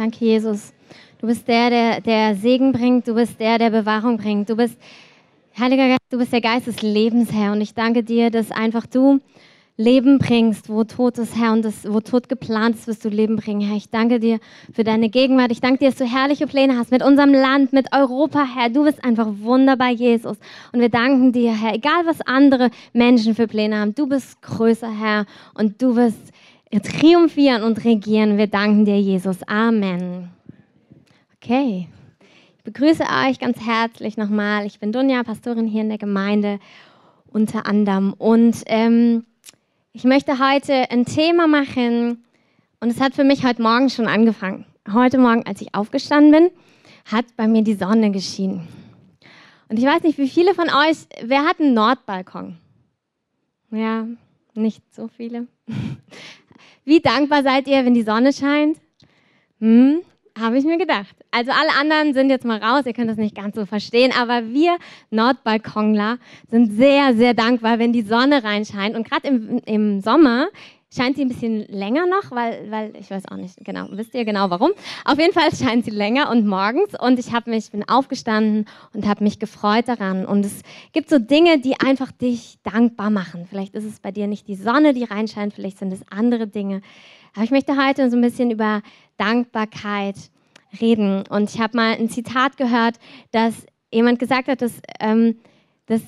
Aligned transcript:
Danke, 0.00 0.24
Jesus. 0.24 0.72
Du 1.20 1.26
bist 1.26 1.46
der, 1.46 1.68
der, 1.68 2.00
der 2.00 2.34
Segen 2.34 2.72
bringt. 2.72 3.06
Du 3.06 3.12
bist 3.12 3.38
der, 3.38 3.58
der 3.58 3.68
Bewahrung 3.68 4.16
bringt. 4.16 4.48
Du 4.48 4.56
bist, 4.56 4.78
Heiliger 5.58 5.88
Geist, 5.88 6.00
du 6.08 6.16
bist 6.16 6.32
der 6.32 6.40
Geist 6.40 6.66
des 6.68 6.80
Lebens, 6.80 7.30
Herr. 7.30 7.52
Und 7.52 7.60
ich 7.60 7.74
danke 7.74 8.02
dir, 8.02 8.30
dass 8.30 8.50
einfach 8.50 8.86
du 8.86 9.20
Leben 9.76 10.16
bringst, 10.16 10.70
wo 10.70 10.84
Tod 10.84 11.18
ist, 11.18 11.36
Herr, 11.36 11.52
und 11.52 11.66
das, 11.66 11.84
wo 11.86 12.00
Tod 12.00 12.30
geplant 12.30 12.76
ist, 12.76 12.86
wirst 12.86 13.04
du 13.04 13.10
Leben 13.10 13.36
bringen, 13.36 13.60
Herr. 13.60 13.76
Ich 13.76 13.90
danke 13.90 14.20
dir 14.20 14.38
für 14.72 14.84
deine 14.84 15.10
Gegenwart. 15.10 15.52
Ich 15.52 15.60
danke 15.60 15.80
dir, 15.80 15.90
dass 15.90 15.98
du 15.98 16.06
herrliche 16.06 16.46
Pläne 16.46 16.78
hast 16.78 16.90
mit 16.90 17.02
unserem 17.02 17.34
Land, 17.34 17.74
mit 17.74 17.92
Europa, 17.94 18.46
Herr. 18.56 18.70
Du 18.70 18.84
bist 18.84 19.04
einfach 19.04 19.28
wunderbar, 19.40 19.90
Jesus. 19.90 20.38
Und 20.72 20.80
wir 20.80 20.88
danken 20.88 21.32
dir, 21.32 21.54
Herr, 21.54 21.74
egal 21.74 22.06
was 22.06 22.22
andere 22.22 22.70
Menschen 22.94 23.34
für 23.34 23.46
Pläne 23.46 23.78
haben, 23.78 23.94
du 23.94 24.06
bist 24.06 24.40
größer, 24.40 24.90
Herr, 24.90 25.26
und 25.52 25.82
du 25.82 25.94
wirst 25.94 26.32
triumphieren 26.78 27.64
und 27.64 27.84
regieren. 27.84 28.38
Wir 28.38 28.46
danken 28.46 28.84
dir, 28.84 29.00
Jesus. 29.00 29.42
Amen. 29.48 30.30
Okay. 31.34 31.88
Ich 32.58 32.64
begrüße 32.64 33.02
euch 33.02 33.40
ganz 33.40 33.58
herzlich 33.60 34.16
nochmal. 34.16 34.66
Ich 34.66 34.78
bin 34.78 34.92
Dunja, 34.92 35.24
Pastorin 35.24 35.66
hier 35.66 35.82
in 35.82 35.88
der 35.88 35.98
Gemeinde 35.98 36.60
unter 37.32 37.66
anderem. 37.66 38.12
Und 38.12 38.62
ähm, 38.66 39.24
ich 39.92 40.04
möchte 40.04 40.38
heute 40.38 40.88
ein 40.90 41.04
Thema 41.04 41.48
machen 41.48 42.22
und 42.78 42.90
es 42.90 43.00
hat 43.00 43.14
für 43.14 43.24
mich 43.24 43.44
heute 43.44 43.62
Morgen 43.62 43.90
schon 43.90 44.06
angefangen. 44.06 44.64
Heute 44.92 45.18
Morgen, 45.18 45.44
als 45.46 45.60
ich 45.60 45.74
aufgestanden 45.74 46.30
bin, 46.30 46.50
hat 47.10 47.24
bei 47.36 47.48
mir 47.48 47.62
die 47.62 47.74
Sonne 47.74 48.12
geschienen. 48.12 48.68
Und 49.68 49.78
ich 49.78 49.84
weiß 49.84 50.02
nicht, 50.02 50.18
wie 50.18 50.28
viele 50.28 50.54
von 50.54 50.68
euch, 50.68 50.98
wer 51.22 51.44
hat 51.44 51.60
einen 51.60 51.74
Nordbalkon? 51.74 52.58
Ja, 53.70 54.06
nicht 54.54 54.82
so 54.94 55.08
viele. 55.08 55.48
Wie 56.84 57.00
dankbar 57.00 57.42
seid 57.42 57.68
ihr, 57.68 57.84
wenn 57.84 57.94
die 57.94 58.02
Sonne 58.02 58.32
scheint? 58.32 58.78
Hm, 59.60 60.00
habe 60.38 60.58
ich 60.58 60.64
mir 60.64 60.78
gedacht. 60.78 61.14
Also 61.30 61.52
alle 61.52 61.70
anderen 61.78 62.14
sind 62.14 62.30
jetzt 62.30 62.44
mal 62.44 62.58
raus, 62.58 62.86
ihr 62.86 62.92
könnt 62.92 63.10
das 63.10 63.16
nicht 63.16 63.36
ganz 63.36 63.54
so 63.54 63.66
verstehen, 63.66 64.12
aber 64.18 64.48
wir 64.48 64.76
Nordbalkonler 65.10 66.18
sind 66.50 66.72
sehr, 66.72 67.14
sehr 67.14 67.34
dankbar, 67.34 67.78
wenn 67.78 67.92
die 67.92 68.02
Sonne 68.02 68.42
reinscheint. 68.42 68.96
Und 68.96 69.08
gerade 69.08 69.28
im, 69.28 69.58
im 69.66 70.00
Sommer 70.00 70.48
scheint 70.94 71.16
sie 71.16 71.22
ein 71.22 71.28
bisschen 71.28 71.66
länger 71.68 72.06
noch, 72.06 72.30
weil, 72.30 72.70
weil 72.70 72.92
ich 72.98 73.10
weiß 73.10 73.28
auch 73.30 73.36
nicht 73.36 73.56
genau, 73.64 73.86
wisst 73.90 74.14
ihr 74.14 74.24
genau 74.24 74.50
warum? 74.50 74.72
Auf 75.04 75.18
jeden 75.18 75.32
Fall 75.32 75.54
scheint 75.54 75.84
sie 75.84 75.90
länger 75.90 76.30
und 76.30 76.46
morgens 76.46 76.98
und 76.98 77.18
ich 77.18 77.32
habe 77.32 77.50
mich 77.50 77.70
bin 77.70 77.88
aufgestanden 77.88 78.66
und 78.92 79.06
habe 79.06 79.22
mich 79.22 79.38
gefreut 79.38 79.88
daran 79.88 80.26
und 80.26 80.44
es 80.44 80.62
gibt 80.92 81.08
so 81.08 81.18
Dinge, 81.18 81.60
die 81.60 81.78
einfach 81.78 82.10
dich 82.10 82.58
dankbar 82.64 83.10
machen. 83.10 83.46
Vielleicht 83.48 83.74
ist 83.74 83.84
es 83.84 84.00
bei 84.00 84.10
dir 84.10 84.26
nicht 84.26 84.48
die 84.48 84.56
Sonne, 84.56 84.92
die 84.92 85.04
reinscheint, 85.04 85.54
vielleicht 85.54 85.78
sind 85.78 85.92
es 85.92 86.00
andere 86.10 86.48
Dinge. 86.48 86.82
Aber 87.34 87.44
ich 87.44 87.52
möchte 87.52 87.76
heute 87.76 88.10
so 88.10 88.16
ein 88.16 88.22
bisschen 88.22 88.50
über 88.50 88.82
Dankbarkeit 89.16 90.16
reden. 90.80 91.24
Und 91.28 91.54
ich 91.54 91.60
habe 91.60 91.76
mal 91.76 91.92
ein 91.94 92.08
Zitat 92.08 92.56
gehört, 92.56 92.96
dass 93.30 93.54
jemand 93.92 94.18
gesagt 94.18 94.48
hat, 94.48 94.62
dass 94.62 94.72
ähm, 94.98 95.38
das 95.86 96.02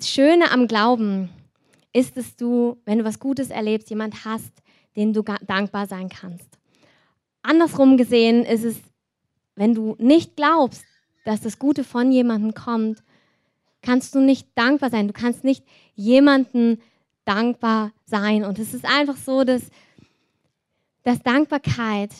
Schöne 0.00 0.50
am 0.50 0.66
Glauben 0.66 1.24
ist, 1.24 1.43
dass 2.16 2.36
du, 2.36 2.76
wenn 2.84 2.98
du 2.98 3.04
was 3.04 3.18
Gutes 3.18 3.50
erlebst, 3.50 3.90
jemand 3.90 4.24
hast, 4.24 4.52
den 4.96 5.12
du 5.12 5.22
dankbar 5.22 5.86
sein 5.86 6.08
kannst. 6.08 6.48
Andersrum 7.42 7.96
gesehen 7.96 8.44
ist 8.44 8.64
es, 8.64 8.76
wenn 9.54 9.74
du 9.74 9.96
nicht 9.98 10.36
glaubst, 10.36 10.84
dass 11.24 11.40
das 11.40 11.58
Gute 11.58 11.84
von 11.84 12.12
jemandem 12.12 12.54
kommt, 12.54 13.02
kannst 13.82 14.14
du 14.14 14.20
nicht 14.20 14.48
dankbar 14.54 14.90
sein. 14.90 15.06
Du 15.06 15.12
kannst 15.12 15.44
nicht 15.44 15.64
jemandem 15.94 16.78
dankbar 17.24 17.92
sein. 18.06 18.44
Und 18.44 18.58
es 18.58 18.74
ist 18.74 18.84
einfach 18.84 19.16
so, 19.16 19.44
dass 19.44 19.62
dass 21.04 21.22
Dankbarkeit 21.22 22.10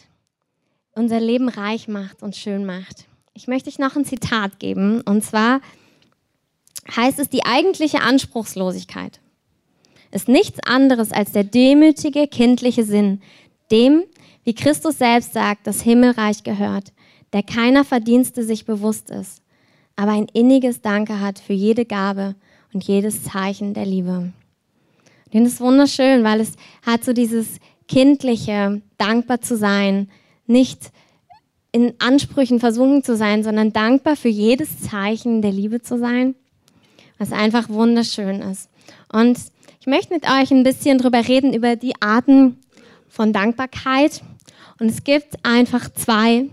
unser 0.95 1.19
Leben 1.19 1.49
reich 1.49 1.89
macht 1.89 2.23
und 2.23 2.37
schön 2.37 2.65
macht. 2.65 3.07
Ich 3.33 3.49
möchte 3.49 3.69
euch 3.69 3.79
noch 3.79 3.97
ein 3.97 4.05
Zitat 4.05 4.61
geben, 4.61 5.01
und 5.01 5.25
zwar 5.25 5.61
heißt 6.95 7.19
es, 7.19 7.29
die 7.29 7.45
eigentliche 7.45 8.03
Anspruchslosigkeit 8.03 9.21
ist 10.15 10.29
nichts 10.29 10.61
anderes 10.65 11.13
als 11.13 11.33
der 11.33 11.45
demütige, 11.45 12.27
kindliche 12.29 12.85
Sinn, 12.85 13.21
dem, 13.71 14.05
wie 14.45 14.55
Christus 14.55 14.99
selbst 14.99 15.33
sagt, 15.33 15.67
das 15.67 15.83
Himmelreich 15.83 16.45
gehört, 16.45 16.93
der 17.33 17.43
keiner 17.43 17.85
Verdienste 17.85 18.45
sich 18.45 18.65
bewusst 18.65 19.11
ist, 19.11 19.43
aber 19.97 20.13
ein 20.13 20.27
inniges 20.33 20.81
Danke 20.81 21.21
hat 21.21 21.39
für 21.39 21.53
jede 21.53 21.85
Gabe 21.85 22.37
und 22.73 22.85
jedes 22.85 23.25
Zeichen 23.25 23.75
der 23.75 23.87
Liebe. 23.87 24.33
Und 25.33 25.45
das 25.45 25.55
ist 25.55 25.61
wunderschön, 25.61 26.23
weil 26.23 26.41
es 26.41 26.53
hat 26.87 27.05
so 27.05 27.13
dieses 27.13 27.59
kindliche, 27.89 28.83
dankbar 28.99 29.41
zu 29.41 29.57
sein, 29.57 30.09
nicht 30.47 30.93
in 31.73 31.95
Ansprüchen 31.99 32.61
versunken 32.61 33.03
zu 33.03 33.17
sein, 33.17 33.43
sondern 33.43 33.73
dankbar 33.73 34.15
für 34.15 34.29
jedes 34.29 34.81
Zeichen 34.81 35.43
der 35.43 35.51
Liebe 35.51 35.83
zu 35.83 35.99
sein, 35.99 36.37
was 37.19 37.33
einfach 37.33 37.69
wunderschön 37.69 38.41
ist. 38.43 38.71
Und 39.13 39.39
ich 39.85 39.87
möchte 39.87 40.15
mit 40.15 40.25
euch 40.25 40.51
ein 40.51 40.63
bisschen 40.63 40.97
drüber 40.97 41.29
reden, 41.29 41.53
über 41.53 41.77
die 41.77 41.93
Arten 42.01 42.57
von 43.07 43.35
Dankbarkeit. 43.35 44.23
Und 44.81 44.89
es 44.89 45.05
gibt 45.05 45.45
einfach 45.45 45.91
zwei. 45.93 46.47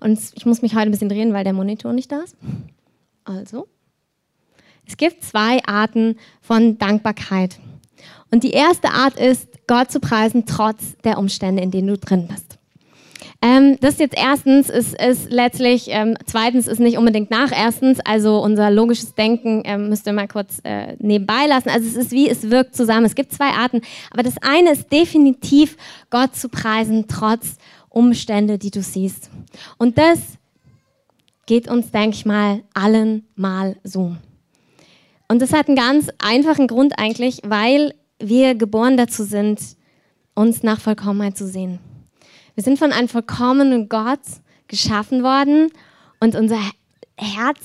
Und 0.00 0.18
ich 0.32 0.46
muss 0.46 0.62
mich 0.62 0.72
heute 0.72 0.86
ein 0.86 0.90
bisschen 0.90 1.10
drehen, 1.10 1.34
weil 1.34 1.44
der 1.44 1.52
Monitor 1.52 1.92
nicht 1.92 2.10
da 2.10 2.20
ist. 2.22 2.34
Also, 3.24 3.68
es 4.86 4.96
gibt 4.96 5.22
zwei 5.22 5.62
Arten 5.66 6.16
von 6.40 6.78
Dankbarkeit. 6.78 7.58
Und 8.30 8.42
die 8.42 8.52
erste 8.52 8.88
Art 8.88 9.20
ist, 9.20 9.48
Gott 9.66 9.92
zu 9.92 10.00
preisen, 10.00 10.46
trotz 10.46 10.96
der 11.04 11.18
Umstände, 11.18 11.62
in 11.62 11.70
denen 11.70 11.88
du 11.88 11.98
drin 11.98 12.26
bist. 12.26 12.58
Ähm, 13.40 13.76
das 13.80 13.98
jetzt 13.98 14.16
erstens 14.16 14.68
ist, 14.68 15.00
ist 15.00 15.30
letztlich, 15.30 15.86
ähm, 15.88 16.16
zweitens 16.26 16.66
ist 16.66 16.78
nicht 16.78 16.98
unbedingt 16.98 17.30
nach 17.30 17.50
erstens, 17.52 18.00
also 18.00 18.42
unser 18.42 18.70
logisches 18.70 19.14
Denken 19.14 19.62
ähm, 19.64 19.88
müsst 19.88 20.06
ihr 20.06 20.12
mal 20.12 20.28
kurz 20.28 20.60
äh, 20.64 20.96
nebenbei 20.98 21.46
lassen. 21.46 21.68
Also 21.68 21.86
es 21.86 21.96
ist 21.96 22.10
wie, 22.12 22.28
es 22.28 22.50
wirkt 22.50 22.76
zusammen. 22.76 23.04
Es 23.06 23.14
gibt 23.14 23.32
zwei 23.32 23.50
Arten, 23.50 23.80
aber 24.10 24.22
das 24.22 24.34
eine 24.42 24.72
ist 24.72 24.92
definitiv, 24.92 25.76
Gott 26.10 26.36
zu 26.36 26.48
preisen, 26.48 27.06
trotz 27.08 27.56
Umstände, 27.88 28.58
die 28.58 28.70
du 28.70 28.82
siehst. 28.82 29.30
Und 29.78 29.98
das 29.98 30.18
geht 31.46 31.68
uns, 31.68 31.90
denke 31.90 32.16
ich 32.16 32.24
mal, 32.24 32.62
allen 32.74 33.26
mal 33.34 33.76
so. 33.82 34.16
Und 35.28 35.42
das 35.42 35.52
hat 35.52 35.68
einen 35.68 35.76
ganz 35.76 36.08
einfachen 36.18 36.66
Grund 36.66 36.98
eigentlich, 36.98 37.40
weil 37.44 37.94
wir 38.18 38.54
geboren 38.54 38.96
dazu 38.96 39.24
sind, 39.24 39.60
uns 40.34 40.62
nach 40.62 40.80
Vollkommenheit 40.80 41.36
zu 41.36 41.46
sehen. 41.46 41.78
Wir 42.54 42.62
sind 42.62 42.78
von 42.78 42.92
einem 42.92 43.08
vollkommenen 43.08 43.88
Gott 43.88 44.20
geschaffen 44.68 45.22
worden 45.22 45.70
und 46.20 46.34
unser 46.34 46.58
Herz 47.16 47.58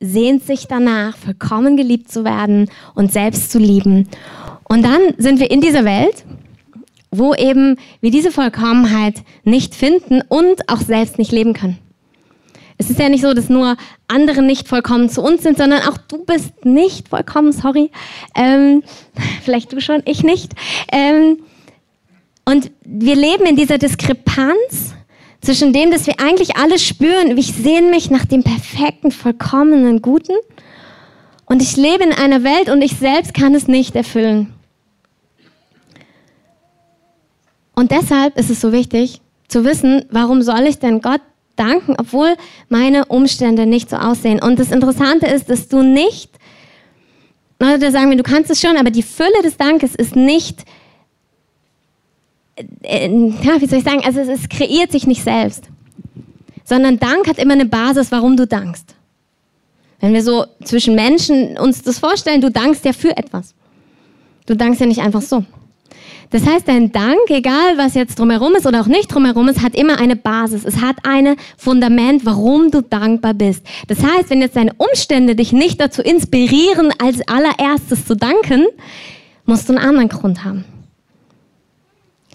sehnt 0.00 0.44
sich 0.44 0.66
danach, 0.66 1.16
vollkommen 1.16 1.76
geliebt 1.76 2.10
zu 2.10 2.24
werden 2.24 2.68
und 2.94 3.12
selbst 3.12 3.52
zu 3.52 3.58
lieben. 3.58 4.08
Und 4.64 4.82
dann 4.82 5.00
sind 5.18 5.38
wir 5.38 5.50
in 5.50 5.60
dieser 5.60 5.84
Welt, 5.84 6.24
wo 7.12 7.34
eben 7.34 7.76
wir 8.00 8.10
diese 8.10 8.32
Vollkommenheit 8.32 9.22
nicht 9.44 9.74
finden 9.74 10.22
und 10.28 10.68
auch 10.68 10.80
selbst 10.80 11.18
nicht 11.18 11.30
leben 11.30 11.52
können. 11.52 11.78
Es 12.78 12.90
ist 12.90 12.98
ja 12.98 13.08
nicht 13.08 13.22
so, 13.22 13.32
dass 13.32 13.48
nur 13.48 13.76
andere 14.08 14.42
nicht 14.42 14.66
vollkommen 14.66 15.08
zu 15.08 15.22
uns 15.22 15.44
sind, 15.44 15.56
sondern 15.56 15.82
auch 15.82 15.98
du 16.08 16.24
bist 16.24 16.64
nicht 16.64 17.08
vollkommen, 17.10 17.52
sorry. 17.52 17.92
Ähm, 18.34 18.82
vielleicht 19.42 19.72
du 19.72 19.80
schon, 19.80 20.02
ich 20.04 20.24
nicht. 20.24 20.52
Ähm, 20.90 21.38
und 22.44 22.70
wir 22.84 23.14
leben 23.14 23.46
in 23.46 23.56
dieser 23.56 23.78
Diskrepanz 23.78 24.94
zwischen 25.40 25.72
dem, 25.72 25.90
dass 25.90 26.06
wir 26.06 26.20
eigentlich 26.20 26.56
alles 26.56 26.84
spüren, 26.84 27.36
ich 27.36 27.52
sehne 27.52 27.90
mich 27.90 28.10
nach 28.10 28.24
dem 28.24 28.42
perfekten, 28.42 29.10
vollkommenen, 29.10 30.02
guten. 30.02 30.34
Und 31.46 31.60
ich 31.60 31.76
lebe 31.76 32.04
in 32.04 32.12
einer 32.12 32.44
Welt 32.44 32.68
und 32.68 32.80
ich 32.80 32.96
selbst 32.96 33.34
kann 33.34 33.54
es 33.54 33.68
nicht 33.68 33.94
erfüllen. 33.94 34.54
Und 37.74 37.90
deshalb 37.90 38.38
ist 38.38 38.50
es 38.50 38.60
so 38.60 38.72
wichtig 38.72 39.20
zu 39.48 39.64
wissen, 39.64 40.04
warum 40.10 40.42
soll 40.42 40.66
ich 40.66 40.78
denn 40.78 41.00
Gott 41.00 41.20
danken, 41.56 41.94
obwohl 41.98 42.36
meine 42.68 43.06
Umstände 43.06 43.66
nicht 43.66 43.90
so 43.90 43.96
aussehen. 43.96 44.42
Und 44.42 44.58
das 44.58 44.70
Interessante 44.70 45.26
ist, 45.26 45.50
dass 45.50 45.68
du 45.68 45.82
nicht, 45.82 46.30
Leute 47.58 47.90
sagen 47.90 48.08
mir, 48.08 48.16
du 48.16 48.22
kannst 48.22 48.50
es 48.50 48.60
schon, 48.60 48.76
aber 48.76 48.90
die 48.90 49.02
Fülle 49.02 49.42
des 49.42 49.56
Dankes 49.56 49.94
ist 49.94 50.16
nicht, 50.16 50.64
äh, 52.82 53.08
ja, 53.08 53.60
wie 53.60 53.66
soll 53.66 53.78
ich 53.78 53.84
sagen, 53.84 54.02
also 54.04 54.20
es, 54.20 54.28
es 54.28 54.48
kreiert 54.48 54.92
sich 54.92 55.06
nicht 55.06 55.22
selbst, 55.22 55.64
sondern 56.64 56.98
Dank 56.98 57.28
hat 57.28 57.38
immer 57.38 57.54
eine 57.54 57.66
Basis, 57.66 58.12
warum 58.12 58.36
du 58.36 58.46
dankst. 58.46 58.94
Wenn 60.00 60.14
wir 60.14 60.22
so 60.22 60.46
zwischen 60.64 60.94
Menschen 60.94 61.56
uns 61.58 61.82
das 61.82 61.98
vorstellen, 61.98 62.40
du 62.40 62.50
dankst 62.50 62.84
ja 62.84 62.92
für 62.92 63.16
etwas. 63.16 63.54
Du 64.46 64.56
dankst 64.56 64.80
ja 64.80 64.86
nicht 64.86 65.00
einfach 65.00 65.22
so. 65.22 65.44
Das 66.30 66.46
heißt, 66.46 66.66
dein 66.66 66.92
Dank, 66.92 67.28
egal 67.28 67.76
was 67.76 67.94
jetzt 67.94 68.18
drumherum 68.18 68.54
ist 68.54 68.66
oder 68.66 68.80
auch 68.80 68.86
nicht 68.86 69.08
drumherum 69.08 69.48
ist, 69.48 69.62
hat 69.62 69.74
immer 69.76 69.98
eine 70.00 70.16
Basis. 70.16 70.64
Es 70.64 70.80
hat 70.80 70.96
ein 71.04 71.36
Fundament, 71.58 72.24
warum 72.24 72.70
du 72.70 72.80
dankbar 72.80 73.34
bist. 73.34 73.64
Das 73.86 73.98
heißt, 74.02 74.30
wenn 74.30 74.40
jetzt 74.40 74.56
deine 74.56 74.72
Umstände 74.72 75.36
dich 75.36 75.52
nicht 75.52 75.78
dazu 75.78 76.00
inspirieren, 76.00 76.92
als 76.98 77.20
allererstes 77.28 78.06
zu 78.06 78.16
danken, 78.16 78.66
musst 79.44 79.68
du 79.68 79.74
einen 79.74 79.86
anderen 79.86 80.08
Grund 80.08 80.42
haben. 80.42 80.64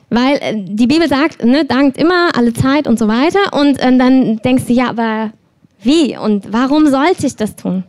Weil 0.09 0.37
äh, 0.37 0.55
die 0.55 0.87
Bibel 0.87 1.07
sagt, 1.07 1.43
ne, 1.43 1.65
dankt 1.65 1.97
immer, 1.97 2.29
alle 2.35 2.53
Zeit 2.53 2.87
und 2.87 2.97
so 2.97 3.07
weiter. 3.07 3.53
Und 3.53 3.79
äh, 3.79 3.97
dann 3.97 4.37
denkst 4.37 4.65
du, 4.65 4.73
ja, 4.73 4.89
aber 4.89 5.33
wie 5.81 6.17
und 6.17 6.51
warum 6.51 6.87
sollte 6.87 7.27
ich 7.27 7.35
das 7.35 7.55
tun? 7.55 7.83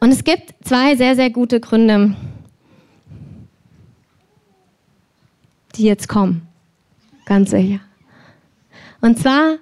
Und 0.00 0.12
es 0.12 0.24
gibt 0.24 0.54
zwei 0.64 0.94
sehr, 0.96 1.14
sehr 1.16 1.30
gute 1.30 1.60
Gründe, 1.60 2.14
die 5.74 5.84
jetzt 5.84 6.08
kommen. 6.08 6.46
Ganz 7.24 7.50
sicher. 7.50 7.80
Und 9.00 9.18
zwar 9.18 9.56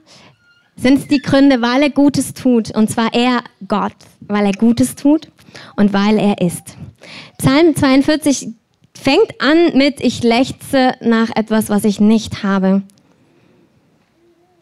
sind 0.77 0.99
es 0.99 1.09
die 1.09 1.21
Gründe, 1.21 1.63
weil 1.63 1.83
er 1.83 1.91
Gutes 1.91 2.35
tut. 2.35 2.75
Und 2.75 2.91
zwar 2.91 3.15
er, 3.15 3.43
Gott, 3.67 3.97
weil 4.21 4.47
er 4.47 4.53
Gutes 4.53 4.97
tut 4.97 5.31
und 5.77 5.93
weil 5.93 6.19
er 6.19 6.41
ist. 6.41 6.77
Psalm 7.39 7.75
42 7.75 8.49
fängt 9.01 9.41
an 9.41 9.77
mit, 9.77 10.01
ich 10.01 10.23
lechze 10.23 10.95
nach 11.01 11.31
etwas, 11.35 11.69
was 11.69 11.85
ich 11.85 12.01
nicht 12.01 12.43
habe. 12.43 12.83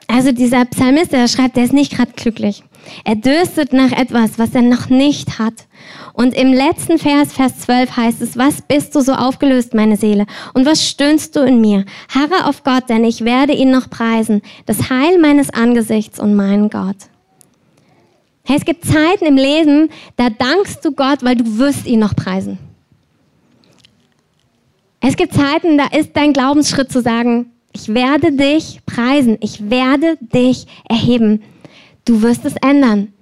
Also 0.08 0.32
dieser 0.32 0.64
Psalmist, 0.66 1.12
der 1.12 1.28
schreibt, 1.28 1.56
der 1.56 1.64
ist 1.64 1.72
nicht 1.72 1.96
gerade 1.96 2.12
glücklich. 2.12 2.62
Er 3.04 3.14
dürstet 3.14 3.72
nach 3.72 3.92
etwas, 3.92 4.38
was 4.38 4.54
er 4.54 4.62
noch 4.62 4.88
nicht 4.88 5.38
hat. 5.38 5.66
Und 6.12 6.34
im 6.34 6.52
letzten 6.52 6.98
Vers, 6.98 7.32
Vers 7.32 7.60
12 7.60 7.96
heißt 7.96 8.20
es, 8.20 8.36
was 8.36 8.60
bist 8.60 8.94
du 8.94 9.00
so 9.00 9.12
aufgelöst, 9.12 9.72
meine 9.72 9.96
Seele? 9.96 10.26
Und 10.52 10.66
was 10.66 10.86
stöhnst 10.86 11.34
du 11.36 11.40
in 11.40 11.60
mir? 11.60 11.84
Harre 12.08 12.46
auf 12.46 12.64
Gott, 12.64 12.88
denn 12.88 13.04
ich 13.04 13.24
werde 13.24 13.54
ihn 13.54 13.70
noch 13.70 13.88
preisen, 13.88 14.42
das 14.66 14.90
Heil 14.90 15.18
meines 15.18 15.50
Angesichts 15.50 16.20
und 16.20 16.34
meinen 16.34 16.68
Gott. 16.68 16.96
Hey, 18.44 18.56
es 18.58 18.64
gibt 18.64 18.84
Zeiten 18.84 19.24
im 19.24 19.36
Leben, 19.36 19.88
da 20.16 20.28
dankst 20.28 20.84
du 20.84 20.92
Gott, 20.92 21.22
weil 21.22 21.36
du 21.36 21.58
wirst 21.58 21.86
ihn 21.86 22.00
noch 22.00 22.16
preisen. 22.16 22.58
Es 25.04 25.16
gibt 25.16 25.34
Zeiten, 25.34 25.78
da 25.78 25.86
ist 25.86 26.16
dein 26.16 26.32
Glaubensschritt 26.32 26.92
zu 26.92 27.02
sagen, 27.02 27.50
ich 27.72 27.92
werde 27.92 28.30
dich 28.30 28.80
preisen, 28.86 29.36
ich 29.40 29.68
werde 29.68 30.16
dich 30.20 30.66
erheben. 30.88 31.42
Du 32.04 32.22
wirst 32.22 32.44
es 32.44 32.54
ändern. 32.62 33.12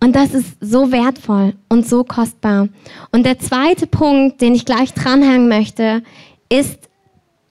Und 0.00 0.16
das 0.16 0.34
ist 0.34 0.56
so 0.60 0.90
wertvoll 0.90 1.54
und 1.68 1.88
so 1.88 2.02
kostbar. 2.02 2.68
Und 3.12 3.26
der 3.26 3.38
zweite 3.38 3.86
Punkt, 3.86 4.40
den 4.40 4.56
ich 4.56 4.64
gleich 4.64 4.92
dranhängen 4.92 5.48
möchte, 5.48 6.02
ist 6.48 6.88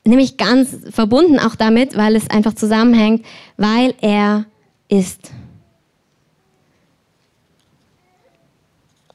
nämlich 0.03 0.35
ganz 0.35 0.77
verbunden 0.89 1.39
auch 1.39 1.55
damit, 1.55 1.95
weil 1.95 2.17
es 2.17 2.29
einfach 2.29 2.53
zusammenhängt, 2.53 3.25
weil 3.55 3.93
er 4.01 4.45
ist. 4.89 5.31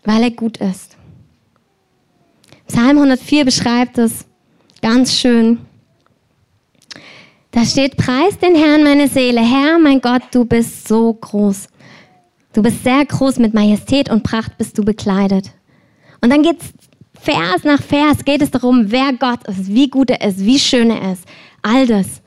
Weil 0.04 0.22
er 0.22 0.30
gut 0.30 0.56
ist. 0.56 0.96
Psalm 2.72 2.96
104 2.96 3.44
beschreibt 3.44 3.98
es 3.98 4.24
ganz 4.80 5.14
schön. 5.14 5.58
Da 7.50 7.66
steht, 7.66 7.98
preis 7.98 8.38
den 8.38 8.54
Herrn 8.54 8.82
meine 8.82 9.08
Seele. 9.08 9.42
Herr, 9.42 9.78
mein 9.78 10.00
Gott, 10.00 10.22
du 10.32 10.46
bist 10.46 10.88
so 10.88 11.12
groß. 11.12 11.68
Du 12.54 12.62
bist 12.62 12.82
sehr 12.82 13.04
groß 13.04 13.40
mit 13.40 13.52
Majestät 13.52 14.10
und 14.10 14.22
Pracht 14.22 14.56
bist 14.56 14.78
du 14.78 14.84
bekleidet. 14.86 15.50
Und 16.22 16.32
dann 16.32 16.42
geht's 16.42 16.72
Vers 17.20 17.64
nach 17.64 17.82
Vers, 17.82 18.24
geht 18.24 18.40
es 18.40 18.50
darum, 18.50 18.90
wer 18.90 19.12
Gott 19.12 19.46
ist, 19.48 19.68
wie 19.68 19.90
gut 19.90 20.08
er 20.08 20.26
ist, 20.26 20.38
wie 20.40 20.58
schön 20.58 20.90
er 20.90 21.12
ist. 21.12 21.24
All 21.60 21.86
das. 21.86 22.22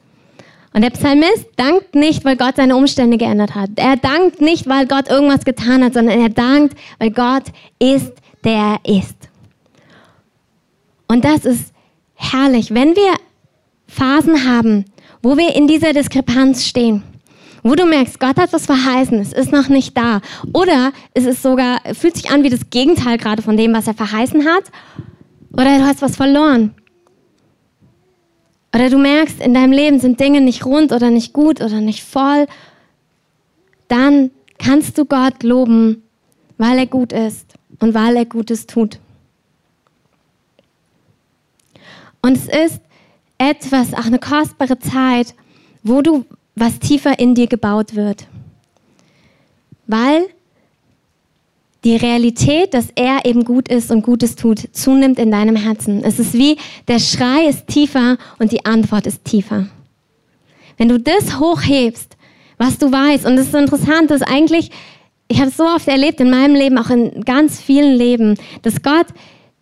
Und 0.74 0.84
der 0.84 0.92
Psalmist 0.92 1.48
dankt 1.56 1.96
nicht, 1.96 2.24
weil 2.24 2.38
Gott 2.38 2.58
seine 2.58 2.76
Umstände 2.76 3.18
geändert 3.18 3.56
hat. 3.56 3.72
Er 3.78 3.98
dankt 3.98 4.42
nicht, 4.42 4.68
weil 4.68 4.86
Gott 4.86 5.10
irgendwas 5.10 5.44
getan 5.44 5.84
hat, 5.84 5.96
sondern 5.96 6.20
er 6.20 6.30
dankt, 6.30 6.78
weil 7.00 7.10
Gott 7.10 7.46
ist, 7.80 8.14
der 8.44 8.80
er 8.84 9.00
ist. 9.00 9.16
Und 11.08 11.26
das 11.26 11.46
ist 11.46 11.74
herrlich. 12.16 12.74
Wenn 12.74 12.96
wir 12.96 13.14
Phasen 13.88 14.48
haben, 14.50 14.86
wo 15.22 15.38
wir 15.38 15.56
in 15.56 15.68
dieser 15.68 15.94
Diskrepanz 15.94 16.66
stehen, 16.66 17.04
wo 17.64 17.74
du 17.74 17.86
merkst, 17.86 18.20
Gott 18.20 18.38
hat 18.38 18.54
was 18.54 18.68
verheißen, 18.68 19.20
es 19.20 19.34
ist 19.34 19.52
noch 19.52 19.70
nicht 19.70 19.98
da. 19.98 20.22
Oder 20.54 20.94
es 21.14 21.26
ist 21.26 21.42
sogar, 21.42 21.80
fühlt 21.94 22.16
sich 22.16 22.30
an 22.30 22.44
wie 22.44 22.50
das 22.50 22.70
Gegenteil 22.70 23.18
gerade 23.18 23.42
von 23.42 23.58
dem, 23.58 23.74
was 23.74 23.88
er 23.88 23.96
verheißen 23.96 24.46
hat. 24.46 24.66
Oder 25.52 25.80
du 25.80 25.86
hast 25.86 26.02
was 26.02 26.16
verloren. 26.16 26.76
Oder 28.74 28.90
du 28.90 28.98
merkst, 28.98 29.42
in 29.42 29.54
deinem 29.54 29.72
Leben 29.72 30.00
sind 30.00 30.20
Dinge 30.20 30.42
nicht 30.42 30.66
rund 30.66 30.92
oder 30.92 31.10
nicht 31.10 31.34
gut 31.34 31.62
oder 31.62 31.82
nicht 31.82 32.04
voll. 32.04 32.46
Dann 33.88 34.32
kannst 34.60 34.98
du 34.98 35.06
Gott 35.06 35.44
loben, 35.44 36.04
weil 36.58 36.78
er 36.78 36.88
gut 36.88 37.14
ist 37.14 37.54
und 37.80 37.94
weil 37.94 38.18
er 38.18 38.26
Gutes 38.26 38.68
tut. 38.68 39.00
Und 42.26 42.38
es 42.38 42.48
ist 42.48 42.82
etwas, 43.38 43.94
auch 43.94 44.08
eine 44.08 44.18
kostbare 44.18 44.80
Zeit, 44.80 45.36
wo 45.84 46.02
du 46.02 46.26
was 46.56 46.80
tiefer 46.80 47.20
in 47.20 47.36
dir 47.36 47.46
gebaut 47.46 47.94
wird. 47.94 48.26
Weil 49.86 50.26
die 51.84 51.96
Realität, 51.96 52.74
dass 52.74 52.88
er 52.96 53.26
eben 53.26 53.46
gut 53.46 53.68
ist 53.68 53.92
und 53.92 54.02
Gutes 54.02 54.36
tut, 54.36 54.70
zunimmt 54.72 55.20
in 55.20 55.30
deinem 55.30 55.56
Herzen. 55.56 56.04
Es 56.04 56.18
ist 56.18 56.34
wie 56.34 56.58
der 56.88 56.98
Schrei 56.98 57.46
ist 57.46 57.68
tiefer 57.68 58.18
und 58.40 58.52
die 58.52 58.66
Antwort 58.66 59.06
ist 59.06 59.24
tiefer. 59.24 59.68
Wenn 60.78 60.90
du 60.90 61.00
das 61.00 61.40
hochhebst, 61.40 62.18
was 62.58 62.80
du 62.80 62.92
weißt, 62.92 63.28
und 63.28 63.34
es 63.38 63.50
ist 63.50 63.54
interessant, 63.54 64.10
dass 64.10 64.24
eigentlich, 64.24 64.72
ich 65.28 65.38
habe 65.38 65.50
es 65.50 65.58
so 65.58 65.66
oft 65.66 65.88
erlebt 65.88 66.20
in 66.20 66.32
meinem 66.32 66.56
Leben, 66.56 66.80
auch 66.80 66.90
in 66.90 67.24
ganz 67.24 67.62
vielen 67.62 67.96
Leben, 67.96 68.36
dass 68.64 68.82
Gott 68.82 69.08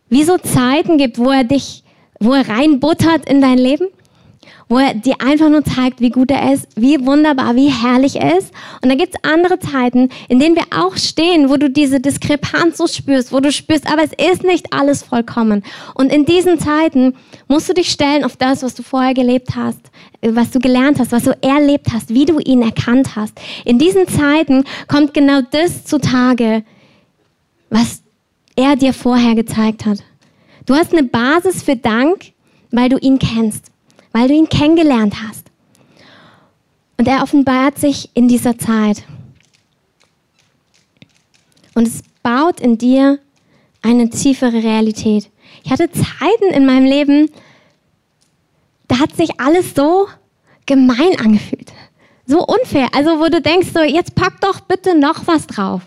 wie 0.08 0.24
so 0.24 0.38
Zeiten 0.38 0.98
gibt, 0.98 1.18
wo 1.18 1.30
er 1.30 1.44
dich 1.44 1.83
wo 2.24 2.34
er 2.34 2.48
reinbuttert 2.48 3.30
in 3.30 3.42
dein 3.42 3.58
Leben, 3.58 3.88
wo 4.70 4.78
er 4.80 4.94
dir 4.94 5.16
einfach 5.20 5.50
nur 5.50 5.64
zeigt, 5.64 6.00
wie 6.00 6.10
gut 6.10 6.32
er 6.32 6.54
ist, 6.54 6.68
wie 6.76 7.06
wunderbar, 7.06 7.56
wie 7.56 7.70
herrlich 7.70 8.16
er 8.16 8.38
ist. 8.38 8.52
Und 8.82 8.90
dann 8.90 8.98
gibt 8.98 9.14
es 9.14 9.30
andere 9.30 9.60
Zeiten, 9.60 10.10
in 10.30 10.40
denen 10.40 10.56
wir 10.56 10.66
auch 10.76 10.96
stehen, 10.96 11.50
wo 11.50 11.58
du 11.58 11.70
diese 11.70 12.00
Diskrepanz 12.00 12.78
so 12.78 12.88
spürst, 12.88 13.32
wo 13.32 13.40
du 13.40 13.52
spürst, 13.52 13.86
aber 13.92 14.04
es 14.04 14.12
ist 14.14 14.44
nicht 14.44 14.74
alles 14.74 15.04
vollkommen. 15.04 15.64
Und 15.94 16.12
in 16.12 16.26
diesen 16.26 16.60
Zeiten 16.60 17.16
musst 17.48 17.70
du 17.70 17.74
dich 17.74 17.90
stellen 17.90 18.24
auf 18.24 18.38
das, 18.38 18.64
was 18.64 18.74
du 18.74 18.84
vorher 18.84 19.14
gelebt 19.14 19.56
hast, 19.56 19.80
was 20.22 20.52
du 20.52 20.60
gelernt 20.60 21.00
hast, 21.00 21.12
was 21.12 21.24
du 21.24 21.38
erlebt 21.42 21.88
hast, 21.94 22.14
wie 22.14 22.26
du 22.26 22.40
ihn 22.40 22.62
erkannt 22.62 23.16
hast. 23.16 23.34
In 23.66 23.78
diesen 23.78 24.08
Zeiten 24.08 24.64
kommt 24.88 25.14
genau 25.14 25.42
das 25.52 25.84
zutage, 25.84 26.64
was 27.70 28.02
er 28.56 28.76
dir 28.76 28.94
vorher 28.94 29.36
gezeigt 29.36 29.86
hat. 29.86 30.00
Du 30.66 30.76
hast 30.76 30.94
eine 30.94 31.04
Basis 31.04 31.64
für 31.64 31.76
Dank, 31.76 32.32
weil 32.72 32.90
du 32.90 32.98
ihn 32.98 33.20
kennst, 33.20 33.72
weil 34.12 34.28
du 34.28 34.34
ihn 34.34 34.50
kennengelernt 34.50 35.16
hast. 35.28 35.48
Und 36.98 37.08
er 37.08 37.24
offenbart 37.24 37.80
sich 37.80 38.10
in 38.14 38.28
dieser 38.28 38.58
Zeit. 38.58 39.04
Und 41.76 41.88
es 41.88 42.04
baut 42.22 42.60
in 42.60 42.78
dir 42.78 43.20
eine 43.82 44.10
tiefere 44.10 44.64
Realität. 44.64 45.30
Ich 45.64 45.72
hatte 45.72 45.90
Zeiten 45.92 46.54
in 46.54 46.66
meinem 46.66 46.86
Leben, 46.86 47.30
da 48.88 49.00
hat 49.00 49.16
sich 49.16 49.40
alles 49.40 49.74
so 49.76 50.08
gemein 50.66 51.20
angefühlt. 51.20 51.74
So 52.26 52.46
unfair. 52.46 52.88
Also, 52.94 53.20
wo 53.20 53.28
du 53.28 53.42
denkst, 53.42 53.70
so, 53.74 53.82
jetzt 53.82 54.16
pack 54.16 54.40
doch 54.40 54.62
bitte 54.62 54.98
noch 54.98 55.28
was 55.28 55.46
drauf. 55.48 55.82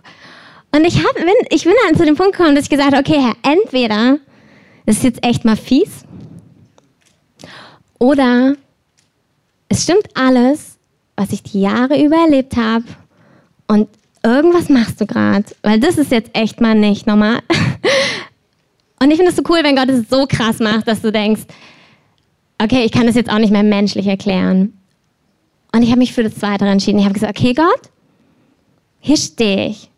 Und 0.73 0.85
ich, 0.85 1.03
hab, 1.03 1.15
bin, 1.15 1.35
ich 1.49 1.65
bin 1.65 1.73
dann 1.87 1.97
zu 1.97 2.05
dem 2.05 2.17
Punkt 2.17 2.37
gekommen, 2.37 2.55
dass 2.55 2.65
ich 2.65 2.71
gesagt 2.71 2.95
habe, 2.95 3.01
okay, 3.01 3.21
Herr, 3.21 3.37
entweder 3.51 4.19
ist 4.87 5.03
jetzt 5.03 5.25
echt 5.25 5.45
mal 5.45 5.57
fies. 5.57 6.05
Oder 7.99 8.57
es 9.69 9.83
stimmt 9.83 10.09
alles, 10.15 10.79
was 11.17 11.33
ich 11.33 11.43
die 11.43 11.61
Jahre 11.61 12.03
über 12.03 12.17
erlebt 12.17 12.57
habe 12.57 12.85
und 13.67 13.89
irgendwas 14.23 14.69
machst 14.69 15.01
du 15.01 15.07
gerade, 15.07 15.45
weil 15.63 15.81
das 15.81 15.99
ist 15.99 16.11
jetzt 16.11 16.31
echt 16.35 16.61
mal 16.61 16.75
nicht 16.75 17.07
normal. 17.07 17.41
Und 18.99 19.11
ich 19.11 19.17
finde 19.17 19.31
es 19.31 19.37
so 19.37 19.43
cool, 19.51 19.59
wenn 19.63 19.77
Gott 19.77 19.91
es 19.91 20.09
so 20.09 20.27
krass 20.27 20.59
macht, 20.59 20.89
dass 20.89 21.03
du 21.03 21.13
denkst, 21.13 21.43
okay, 22.63 22.85
ich 22.85 22.93
kann 22.93 23.07
das 23.07 23.15
jetzt 23.15 23.31
auch 23.31 23.39
nicht 23.39 23.53
mehr 23.53 23.63
menschlich 23.63 24.07
erklären. 24.07 24.73
Und 25.73 25.83
ich 25.83 25.91
habe 25.91 25.99
mich 25.99 26.15
für 26.15 26.23
das 26.23 26.37
Zweite 26.37 26.65
entschieden. 26.65 26.99
Ich 26.99 27.05
habe 27.05 27.13
gesagt, 27.13 27.39
okay, 27.39 27.53
Gott, 27.53 27.91
hier 29.01 29.19
stehe 29.19 29.69
ich. 29.69 29.91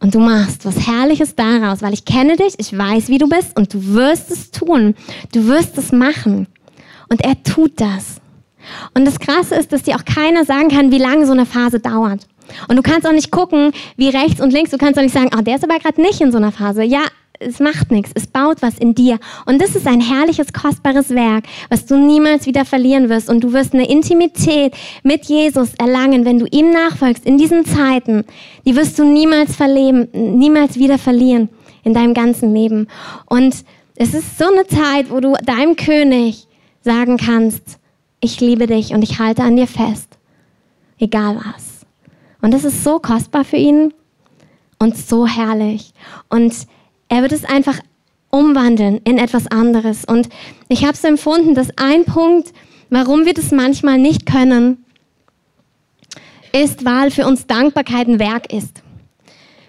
Und 0.00 0.14
du 0.14 0.18
machst 0.18 0.64
was 0.64 0.86
Herrliches 0.86 1.36
daraus, 1.36 1.82
weil 1.82 1.92
ich 1.92 2.06
kenne 2.06 2.36
dich, 2.36 2.54
ich 2.56 2.76
weiß, 2.76 3.08
wie 3.08 3.18
du 3.18 3.28
bist 3.28 3.56
und 3.56 3.74
du 3.74 3.94
wirst 3.94 4.30
es 4.30 4.50
tun. 4.50 4.94
Du 5.32 5.46
wirst 5.46 5.76
es 5.76 5.92
machen. 5.92 6.46
Und 7.10 7.22
er 7.22 7.42
tut 7.42 7.80
das. 7.80 8.20
Und 8.94 9.04
das 9.04 9.18
Krasse 9.18 9.56
ist, 9.56 9.72
dass 9.72 9.82
dir 9.82 9.96
auch 9.96 10.04
keiner 10.04 10.44
sagen 10.44 10.68
kann, 10.68 10.90
wie 10.90 10.98
lange 10.98 11.26
so 11.26 11.32
eine 11.32 11.46
Phase 11.46 11.80
dauert. 11.80 12.26
Und 12.68 12.76
du 12.76 12.82
kannst 12.82 13.06
auch 13.06 13.12
nicht 13.12 13.30
gucken, 13.30 13.72
wie 13.96 14.08
rechts 14.08 14.40
und 14.40 14.52
links, 14.52 14.70
du 14.70 14.78
kannst 14.78 14.98
auch 14.98 15.02
nicht 15.02 15.14
sagen, 15.14 15.30
oh, 15.36 15.42
der 15.42 15.56
ist 15.56 15.64
aber 15.64 15.78
gerade 15.78 16.00
nicht 16.00 16.20
in 16.20 16.32
so 16.32 16.38
einer 16.38 16.52
Phase. 16.52 16.82
Ja, 16.82 17.02
es 17.40 17.58
macht 17.58 17.90
nichts, 17.90 18.12
es 18.14 18.26
baut 18.26 18.62
was 18.62 18.78
in 18.78 18.94
dir. 18.94 19.18
Und 19.46 19.60
das 19.60 19.74
ist 19.74 19.86
ein 19.86 20.00
herrliches, 20.00 20.52
kostbares 20.52 21.10
Werk, 21.10 21.44
was 21.70 21.86
du 21.86 21.96
niemals 21.96 22.46
wieder 22.46 22.64
verlieren 22.64 23.08
wirst. 23.08 23.28
Und 23.28 23.42
du 23.42 23.52
wirst 23.52 23.74
eine 23.74 23.88
Intimität 23.88 24.74
mit 25.02 25.24
Jesus 25.24 25.74
erlangen, 25.74 26.24
wenn 26.24 26.38
du 26.38 26.46
ihm 26.50 26.70
nachfolgst 26.70 27.24
in 27.24 27.38
diesen 27.38 27.64
Zeiten. 27.64 28.24
Die 28.66 28.76
wirst 28.76 28.98
du 28.98 29.04
niemals 29.04 29.56
verleben, 29.56 30.08
niemals 30.12 30.76
wieder 30.76 30.98
verlieren 30.98 31.48
in 31.82 31.94
deinem 31.94 32.14
ganzen 32.14 32.54
Leben. 32.54 32.88
Und 33.26 33.64
Es 34.02 34.14
ist 34.14 34.38
so 34.38 34.46
eine 34.46 34.66
Zeit, 34.66 35.10
wo 35.10 35.20
du 35.20 35.34
deinem 35.44 35.76
König 35.76 36.46
sagen 36.80 37.18
kannst, 37.18 37.78
ich 38.20 38.40
liebe 38.40 38.66
dich 38.66 38.94
und 38.94 39.02
ich 39.02 39.18
halte 39.18 39.42
an 39.42 39.56
dir 39.56 39.66
fest, 39.66 40.16
egal 40.98 41.36
was. 41.36 41.86
Und 42.40 42.54
das 42.54 42.64
ist 42.64 42.82
so 42.82 42.98
kostbar 42.98 43.44
für 43.44 43.58
ihn 43.58 43.92
und 44.78 44.96
so 44.96 45.26
herrlich. 45.26 45.92
Und 46.30 46.54
er 47.10 47.20
wird 47.20 47.32
es 47.32 47.44
einfach 47.44 47.78
umwandeln 48.30 49.00
in 49.04 49.18
etwas 49.18 49.46
anderes. 49.48 50.04
Und 50.06 50.30
ich 50.68 50.84
habe 50.84 50.94
es 50.94 51.04
empfunden, 51.04 51.54
dass 51.54 51.76
ein 51.76 52.04
Punkt, 52.04 52.54
warum 52.88 53.26
wir 53.26 53.34
das 53.34 53.50
manchmal 53.50 53.98
nicht 53.98 54.24
können, 54.24 54.84
ist, 56.52 56.84
weil 56.84 57.10
für 57.10 57.26
uns 57.26 57.46
Dankbarkeit 57.46 58.08
ein 58.08 58.18
Werk 58.18 58.52
ist. 58.52 58.82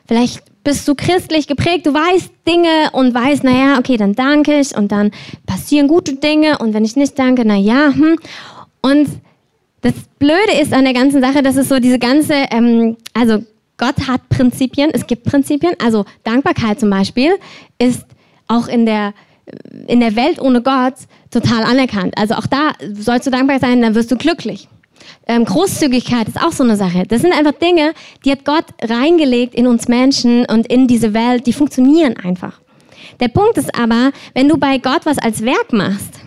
Vielleicht 0.08 0.44
bist 0.64 0.88
du 0.88 0.94
christlich 0.94 1.48
geprägt, 1.48 1.88
du 1.88 1.94
weißt 1.94 2.32
Dinge 2.48 2.92
und 2.94 3.14
weißt, 3.14 3.44
naja, 3.44 3.80
okay, 3.80 3.98
dann 3.98 4.14
danke 4.14 4.60
ich 4.60 4.76
und 4.76 4.92
dann 4.92 5.12
passieren 5.48 5.88
gute 5.88 6.16
Dinge 6.16 6.60
und 6.60 6.74
wenn 6.74 6.86
ich 6.86 6.96
nicht 6.96 7.18
danke, 7.18 7.46
naja, 7.46 7.92
hm. 7.94 8.18
Und 8.84 9.08
das 9.82 9.94
Blöde 10.20 10.60
ist 10.62 10.74
an 10.74 10.84
der 10.84 10.94
ganzen 10.94 11.22
Sache, 11.22 11.42
dass 11.42 11.56
es 11.56 11.70
so 11.70 11.80
diese 11.80 11.98
ganze, 11.98 12.34
ähm, 12.52 12.98
also 13.14 13.44
Gott 13.82 14.08
hat 14.08 14.30
Prinzipien, 14.30 14.92
es 14.94 15.08
gibt 15.08 15.24
Prinzipien, 15.24 15.74
also 15.84 16.06
Dankbarkeit 16.24 16.80
zum 16.80 16.92
Beispiel 16.92 17.32
ist 17.80 18.06
auch 18.48 18.68
in 18.68 18.86
der, 18.86 19.16
in 19.88 20.00
der 20.00 20.16
Welt 20.16 20.40
ohne 20.40 20.62
Gott 20.62 20.94
total 21.32 21.64
anerkannt. 21.64 22.14
Also 22.16 22.36
auch 22.36 22.46
da 22.46 22.74
sollst 22.94 23.26
du 23.26 23.32
dankbar 23.32 23.60
sein, 23.60 23.82
dann 23.82 23.96
wirst 23.96 24.12
du 24.12 24.18
glücklich. 24.18 24.68
Ähm, 25.26 25.46
Großzügigkeit 25.46 26.28
ist 26.28 26.40
auch 26.40 26.52
so 26.52 26.64
eine 26.64 26.76
Sache. 26.76 27.06
Das 27.08 27.24
sind 27.24 27.34
einfach 27.34 27.54
Dinge, 27.54 27.94
die 28.24 28.32
hat 28.32 28.46
Gott 28.46 28.66
reingelegt 28.84 29.56
in 29.56 29.66
uns 29.66 29.88
Menschen 29.88 30.46
und 30.46 30.68
in 30.68 30.86
diese 30.86 31.16
Welt, 31.16 31.48
die 31.48 31.54
funktionieren 31.54 32.18
einfach. 32.18 32.62
Der 33.20 33.30
Punkt 33.30 33.58
ist 33.58 33.74
aber, 33.74 34.12
wenn 34.36 34.48
du 34.48 34.58
bei 34.58 34.78
Gott 34.78 35.06
was 35.08 35.18
als 35.18 35.44
Werk 35.44 35.74
machst, 35.74 36.20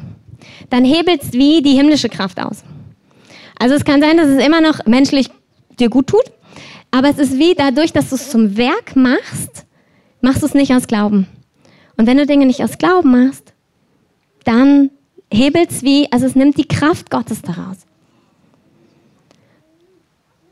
dann 0.70 0.84
hebelst 0.84 1.34
wie 1.34 1.62
die 1.62 1.76
himmlische 1.76 2.08
Kraft 2.08 2.40
aus. 2.40 2.64
Also 3.60 3.76
es 3.76 3.84
kann 3.84 4.00
sein, 4.00 4.16
dass 4.16 4.26
es 4.26 4.44
immer 4.44 4.60
noch 4.60 4.84
menschlich 4.86 5.28
dir 5.78 5.88
gut 5.88 6.08
tut, 6.08 6.24
aber 6.94 7.08
es 7.08 7.18
ist 7.18 7.36
wie 7.36 7.56
dadurch, 7.56 7.92
dass 7.92 8.10
du 8.10 8.14
es 8.14 8.30
zum 8.30 8.56
Werk 8.56 8.94
machst, 8.94 9.66
machst 10.20 10.42
du 10.42 10.46
es 10.46 10.54
nicht 10.54 10.72
aus 10.72 10.86
Glauben. 10.86 11.26
Und 11.96 12.06
wenn 12.06 12.16
du 12.16 12.24
Dinge 12.24 12.46
nicht 12.46 12.62
aus 12.62 12.78
Glauben 12.78 13.10
machst, 13.10 13.52
dann 14.44 14.90
hebelt 15.28 15.72
es 15.72 15.82
wie, 15.82 16.06
also 16.12 16.24
es 16.24 16.36
nimmt 16.36 16.56
die 16.56 16.68
Kraft 16.68 17.10
Gottes 17.10 17.42
daraus. 17.42 17.78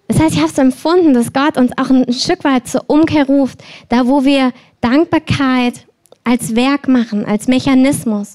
Das 0.09 0.19
heißt, 0.19 0.35
ich 0.35 0.43
habe 0.43 0.51
so 0.53 0.63
empfunden, 0.63 1.15
dass 1.15 1.33
Gott 1.33 1.57
uns 1.57 1.71
auch 1.79 1.91
ein 1.91 2.13
Stück 2.13 2.43
weit 2.43 2.67
zur 2.67 2.91
Umkehr 2.91 3.27
ruft, 3.27 3.63
da 3.89 4.09
wo 4.09 4.25
wir 4.25 4.53
Dankbarkeit 4.81 5.87
als 6.25 6.57
Werk 6.57 6.89
machen, 6.89 7.25
als 7.25 7.47
Mechanismus 7.47 8.35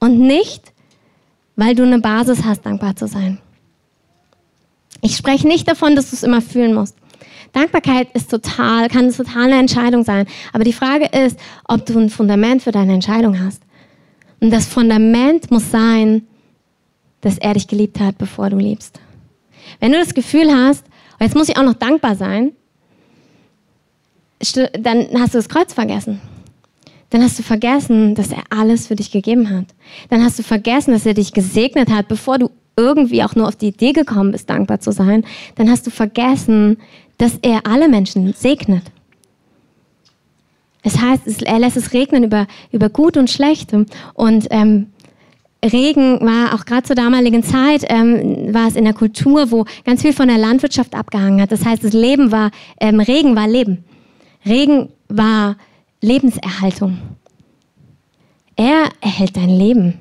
und 0.00 0.18
nicht, 0.18 0.72
weil 1.54 1.76
du 1.76 1.84
eine 1.84 2.00
Basis 2.00 2.44
hast, 2.44 2.66
dankbar 2.66 2.96
zu 2.96 3.06
sein. 3.06 3.38
Ich 5.02 5.16
spreche 5.16 5.46
nicht 5.46 5.68
davon, 5.68 5.94
dass 5.94 6.10
du 6.10 6.16
es 6.16 6.24
immer 6.24 6.42
fühlen 6.42 6.74
musst. 6.74 6.96
Dankbarkeit 7.54 8.08
ist 8.14 8.30
total, 8.30 8.88
kann 8.88 9.04
eine 9.04 9.12
totale 9.12 9.56
Entscheidung 9.56 10.04
sein. 10.04 10.26
Aber 10.52 10.64
die 10.64 10.72
Frage 10.72 11.06
ist, 11.06 11.38
ob 11.66 11.86
du 11.86 11.98
ein 11.98 12.10
Fundament 12.10 12.62
für 12.62 12.72
deine 12.72 12.92
Entscheidung 12.92 13.40
hast. 13.40 13.62
Und 14.40 14.50
das 14.50 14.66
Fundament 14.66 15.50
muss 15.50 15.70
sein, 15.70 16.26
dass 17.20 17.38
er 17.38 17.54
dich 17.54 17.68
geliebt 17.68 18.00
hat, 18.00 18.18
bevor 18.18 18.50
du 18.50 18.56
liebst. 18.56 19.00
Wenn 19.80 19.92
du 19.92 19.98
das 19.98 20.14
Gefühl 20.14 20.52
hast, 20.52 20.84
jetzt 21.20 21.36
muss 21.36 21.48
ich 21.48 21.56
auch 21.56 21.62
noch 21.62 21.74
dankbar 21.74 22.16
sein, 22.16 22.52
dann 24.78 25.08
hast 25.18 25.34
du 25.34 25.38
das 25.38 25.48
Kreuz 25.48 25.72
vergessen. 25.72 26.20
Dann 27.10 27.22
hast 27.22 27.38
du 27.38 27.44
vergessen, 27.44 28.16
dass 28.16 28.32
er 28.32 28.42
alles 28.50 28.88
für 28.88 28.96
dich 28.96 29.12
gegeben 29.12 29.48
hat. 29.48 29.66
Dann 30.10 30.24
hast 30.24 30.38
du 30.40 30.42
vergessen, 30.42 30.92
dass 30.92 31.06
er 31.06 31.14
dich 31.14 31.32
gesegnet 31.32 31.88
hat, 31.88 32.08
bevor 32.08 32.38
du 32.38 32.50
irgendwie 32.76 33.22
auch 33.22 33.34
nur 33.34 33.48
auf 33.48 33.56
die 33.56 33.68
Idee 33.68 33.92
gekommen 33.92 34.32
bist, 34.32 34.50
dankbar 34.50 34.80
zu 34.80 34.92
sein. 34.92 35.24
Dann 35.54 35.70
hast 35.70 35.86
du 35.86 35.90
vergessen, 35.90 36.78
dass 37.18 37.38
er 37.42 37.66
alle 37.66 37.88
Menschen 37.88 38.32
segnet. 38.32 38.84
Es 40.82 41.00
heißt, 41.00 41.42
er 41.42 41.58
lässt 41.58 41.76
es 41.76 41.92
regnen 41.92 42.24
über, 42.24 42.46
über 42.70 42.90
Gut 42.90 43.16
und 43.16 43.30
Schlecht. 43.30 43.72
Und 44.14 44.46
ähm, 44.50 44.88
Regen 45.64 46.20
war 46.20 46.54
auch 46.54 46.66
gerade 46.66 46.82
zur 46.82 46.96
damaligen 46.96 47.42
Zeit, 47.42 47.84
ähm, 47.88 48.52
war 48.52 48.68
es 48.68 48.76
in 48.76 48.84
der 48.84 48.92
Kultur, 48.92 49.50
wo 49.50 49.64
ganz 49.84 50.02
viel 50.02 50.12
von 50.12 50.28
der 50.28 50.36
Landwirtschaft 50.36 50.94
abgehangen 50.94 51.40
hat. 51.40 51.52
Das 51.52 51.64
heißt, 51.64 51.82
das 51.82 51.94
Leben 51.94 52.30
war, 52.30 52.50
ähm, 52.80 53.00
Regen 53.00 53.34
war 53.34 53.48
Leben. 53.48 53.84
Regen 54.44 54.90
war 55.08 55.56
Lebenserhaltung. 56.02 56.98
Er 58.56 58.90
erhält 59.00 59.36
dein 59.36 59.48
Leben. 59.48 59.94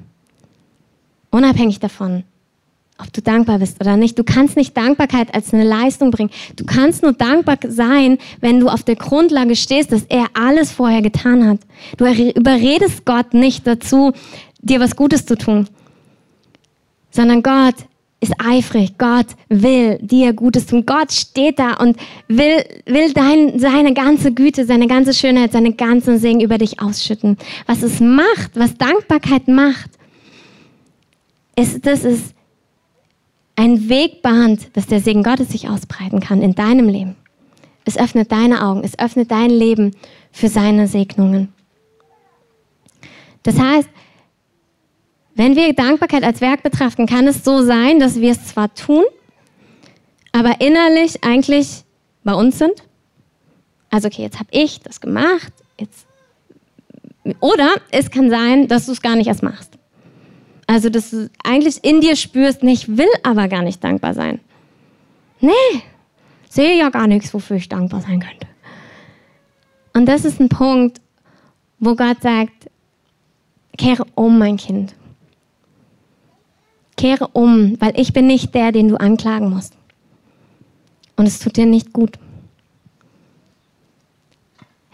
Unabhängig 1.31 1.79
davon, 1.79 2.23
ob 3.03 3.13
du 3.13 3.21
dankbar 3.21 3.59
bist 3.59 3.79
oder 3.81 3.97
nicht. 3.97 4.17
Du 4.17 4.23
kannst 4.23 4.55
nicht 4.55 4.75
Dankbarkeit 4.75 5.33
als 5.33 5.53
eine 5.53 5.63
Leistung 5.63 6.11
bringen. 6.11 6.31
Du 6.55 6.65
kannst 6.65 7.03
nur 7.03 7.13
dankbar 7.13 7.57
sein, 7.67 8.17
wenn 8.41 8.59
du 8.59 8.69
auf 8.69 8.83
der 8.83 8.95
Grundlage 8.95 9.55
stehst, 9.55 9.91
dass 9.91 10.03
er 10.03 10.25
alles 10.33 10.71
vorher 10.71 11.01
getan 11.01 11.47
hat. 11.47 11.59
Du 11.97 12.05
überredest 12.05 13.05
Gott 13.05 13.33
nicht 13.33 13.67
dazu, 13.67 14.13
dir 14.61 14.79
was 14.79 14.95
Gutes 14.95 15.25
zu 15.25 15.37
tun, 15.37 15.67
sondern 17.11 17.43
Gott 17.43 17.75
ist 18.21 18.33
eifrig. 18.39 18.97
Gott 18.97 19.27
will 19.49 19.99
dir 20.01 20.33
Gutes 20.33 20.65
tun. 20.65 20.85
Gott 20.85 21.11
steht 21.11 21.59
da 21.59 21.73
und 21.73 21.97
will, 22.29 22.63
will 22.85 23.11
dein, 23.13 23.59
seine 23.59 23.93
ganze 23.93 24.31
Güte, 24.33 24.65
seine 24.65 24.87
ganze 24.87 25.13
Schönheit, 25.13 25.51
seine 25.51 25.73
ganzen 25.73 26.17
Segen 26.17 26.39
über 26.39 26.57
dich 26.57 26.81
ausschütten. 26.81 27.37
Was 27.67 27.83
es 27.83 27.99
macht, 27.99 28.51
was 28.55 28.77
Dankbarkeit 28.77 29.49
macht, 29.49 29.91
ist, 31.55 31.85
das 31.85 32.05
ist 32.05 32.33
ein 33.55 33.89
Weg 33.89 34.21
bahnt, 34.21 34.75
dass 34.75 34.87
der 34.87 34.99
Segen 34.99 35.23
Gottes 35.23 35.49
sich 35.49 35.69
ausbreiten 35.69 36.19
kann 36.19 36.41
in 36.41 36.55
deinem 36.55 36.89
Leben. 36.89 37.15
Es 37.85 37.97
öffnet 37.97 38.31
deine 38.31 38.65
Augen, 38.65 38.83
es 38.83 38.97
öffnet 38.97 39.29
dein 39.29 39.49
Leben 39.49 39.95
für 40.31 40.47
seine 40.47 40.87
Segnungen. 40.87 41.53
Das 43.43 43.59
heißt, 43.59 43.89
wenn 45.35 45.55
wir 45.55 45.73
Dankbarkeit 45.73 46.23
als 46.23 46.41
Werk 46.41 46.63
betrachten, 46.63 47.07
kann 47.07 47.27
es 47.27 47.43
so 47.43 47.63
sein, 47.63 47.99
dass 47.99 48.21
wir 48.21 48.31
es 48.31 48.47
zwar 48.47 48.73
tun, 48.73 49.03
aber 50.31 50.61
innerlich 50.61 51.23
eigentlich 51.23 51.83
bei 52.23 52.33
uns 52.33 52.57
sind. 52.57 52.83
Also 53.89 54.07
okay, 54.07 54.23
jetzt 54.23 54.39
habe 54.39 54.49
ich 54.51 54.79
das 54.79 55.01
gemacht, 55.01 55.53
jetzt 55.79 56.07
oder 57.39 57.69
es 57.91 58.11
kann 58.11 58.29
sein, 58.29 58.67
dass 58.67 58.85
du 58.85 58.91
es 58.91 59.01
gar 59.01 59.15
nicht 59.15 59.27
erst 59.27 59.43
machst. 59.43 59.77
Also, 60.67 60.89
dass 60.89 61.11
du 61.11 61.29
eigentlich 61.43 61.83
in 61.83 62.01
dir 62.01 62.15
spürst, 62.15 62.63
nee, 62.63 62.73
ich 62.73 62.97
will 62.97 63.09
aber 63.23 63.47
gar 63.47 63.61
nicht 63.61 63.83
dankbar 63.83 64.13
sein. 64.13 64.39
Nee, 65.41 65.51
sehe 66.49 66.77
ja 66.77 66.89
gar 66.89 67.07
nichts, 67.07 67.33
wofür 67.33 67.57
ich 67.57 67.67
dankbar 67.67 68.01
sein 68.01 68.19
könnte. 68.19 68.47
Und 69.93 70.05
das 70.07 70.25
ist 70.25 70.39
ein 70.39 70.49
Punkt, 70.49 71.01
wo 71.79 71.95
Gott 71.95 72.21
sagt, 72.21 72.69
kehre 73.77 74.05
um, 74.15 74.37
mein 74.37 74.57
Kind. 74.57 74.95
Kehre 76.95 77.27
um, 77.27 77.75
weil 77.79 77.99
ich 77.99 78.13
bin 78.13 78.27
nicht 78.27 78.53
der, 78.55 78.71
den 78.71 78.87
du 78.87 78.99
anklagen 78.99 79.49
musst. 79.49 79.73
Und 81.15 81.27
es 81.27 81.39
tut 81.39 81.57
dir 81.57 81.65
nicht 81.65 81.93
gut. 81.93 82.17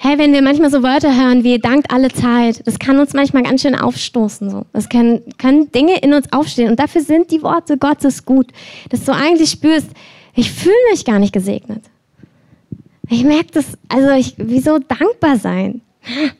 Hey, 0.02 0.18
wenn 0.18 0.32
wir 0.32 0.42
manchmal 0.42 0.72
so 0.72 0.82
Wörter 0.82 1.14
hören 1.14 1.44
wie 1.44 1.60
dankt 1.60 1.92
alle 1.92 2.08
Zeit, 2.08 2.66
das 2.66 2.80
kann 2.80 3.00
uns 3.00 3.12
manchmal 3.12 3.44
ganz 3.44 3.64
schön 3.64 3.76
aufstoßen. 3.76 4.50
So. 4.50 4.66
Das 4.72 4.88
können, 4.88 5.22
können 5.38 5.74
Dinge 5.74 6.00
in 6.00 6.14
uns 6.14 6.32
aufstehen. 6.32 6.70
Und 6.70 6.80
dafür 6.80 7.02
sind 7.02 7.32
die 7.32 7.42
Worte 7.42 7.78
Gottes 7.78 8.24
gut. 8.24 8.48
Dass 8.88 9.04
du 9.04 9.12
eigentlich 9.12 9.50
spürst, 9.50 9.90
ich 10.36 10.54
fühle 10.54 10.74
mich 10.92 11.04
gar 11.04 11.20
nicht 11.20 11.34
gesegnet. 11.34 11.84
Ich 13.10 13.26
merke 13.26 13.52
das, 13.52 13.66
also 13.90 14.12
ich, 14.12 14.36
wieso 14.38 14.80
dankbar 14.80 15.38
sein? 15.38 15.82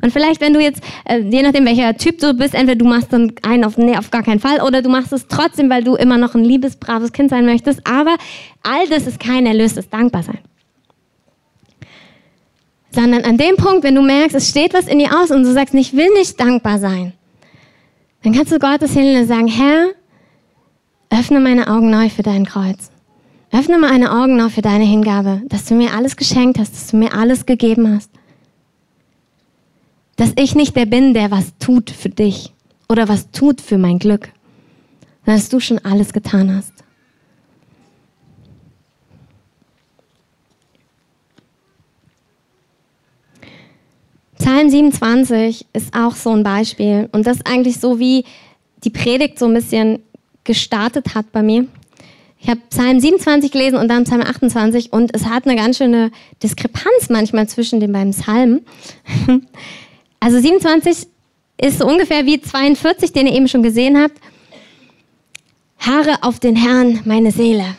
Und 0.00 0.10
vielleicht, 0.10 0.40
wenn 0.40 0.54
du 0.54 0.60
jetzt, 0.60 0.80
äh, 1.04 1.18
je 1.18 1.42
nachdem 1.42 1.66
welcher 1.66 1.94
Typ 1.94 2.20
du 2.20 2.32
bist, 2.32 2.54
entweder 2.54 2.76
du 2.76 2.86
machst 2.86 3.12
dann 3.12 3.34
einen 3.42 3.64
auf, 3.64 3.76
nee, 3.76 3.98
auf 3.98 4.10
gar 4.10 4.22
keinen 4.22 4.40
Fall 4.40 4.62
oder 4.62 4.80
du 4.80 4.88
machst 4.88 5.12
es 5.12 5.26
trotzdem, 5.26 5.68
weil 5.68 5.84
du 5.84 5.94
immer 5.96 6.16
noch 6.16 6.34
ein 6.34 6.44
liebes, 6.44 6.76
braves 6.76 7.12
Kind 7.12 7.28
sein 7.28 7.44
möchtest. 7.44 7.86
Aber 7.86 8.16
all 8.62 8.88
das 8.88 9.06
ist 9.06 9.20
kein 9.20 9.44
Erlös, 9.44 9.74
das 9.74 9.90
Dankbar 9.90 10.22
sein 10.22 10.38
sondern 12.98 13.22
an 13.22 13.36
dem 13.36 13.54
Punkt, 13.54 13.84
wenn 13.84 13.94
du 13.94 14.02
merkst, 14.02 14.34
es 14.34 14.48
steht 14.48 14.74
was 14.74 14.88
in 14.88 14.98
dir 14.98 15.16
aus 15.16 15.30
und 15.30 15.44
du 15.44 15.52
sagst, 15.52 15.72
ich 15.72 15.94
will 15.94 16.08
nicht 16.14 16.40
dankbar 16.40 16.80
sein, 16.80 17.12
dann 18.24 18.32
kannst 18.32 18.50
du 18.50 18.58
Gottes 18.58 18.92
Himmel 18.92 19.24
sagen, 19.24 19.46
Herr, 19.46 19.90
öffne 21.08 21.38
meine 21.38 21.68
Augen 21.68 21.90
neu 21.90 22.08
für 22.08 22.24
dein 22.24 22.44
Kreuz. 22.44 22.90
Öffne 23.52 23.78
meine 23.78 24.10
Augen 24.10 24.36
neu 24.36 24.48
für 24.48 24.62
deine 24.62 24.84
Hingabe, 24.84 25.42
dass 25.46 25.64
du 25.66 25.74
mir 25.74 25.94
alles 25.94 26.16
geschenkt 26.16 26.58
hast, 26.58 26.74
dass 26.74 26.88
du 26.88 26.96
mir 26.96 27.14
alles 27.14 27.46
gegeben 27.46 27.94
hast. 27.94 28.10
Dass 30.16 30.32
ich 30.36 30.56
nicht 30.56 30.74
der 30.74 30.86
bin, 30.86 31.14
der 31.14 31.30
was 31.30 31.56
tut 31.60 31.90
für 31.90 32.08
dich 32.08 32.52
oder 32.88 33.08
was 33.08 33.30
tut 33.30 33.60
für 33.60 33.78
mein 33.78 34.00
Glück, 34.00 34.30
sondern 35.24 35.40
dass 35.40 35.48
du 35.48 35.60
schon 35.60 35.78
alles 35.78 36.12
getan 36.12 36.52
hast. 36.52 36.72
Psalm 44.48 44.70
27 44.70 45.66
ist 45.74 45.94
auch 45.94 46.16
so 46.16 46.30
ein 46.30 46.42
Beispiel. 46.42 47.10
Und 47.12 47.26
das 47.26 47.36
ist 47.36 47.46
eigentlich 47.46 47.80
so, 47.80 47.98
wie 47.98 48.24
die 48.82 48.88
Predigt 48.88 49.38
so 49.38 49.44
ein 49.44 49.52
bisschen 49.52 49.98
gestartet 50.44 51.14
hat 51.14 51.32
bei 51.32 51.42
mir. 51.42 51.66
Ich 52.40 52.48
habe 52.48 52.60
Psalm 52.70 52.98
27 52.98 53.52
gelesen 53.52 53.76
und 53.76 53.88
dann 53.88 54.04
Psalm 54.04 54.22
28 54.22 54.90
und 54.90 55.14
es 55.14 55.26
hat 55.26 55.44
eine 55.44 55.54
ganz 55.54 55.76
schöne 55.76 56.10
Diskrepanz 56.42 57.10
manchmal 57.10 57.46
zwischen 57.46 57.78
den 57.78 57.92
beiden 57.92 58.12
Psalmen. 58.12 58.64
Also 60.20 60.40
27 60.40 61.06
ist 61.58 61.78
so 61.78 61.86
ungefähr 61.86 62.26
wie 62.26 62.40
42, 62.40 63.12
den 63.12 63.28
ihr 63.28 63.34
eben 63.34 63.46
schon 63.46 63.62
gesehen 63.62 63.96
habt. 63.96 64.18
Haare 65.78 66.22
auf 66.22 66.40
den 66.40 66.56
Herrn, 66.56 67.02
meine 67.04 67.30
Seele. 67.30 67.76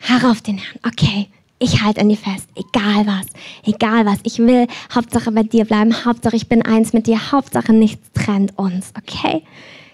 Haare 0.00 0.30
auf 0.30 0.40
den 0.40 0.58
Herrn. 0.58 0.80
Okay, 0.84 1.28
ich 1.58 1.82
halte 1.82 2.00
an 2.00 2.08
dir 2.08 2.16
fest, 2.16 2.48
egal 2.54 3.06
was, 3.06 3.26
egal 3.64 4.04
was. 4.04 4.18
Ich 4.24 4.38
will 4.38 4.66
Hauptsache 4.94 5.32
bei 5.32 5.42
dir 5.42 5.64
bleiben, 5.64 6.04
Hauptsache 6.04 6.36
ich 6.36 6.48
bin 6.48 6.62
eins 6.62 6.92
mit 6.92 7.06
dir, 7.06 7.32
Hauptsache 7.32 7.72
nichts 7.72 8.10
trennt 8.12 8.58
uns, 8.58 8.92
okay? 8.96 9.42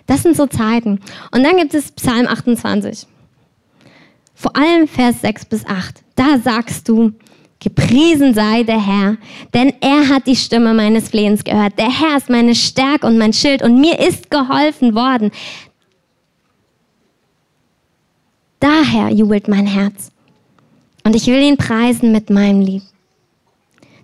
Das 0.07 0.23
sind 0.23 0.37
so 0.37 0.47
Zeiten. 0.47 1.00
Und 1.31 1.45
dann 1.45 1.57
gibt 1.57 1.75
es 1.75 1.92
Psalm 1.92 2.26
28. 2.26 3.07
Vor 4.35 4.57
allem 4.57 4.88
Vers 4.88 5.21
6 5.21 5.45
bis 5.45 5.66
8. 5.66 6.02
Da 6.16 6.38
sagst 6.38 6.88
du, 6.88 7.12
Gepriesen 7.62 8.35
sei 8.35 8.64
der 8.64 8.85
Herr, 8.85 9.16
denn 9.54 9.73
er 9.81 10.09
hat 10.09 10.26
die 10.26 10.35
Stimme 10.35 10.75
meines 10.75 11.11
Flehens 11.11 11.45
gehört. 11.45 11.78
Der 11.78 11.97
Herr 11.97 12.16
ist 12.16 12.28
meine 12.28 12.57
Stärke 12.57 13.07
und 13.07 13.19
mein 13.19 13.33
Schild 13.33 13.62
und 13.62 13.81
mir 13.81 14.00
ist 14.00 14.33
geholfen 14.33 14.97
worden. 14.97 15.31
Daher 18.59 19.11
jubelt 19.11 19.47
mein 19.47 19.69
Herz. 19.69 20.11
Und 21.04 21.16
ich 21.16 21.26
will 21.26 21.42
ihn 21.42 21.56
preisen 21.56 22.12
mit 22.12 22.30
meinem 22.30 22.61
Lied. 22.61 22.82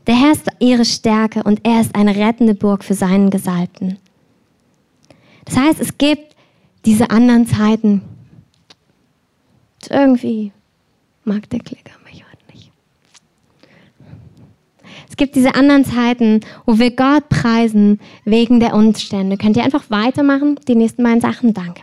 Der 0.06 0.16
Herr 0.16 0.32
ist 0.32 0.48
ihre 0.58 0.84
Stärke 0.84 1.42
und 1.42 1.60
er 1.64 1.80
ist 1.80 1.94
eine 1.94 2.16
rettende 2.16 2.54
Burg 2.54 2.82
für 2.82 2.94
seinen 2.94 3.30
Gesalbten. 3.30 3.98
Das 5.44 5.56
heißt, 5.56 5.80
es 5.80 5.98
gibt 5.98 6.34
diese 6.84 7.10
anderen 7.10 7.46
Zeiten. 7.46 8.02
Und 9.82 9.90
irgendwie 9.90 10.52
mag 11.24 11.48
der 11.50 11.60
Klicker 11.60 11.92
mich 12.04 12.24
heute 12.24 12.52
nicht. 12.54 12.72
Es 15.08 15.16
gibt 15.16 15.36
diese 15.36 15.54
anderen 15.54 15.84
Zeiten, 15.84 16.40
wo 16.64 16.78
wir 16.78 16.90
Gott 16.90 17.28
preisen 17.28 18.00
wegen 18.24 18.60
der 18.60 18.74
Umstände. 18.74 19.36
Könnt 19.36 19.56
ihr 19.56 19.64
einfach 19.64 19.90
weitermachen? 19.90 20.58
Die 20.66 20.74
nächsten 20.74 21.02
beiden 21.02 21.20
Sachen, 21.20 21.52
danke 21.54 21.82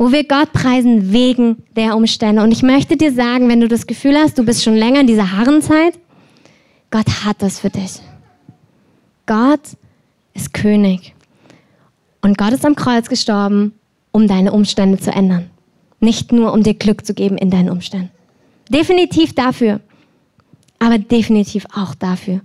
wo 0.00 0.12
wir 0.12 0.24
Gott 0.24 0.54
preisen 0.54 1.12
wegen 1.12 1.62
der 1.76 1.94
Umstände. 1.94 2.42
Und 2.42 2.52
ich 2.52 2.62
möchte 2.62 2.96
dir 2.96 3.12
sagen, 3.12 3.50
wenn 3.50 3.60
du 3.60 3.68
das 3.68 3.86
Gefühl 3.86 4.16
hast, 4.16 4.38
du 4.38 4.46
bist 4.46 4.64
schon 4.64 4.74
länger 4.74 5.00
in 5.00 5.06
dieser 5.06 5.36
Harrenzeit, 5.36 5.92
Gott 6.90 7.06
hat 7.22 7.42
das 7.42 7.60
für 7.60 7.68
dich. 7.68 8.00
Gott 9.26 9.60
ist 10.32 10.54
König. 10.54 11.14
Und 12.22 12.38
Gott 12.38 12.54
ist 12.54 12.64
am 12.64 12.76
Kreuz 12.76 13.10
gestorben, 13.10 13.74
um 14.10 14.26
deine 14.26 14.52
Umstände 14.52 14.98
zu 14.98 15.10
ändern. 15.10 15.50
Nicht 16.00 16.32
nur, 16.32 16.54
um 16.54 16.62
dir 16.62 16.72
Glück 16.72 17.04
zu 17.04 17.12
geben 17.12 17.36
in 17.36 17.50
deinen 17.50 17.68
Umständen. 17.68 18.08
Definitiv 18.70 19.34
dafür. 19.34 19.80
Aber 20.78 20.96
definitiv 20.96 21.66
auch 21.76 21.94
dafür. 21.94 22.40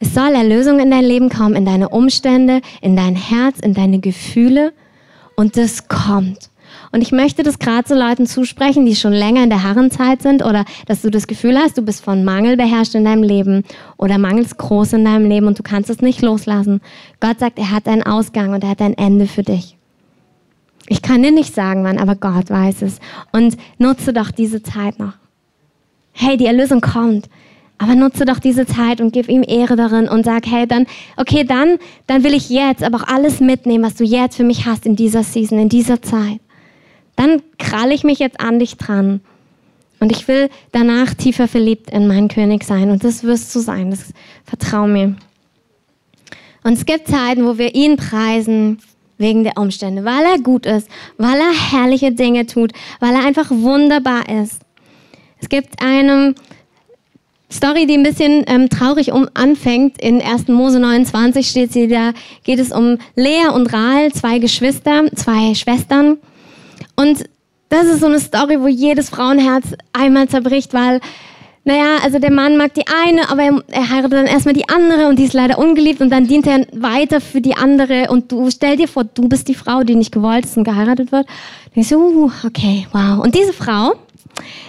Es 0.00 0.14
soll 0.14 0.32
Erlösung 0.32 0.80
in 0.80 0.90
dein 0.90 1.04
Leben 1.04 1.28
kommen, 1.28 1.56
in 1.56 1.66
deine 1.66 1.90
Umstände, 1.90 2.62
in 2.80 2.96
dein 2.96 3.16
Herz, 3.16 3.60
in 3.60 3.74
deine 3.74 3.98
Gefühle. 3.98 4.72
Und 5.36 5.58
das 5.58 5.88
kommt. 5.88 6.48
Und 6.92 7.02
ich 7.02 7.12
möchte 7.12 7.42
das 7.42 7.58
gerade 7.58 7.88
so 7.88 7.94
Leuten 7.94 8.26
zusprechen, 8.26 8.86
die 8.86 8.96
schon 8.96 9.12
länger 9.12 9.42
in 9.42 9.50
der 9.50 9.62
Herrenzeit 9.62 10.22
sind 10.22 10.44
oder 10.44 10.64
dass 10.86 11.02
du 11.02 11.10
das 11.10 11.26
Gefühl 11.26 11.58
hast, 11.58 11.78
du 11.78 11.82
bist 11.82 12.04
von 12.04 12.24
Mangel 12.24 12.56
beherrscht 12.56 12.94
in 12.94 13.04
deinem 13.04 13.22
Leben 13.22 13.64
oder 13.96 14.18
Mangel 14.18 14.44
ist 14.44 14.58
groß 14.58 14.94
in 14.94 15.04
deinem 15.04 15.28
Leben 15.28 15.46
und 15.46 15.58
du 15.58 15.62
kannst 15.62 15.90
es 15.90 16.00
nicht 16.00 16.22
loslassen. 16.22 16.80
Gott 17.20 17.40
sagt, 17.40 17.58
er 17.58 17.70
hat 17.70 17.86
einen 17.86 18.02
Ausgang 18.02 18.54
und 18.54 18.62
er 18.62 18.70
hat 18.70 18.82
ein 18.82 18.96
Ende 18.96 19.26
für 19.26 19.42
dich. 19.42 19.76
Ich 20.88 21.02
kann 21.02 21.22
dir 21.22 21.32
nicht 21.32 21.54
sagen, 21.54 21.82
wann, 21.84 21.98
aber 21.98 22.14
Gott 22.14 22.48
weiß 22.48 22.82
es. 22.82 23.00
Und 23.32 23.56
nutze 23.78 24.12
doch 24.12 24.30
diese 24.30 24.62
Zeit 24.62 24.98
noch. 24.98 25.14
Hey, 26.12 26.36
die 26.36 26.46
Erlösung 26.46 26.80
kommt. 26.80 27.28
Aber 27.78 27.94
nutze 27.94 28.24
doch 28.24 28.38
diese 28.38 28.66
Zeit 28.66 29.00
und 29.00 29.12
gib 29.12 29.28
ihm 29.28 29.44
Ehre 29.46 29.76
darin 29.76 30.08
und 30.08 30.24
sag, 30.24 30.46
hey, 30.46 30.66
dann, 30.66 30.86
okay, 31.18 31.44
dann, 31.44 31.76
dann 32.06 32.24
will 32.24 32.32
ich 32.32 32.48
jetzt 32.48 32.82
aber 32.82 32.98
auch 32.98 33.08
alles 33.08 33.40
mitnehmen, 33.40 33.84
was 33.84 33.96
du 33.96 34.04
jetzt 34.04 34.36
für 34.36 34.44
mich 34.44 34.64
hast 34.64 34.86
in 34.86 34.96
dieser 34.96 35.22
Season, 35.22 35.58
in 35.58 35.68
dieser 35.68 36.00
Zeit 36.00 36.40
dann 37.16 37.42
kralle 37.58 37.94
ich 37.94 38.04
mich 38.04 38.18
jetzt 38.18 38.40
an 38.40 38.58
dich 38.58 38.76
dran. 38.76 39.20
Und 39.98 40.12
ich 40.12 40.28
will 40.28 40.50
danach 40.72 41.14
tiefer 41.14 41.48
verliebt 41.48 41.90
in 41.90 42.06
meinen 42.06 42.28
König 42.28 42.64
sein. 42.64 42.90
Und 42.90 43.02
das 43.02 43.24
wirst 43.24 43.54
du 43.54 43.60
sein. 43.60 43.90
Das 43.90 44.12
vertrau 44.44 44.86
mir. 44.86 45.16
Und 46.62 46.74
es 46.74 46.84
gibt 46.84 47.08
Zeiten, 47.08 47.46
wo 47.46 47.58
wir 47.58 47.74
ihn 47.74 47.96
preisen 47.96 48.78
wegen 49.18 49.44
der 49.44 49.56
Umstände, 49.56 50.04
weil 50.04 50.24
er 50.24 50.38
gut 50.38 50.66
ist, 50.66 50.88
weil 51.16 51.38
er 51.38 51.52
herrliche 51.52 52.12
Dinge 52.12 52.46
tut, 52.46 52.72
weil 53.00 53.14
er 53.14 53.24
einfach 53.24 53.50
wunderbar 53.50 54.28
ist. 54.28 54.60
Es 55.40 55.48
gibt 55.48 55.82
eine 55.82 56.34
Story, 57.50 57.86
die 57.86 57.94
ein 57.94 58.02
bisschen 58.02 58.44
ähm, 58.48 58.68
traurig 58.68 59.12
um 59.12 59.28
anfängt. 59.34 60.00
In 60.02 60.20
1. 60.20 60.48
Mose 60.48 60.80
29 60.80 61.48
steht 61.48 61.72
sie 61.72 61.88
da, 61.88 62.12
geht 62.44 62.58
es 62.58 62.72
um 62.72 62.98
Lea 63.14 63.48
und 63.54 63.72
Rahel, 63.72 64.12
zwei 64.12 64.38
Geschwister, 64.38 65.04
zwei 65.14 65.54
Schwestern. 65.54 66.18
Und 66.96 67.24
das 67.68 67.86
ist 67.86 68.00
so 68.00 68.06
eine 68.06 68.20
Story, 68.20 68.60
wo 68.60 68.68
jedes 68.68 69.10
Frauenherz 69.10 69.66
einmal 69.92 70.28
zerbricht, 70.28 70.72
weil, 70.72 71.00
naja, 71.64 71.96
also 72.02 72.18
der 72.18 72.30
Mann 72.30 72.56
mag 72.56 72.74
die 72.74 72.84
eine, 72.86 73.28
aber 73.28 73.42
er, 73.42 73.62
er 73.68 73.90
heiratet 73.90 74.12
dann 74.12 74.26
erstmal 74.26 74.54
die 74.54 74.68
andere 74.68 75.08
und 75.08 75.18
die 75.18 75.24
ist 75.24 75.34
leider 75.34 75.58
ungeliebt 75.58 76.00
und 76.00 76.10
dann 76.10 76.26
dient 76.26 76.46
er 76.46 76.66
weiter 76.72 77.20
für 77.20 77.40
die 77.40 77.56
andere 77.56 78.08
und 78.08 78.30
du 78.30 78.50
stell 78.50 78.76
dir 78.76 78.88
vor, 78.88 79.04
du 79.04 79.28
bist 79.28 79.48
die 79.48 79.54
Frau, 79.54 79.82
die 79.82 79.96
nicht 79.96 80.12
gewollt 80.12 80.44
ist 80.44 80.56
und 80.56 80.64
geheiratet 80.64 81.12
wird. 81.12 81.26
Und 81.74 81.80
ich 81.80 81.88
so, 81.88 81.98
uh, 81.98 82.30
okay, 82.44 82.86
wow. 82.92 83.22
Und 83.22 83.34
diese 83.34 83.52
Frau, 83.52 83.94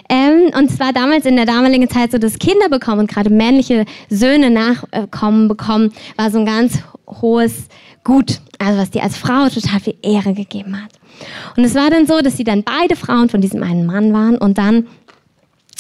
ähm, 0.10 0.52
und 0.58 0.70
zwar 0.72 0.94
damals 0.94 1.26
in 1.26 1.36
der 1.36 1.46
damaligen 1.46 1.90
Zeit 1.90 2.12
so, 2.12 2.18
dass 2.18 2.40
Kinder 2.40 2.70
bekommen 2.70 3.02
und 3.02 3.12
gerade 3.12 3.30
männliche 3.30 3.86
Söhne 4.10 4.50
nachkommen 4.50 5.48
bekommen, 5.48 5.92
war 6.16 6.32
so 6.32 6.40
ein 6.40 6.46
ganz 6.46 6.80
hohes 7.08 7.68
Gut, 8.04 8.40
also 8.58 8.80
was 8.80 8.92
dir 8.92 9.04
als 9.04 9.18
Frau 9.18 9.50
total 9.50 9.82
viel 9.82 9.98
Ehre 10.02 10.34
gegeben 10.34 10.82
hat. 10.82 10.92
Und 11.58 11.66
es 11.66 11.76
war 11.76 11.90
dann 11.90 12.08
so, 12.08 12.22
dass 12.22 12.38
sie 12.38 12.46
dann 12.46 12.64
beide 12.64 12.96
Frauen 12.96 13.28
von 13.28 13.42
diesem 13.42 13.64
einen 13.64 13.86
Mann 13.86 14.14
waren 14.14 14.38
und 14.38 14.58
dann 14.58 14.88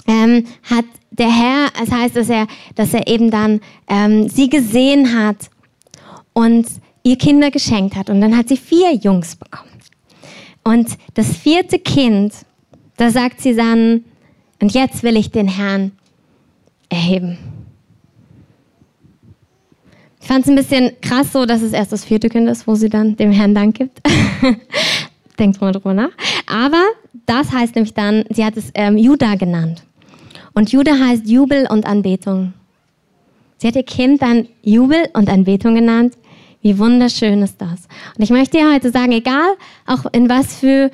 ähm, 0.07 0.45
hat 0.69 0.85
der 1.11 1.29
Herr, 1.29 1.67
es 1.81 1.91
heißt, 1.91 2.15
dass 2.15 2.29
er, 2.29 2.47
dass 2.75 2.93
er 2.93 3.07
eben 3.07 3.31
dann 3.31 3.61
ähm, 3.87 4.29
sie 4.29 4.49
gesehen 4.49 5.17
hat 5.17 5.49
und 6.33 6.67
ihr 7.03 7.17
Kinder 7.17 7.51
geschenkt 7.51 7.95
hat. 7.95 8.09
Und 8.09 8.21
dann 8.21 8.37
hat 8.37 8.47
sie 8.49 8.57
vier 8.57 8.93
Jungs 8.93 9.35
bekommen. 9.35 9.71
Und 10.63 10.97
das 11.13 11.35
vierte 11.35 11.79
Kind, 11.79 12.33
da 12.97 13.09
sagt 13.11 13.41
sie 13.41 13.55
dann, 13.55 14.03
und 14.59 14.73
jetzt 14.73 15.03
will 15.03 15.15
ich 15.15 15.31
den 15.31 15.47
Herrn 15.47 15.91
erheben. 16.89 17.37
Ich 20.19 20.27
fand 20.27 20.43
es 20.43 20.49
ein 20.49 20.55
bisschen 20.55 20.91
krass 20.99 21.31
so, 21.31 21.45
dass 21.45 21.61
es 21.61 21.71
erst 21.71 21.93
das 21.93 22.03
vierte 22.03 22.27
Kind 22.27 22.49
ist, 22.49 22.67
wo 22.67 22.75
sie 22.75 22.89
dann 22.89 23.15
dem 23.15 23.31
Herrn 23.31 23.55
Dank 23.55 23.77
gibt. 23.77 24.01
Denkt 25.39 25.61
mal 25.61 25.71
drüber 25.71 25.93
nach. 25.93 26.09
Aber 26.47 26.83
das 27.25 27.51
heißt 27.51 27.75
nämlich 27.75 27.93
dann, 27.93 28.25
sie 28.29 28.43
hat 28.43 28.57
es 28.57 28.71
ähm, 28.73 28.97
Judah 28.97 29.35
genannt. 29.35 29.83
Und 30.53 30.71
Judah 30.71 30.99
heißt 30.99 31.27
Jubel 31.27 31.67
und 31.69 31.85
Anbetung. 31.85 32.53
Sie 33.57 33.67
hat 33.67 33.75
ihr 33.75 33.83
Kind 33.83 34.21
dann 34.21 34.47
Jubel 34.63 35.07
und 35.13 35.29
Anbetung 35.29 35.75
genannt. 35.75 36.15
Wie 36.61 36.77
wunderschön 36.77 37.41
ist 37.43 37.61
das. 37.61 37.87
Und 38.17 38.23
ich 38.23 38.29
möchte 38.29 38.57
dir 38.57 38.73
heute 38.73 38.91
sagen, 38.91 39.11
egal 39.11 39.55
auch 39.85 40.05
in 40.11 40.27
was 40.27 40.55
für 40.55 40.91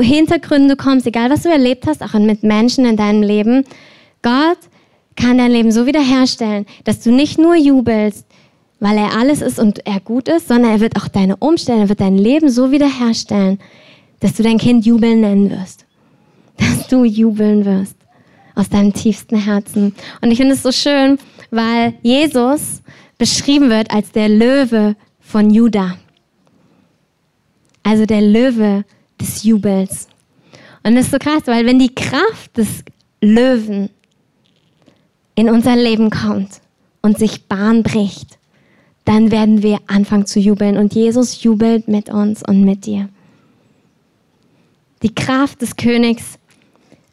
Hintergründe 0.00 0.76
kommst, 0.76 1.06
egal 1.06 1.30
was 1.30 1.42
du 1.42 1.48
erlebt 1.48 1.86
hast, 1.86 2.02
auch 2.02 2.14
mit 2.14 2.42
Menschen 2.42 2.84
in 2.84 2.96
deinem 2.96 3.22
Leben, 3.22 3.64
Gott 4.22 4.58
kann 5.16 5.38
dein 5.38 5.50
Leben 5.50 5.72
so 5.72 5.86
wiederherstellen, 5.86 6.66
dass 6.84 7.00
du 7.00 7.10
nicht 7.10 7.38
nur 7.38 7.56
jubelst, 7.56 8.26
weil 8.80 8.96
er 8.96 9.16
alles 9.16 9.42
ist 9.42 9.58
und 9.58 9.84
er 9.86 10.00
gut 10.00 10.28
ist, 10.28 10.48
sondern 10.48 10.70
er 10.72 10.80
wird 10.80 10.96
auch 10.96 11.08
deine 11.08 11.36
Umstände, 11.36 11.88
wird 11.88 12.00
dein 12.00 12.16
Leben 12.16 12.48
so 12.48 12.70
wiederherstellen, 12.70 13.58
dass 14.20 14.34
du 14.34 14.42
dein 14.42 14.58
Kind 14.58 14.86
jubeln 14.86 15.20
nennen 15.20 15.50
wirst. 15.50 15.84
Dass 16.56 16.86
du 16.88 17.04
jubeln 17.04 17.64
wirst 17.64 17.96
aus 18.54 18.68
deinem 18.68 18.92
tiefsten 18.92 19.36
Herzen. 19.36 19.94
Und 20.20 20.30
ich 20.30 20.38
finde 20.38 20.54
es 20.54 20.62
so 20.62 20.72
schön, 20.72 21.18
weil 21.50 21.94
Jesus 22.02 22.82
beschrieben 23.16 23.70
wird 23.70 23.90
als 23.90 24.12
der 24.12 24.28
Löwe 24.28 24.96
von 25.20 25.50
Juda. 25.50 25.96
Also 27.82 28.04
der 28.06 28.20
Löwe 28.20 28.84
des 29.20 29.44
Jubels. 29.44 30.08
Und 30.82 30.94
das 30.94 31.06
ist 31.06 31.10
so 31.12 31.18
krass, 31.18 31.42
weil 31.46 31.66
wenn 31.66 31.78
die 31.78 31.94
Kraft 31.94 32.56
des 32.56 32.84
Löwen 33.20 33.90
in 35.34 35.48
unser 35.48 35.76
Leben 35.76 36.10
kommt 36.10 36.60
und 37.02 37.18
sich 37.18 37.46
Bahn 37.46 37.82
bricht, 37.82 38.38
dann 39.04 39.30
werden 39.30 39.62
wir 39.62 39.78
anfangen 39.86 40.26
zu 40.26 40.38
jubeln 40.38 40.76
und 40.76 40.94
Jesus 40.94 41.42
jubelt 41.42 41.88
mit 41.88 42.10
uns 42.10 42.42
und 42.42 42.62
mit 42.62 42.84
dir. 42.84 43.08
Die 45.02 45.14
Kraft 45.14 45.62
des 45.62 45.76
Königs 45.76 46.38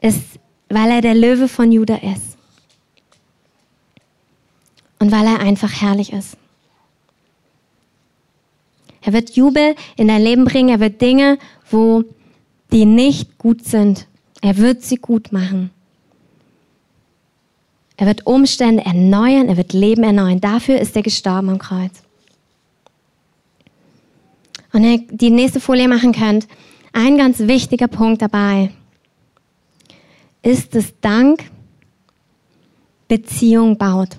ist, 0.01 0.39
weil 0.69 0.89
er 0.89 1.01
der 1.01 1.15
Löwe 1.15 1.47
von 1.47 1.71
Juda 1.71 1.95
ist 1.95 2.37
und 4.99 5.11
weil 5.11 5.25
er 5.25 5.39
einfach 5.39 5.81
herrlich 5.81 6.11
ist. 6.11 6.37
Er 9.05 9.13
wird 9.13 9.35
Jubel 9.35 9.75
in 9.97 10.07
dein 10.07 10.23
Leben 10.23 10.45
bringen. 10.45 10.69
Er 10.69 10.79
wird 10.79 10.99
Dinge, 10.99 11.37
wo 11.69 12.03
die 12.71 12.85
nicht 12.85 13.37
gut 13.37 13.63
sind, 13.63 14.07
er 14.41 14.57
wird 14.57 14.81
sie 14.81 14.97
gut 14.97 15.31
machen. 15.31 15.69
Er 17.97 18.07
wird 18.07 18.25
Umstände 18.25 18.83
erneuern, 18.83 19.47
er 19.47 19.57
wird 19.57 19.73
Leben 19.73 20.03
erneuern. 20.03 20.41
Dafür 20.41 20.79
ist 20.79 20.95
er 20.95 21.03
gestorben 21.03 21.49
am 21.49 21.59
Kreuz. 21.59 22.01
Und 24.73 24.83
ihr 24.83 24.99
die 25.09 25.29
nächste 25.29 25.61
Folie 25.61 25.87
machen 25.87 26.11
könnt, 26.11 26.47
ein 26.91 27.17
ganz 27.17 27.39
wichtiger 27.39 27.87
Punkt 27.87 28.21
dabei 28.21 28.71
ist, 30.41 30.75
dass 30.75 30.93
Dank 30.99 31.43
Beziehung 33.07 33.77
baut. 33.77 34.17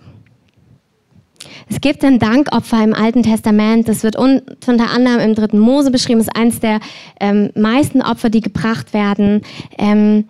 Es 1.68 1.80
gibt 1.80 2.04
ein 2.04 2.18
Dankopfer 2.18 2.82
im 2.82 2.94
Alten 2.94 3.22
Testament, 3.22 3.88
das 3.88 4.02
wird 4.02 4.16
unter 4.16 4.90
anderem 4.90 5.20
im 5.20 5.34
dritten 5.34 5.58
Mose 5.58 5.90
beschrieben, 5.90 6.18
das 6.18 6.28
ist 6.28 6.36
eines 6.36 6.60
der 6.60 6.80
ähm, 7.20 7.50
meisten 7.54 8.02
Opfer, 8.02 8.30
die 8.30 8.40
gebracht 8.40 8.92
werden. 8.92 9.42
Ähm, 9.78 10.24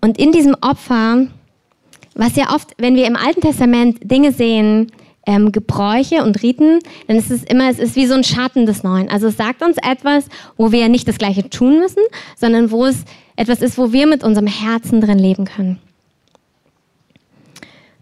und 0.00 0.18
in 0.18 0.32
diesem 0.32 0.54
Opfer, 0.60 1.26
was 2.14 2.36
ja 2.36 2.54
oft, 2.54 2.72
wenn 2.78 2.94
wir 2.94 3.06
im 3.06 3.16
Alten 3.16 3.40
Testament 3.40 3.98
Dinge 4.02 4.32
sehen, 4.32 4.92
ähm, 5.26 5.52
Gebräuche 5.52 6.22
und 6.24 6.42
Riten, 6.42 6.78
dann 7.06 7.18
ist 7.18 7.30
es 7.30 7.44
immer, 7.44 7.68
es 7.68 7.78
ist 7.78 7.96
wie 7.96 8.06
so 8.06 8.14
ein 8.14 8.24
Schatten 8.24 8.64
des 8.64 8.82
Neuen. 8.82 9.10
Also 9.10 9.28
es 9.28 9.36
sagt 9.36 9.62
uns 9.62 9.76
etwas, 9.76 10.24
wo 10.56 10.72
wir 10.72 10.88
nicht 10.88 11.06
das 11.06 11.18
Gleiche 11.18 11.50
tun 11.50 11.78
müssen, 11.78 12.02
sondern 12.36 12.70
wo 12.70 12.86
es 12.86 13.04
etwas 13.36 13.60
ist, 13.60 13.76
wo 13.76 13.92
wir 13.92 14.06
mit 14.06 14.24
unserem 14.24 14.46
Herzen 14.46 15.00
drin 15.00 15.18
leben 15.18 15.44
können. 15.44 15.78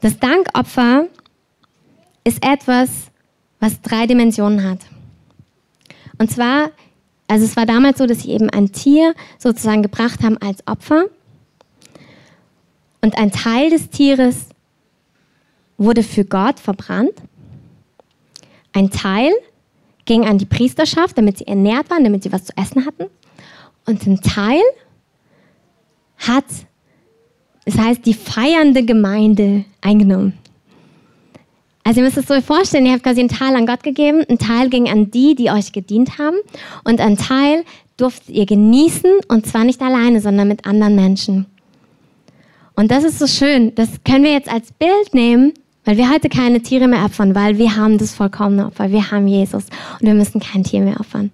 Das 0.00 0.18
Dankopfer 0.20 1.08
ist 2.26 2.44
etwas, 2.44 2.90
was 3.60 3.80
drei 3.82 4.08
Dimensionen 4.08 4.68
hat. 4.68 4.80
Und 6.18 6.28
zwar, 6.28 6.72
also 7.28 7.44
es 7.44 7.56
war 7.56 7.66
damals 7.66 7.98
so, 7.98 8.06
dass 8.06 8.22
sie 8.22 8.32
eben 8.32 8.50
ein 8.50 8.72
Tier 8.72 9.14
sozusagen 9.38 9.82
gebracht 9.82 10.24
haben 10.24 10.36
als 10.38 10.66
Opfer. 10.66 11.04
Und 13.00 13.16
ein 13.16 13.30
Teil 13.30 13.70
des 13.70 13.90
Tieres 13.90 14.48
wurde 15.78 16.02
für 16.02 16.24
Gott 16.24 16.58
verbrannt. 16.58 17.14
Ein 18.72 18.90
Teil 18.90 19.30
ging 20.04 20.26
an 20.26 20.38
die 20.38 20.46
Priesterschaft, 20.46 21.16
damit 21.16 21.38
sie 21.38 21.46
ernährt 21.46 21.90
waren, 21.90 22.02
damit 22.02 22.24
sie 22.24 22.32
was 22.32 22.46
zu 22.46 22.56
essen 22.56 22.86
hatten. 22.86 23.04
Und 23.84 24.04
ein 24.04 24.20
Teil 24.20 24.62
hat, 26.18 26.44
das 27.64 27.78
heißt, 27.78 28.04
die 28.04 28.14
feiernde 28.14 28.84
Gemeinde 28.84 29.64
eingenommen. 29.80 30.36
Also 31.86 32.00
ihr 32.00 32.04
müsst 32.04 32.18
es 32.18 32.26
so 32.26 32.40
vorstellen, 32.40 32.84
ihr 32.86 32.92
habt 32.92 33.04
quasi 33.04 33.20
einen 33.20 33.28
Teil 33.28 33.54
an 33.54 33.64
Gott 33.64 33.84
gegeben, 33.84 34.24
ein 34.28 34.38
Teil 34.38 34.70
ging 34.70 34.88
an 34.88 35.12
die, 35.12 35.36
die 35.36 35.50
euch 35.50 35.70
gedient 35.70 36.18
haben. 36.18 36.36
Und 36.82 37.00
ein 37.00 37.16
Teil 37.16 37.64
durftet 37.96 38.30
ihr 38.30 38.44
genießen 38.44 39.10
und 39.28 39.46
zwar 39.46 39.62
nicht 39.62 39.80
alleine, 39.80 40.20
sondern 40.20 40.48
mit 40.48 40.66
anderen 40.66 40.96
Menschen. 40.96 41.46
Und 42.74 42.90
das 42.90 43.04
ist 43.04 43.20
so 43.20 43.28
schön, 43.28 43.72
das 43.76 43.88
können 44.04 44.24
wir 44.24 44.32
jetzt 44.32 44.52
als 44.52 44.72
Bild 44.72 45.14
nehmen 45.14 45.52
weil 45.86 45.96
wir 45.98 46.10
heute 46.10 46.28
keine 46.28 46.60
Tiere 46.60 46.88
mehr 46.88 47.04
opfern, 47.04 47.36
weil 47.36 47.58
wir 47.58 47.76
haben 47.76 47.96
das 47.96 48.12
vollkommene 48.12 48.66
Opfer, 48.66 48.90
wir 48.90 49.12
haben 49.12 49.28
Jesus. 49.28 49.66
Und 50.00 50.06
wir 50.06 50.14
müssen 50.14 50.40
kein 50.40 50.64
Tier 50.64 50.80
mehr 50.80 50.98
opfern. 50.98 51.30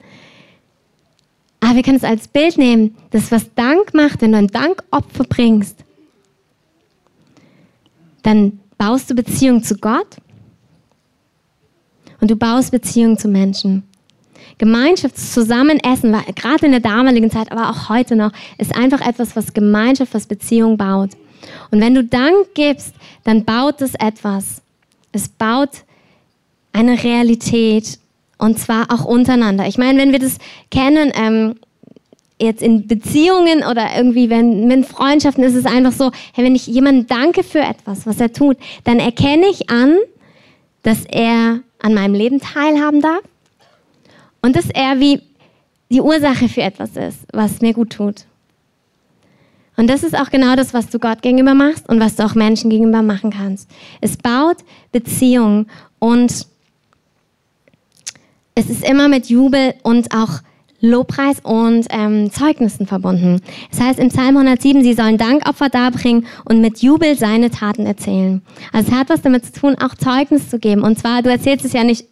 Aber 1.60 1.76
wir 1.76 1.82
können 1.82 1.96
es 1.96 2.04
als 2.04 2.28
Bild 2.28 2.58
nehmen, 2.58 2.94
das 3.10 3.32
was 3.32 3.54
Dank 3.54 3.94
macht, 3.94 4.20
wenn 4.20 4.32
du 4.32 4.38
ein 4.38 4.48
Dankopfer 4.48 5.24
bringst, 5.24 5.78
dann 8.22 8.60
baust 8.76 9.10
du 9.10 9.14
Beziehung 9.14 9.62
zu 9.62 9.76
Gott 9.76 10.18
und 12.22 12.30
du 12.30 12.36
baust 12.36 12.70
Beziehung 12.70 13.18
zu 13.18 13.26
Menschen. 13.26 13.82
Gemeinschaftszusammenessen 14.58 16.12
war 16.12 16.22
gerade 16.36 16.66
in 16.66 16.70
der 16.70 16.80
damaligen 16.80 17.32
Zeit, 17.32 17.50
aber 17.50 17.68
auch 17.68 17.88
heute 17.88 18.14
noch, 18.14 18.30
ist 18.58 18.76
einfach 18.76 19.04
etwas, 19.04 19.34
was 19.34 19.54
Gemeinschaft, 19.54 20.14
was 20.14 20.26
Beziehung 20.26 20.76
baut. 20.76 21.10
Und 21.72 21.80
wenn 21.80 21.96
du 21.96 22.04
Dank 22.04 22.54
gibst, 22.54 22.94
dann 23.24 23.44
baut 23.44 23.82
es 23.82 23.96
etwas. 23.96 24.62
Es 25.10 25.28
baut 25.28 25.70
eine 26.72 27.02
Realität 27.02 27.98
und 28.38 28.56
zwar 28.56 28.92
auch 28.92 29.04
untereinander. 29.04 29.66
Ich 29.66 29.76
meine, 29.76 29.98
wenn 29.98 30.12
wir 30.12 30.20
das 30.20 30.38
kennen, 30.70 31.10
ähm, 31.16 31.56
jetzt 32.40 32.62
in 32.62 32.86
Beziehungen 32.86 33.64
oder 33.68 33.96
irgendwie 33.96 34.30
wenn 34.30 34.68
mit 34.68 34.86
Freundschaften 34.86 35.42
ist 35.42 35.56
es 35.56 35.66
einfach 35.66 35.92
so, 35.92 36.12
hey, 36.34 36.44
wenn 36.44 36.54
ich 36.54 36.68
jemandem 36.68 37.08
danke 37.08 37.42
für 37.42 37.60
etwas, 37.60 38.06
was 38.06 38.20
er 38.20 38.32
tut, 38.32 38.58
dann 38.84 39.00
erkenne 39.00 39.46
ich 39.46 39.70
an, 39.70 39.96
dass 40.84 41.04
er 41.04 41.62
an 41.82 41.94
meinem 41.94 42.14
Leben 42.14 42.40
teilhaben 42.40 43.00
darf 43.00 43.22
und 44.40 44.56
dass 44.56 44.70
er 44.70 45.00
wie 45.00 45.20
die 45.90 46.00
Ursache 46.00 46.48
für 46.48 46.62
etwas 46.62 46.96
ist, 46.96 47.18
was 47.32 47.60
mir 47.60 47.74
gut 47.74 47.90
tut. 47.90 48.24
Und 49.76 49.88
das 49.88 50.02
ist 50.02 50.18
auch 50.18 50.30
genau 50.30 50.54
das, 50.54 50.74
was 50.74 50.88
du 50.88 50.98
Gott 50.98 51.22
gegenüber 51.22 51.54
machst 51.54 51.88
und 51.88 52.00
was 52.00 52.16
du 52.16 52.24
auch 52.24 52.34
Menschen 52.34 52.70
gegenüber 52.70 53.02
machen 53.02 53.30
kannst. 53.30 53.70
Es 54.00 54.16
baut 54.16 54.58
Beziehungen 54.92 55.66
und 55.98 56.46
es 58.54 58.68
ist 58.68 58.84
immer 58.86 59.08
mit 59.08 59.26
Jubel 59.26 59.74
und 59.82 60.14
auch 60.14 60.40
Lobpreis 60.82 61.38
und 61.44 61.86
ähm, 61.90 62.32
Zeugnissen 62.32 62.86
verbunden. 62.86 63.40
Das 63.70 63.80
heißt 63.80 63.98
im 64.00 64.08
Psalm 64.08 64.36
107, 64.36 64.82
sie 64.82 64.94
sollen 64.94 65.16
Dankopfer 65.16 65.68
darbringen 65.68 66.26
und 66.44 66.60
mit 66.60 66.82
Jubel 66.82 67.16
seine 67.16 67.50
Taten 67.50 67.86
erzählen. 67.86 68.42
Also 68.72 68.90
es 68.90 68.98
hat 68.98 69.08
was 69.08 69.22
damit 69.22 69.46
zu 69.46 69.52
tun, 69.52 69.76
auch 69.80 69.94
Zeugnis 69.94 70.50
zu 70.50 70.58
geben. 70.58 70.82
Und 70.82 70.98
zwar, 70.98 71.22
du 71.22 71.30
erzählst 71.30 71.64
es 71.64 71.72
ja 71.72 71.84
nicht 71.84 72.06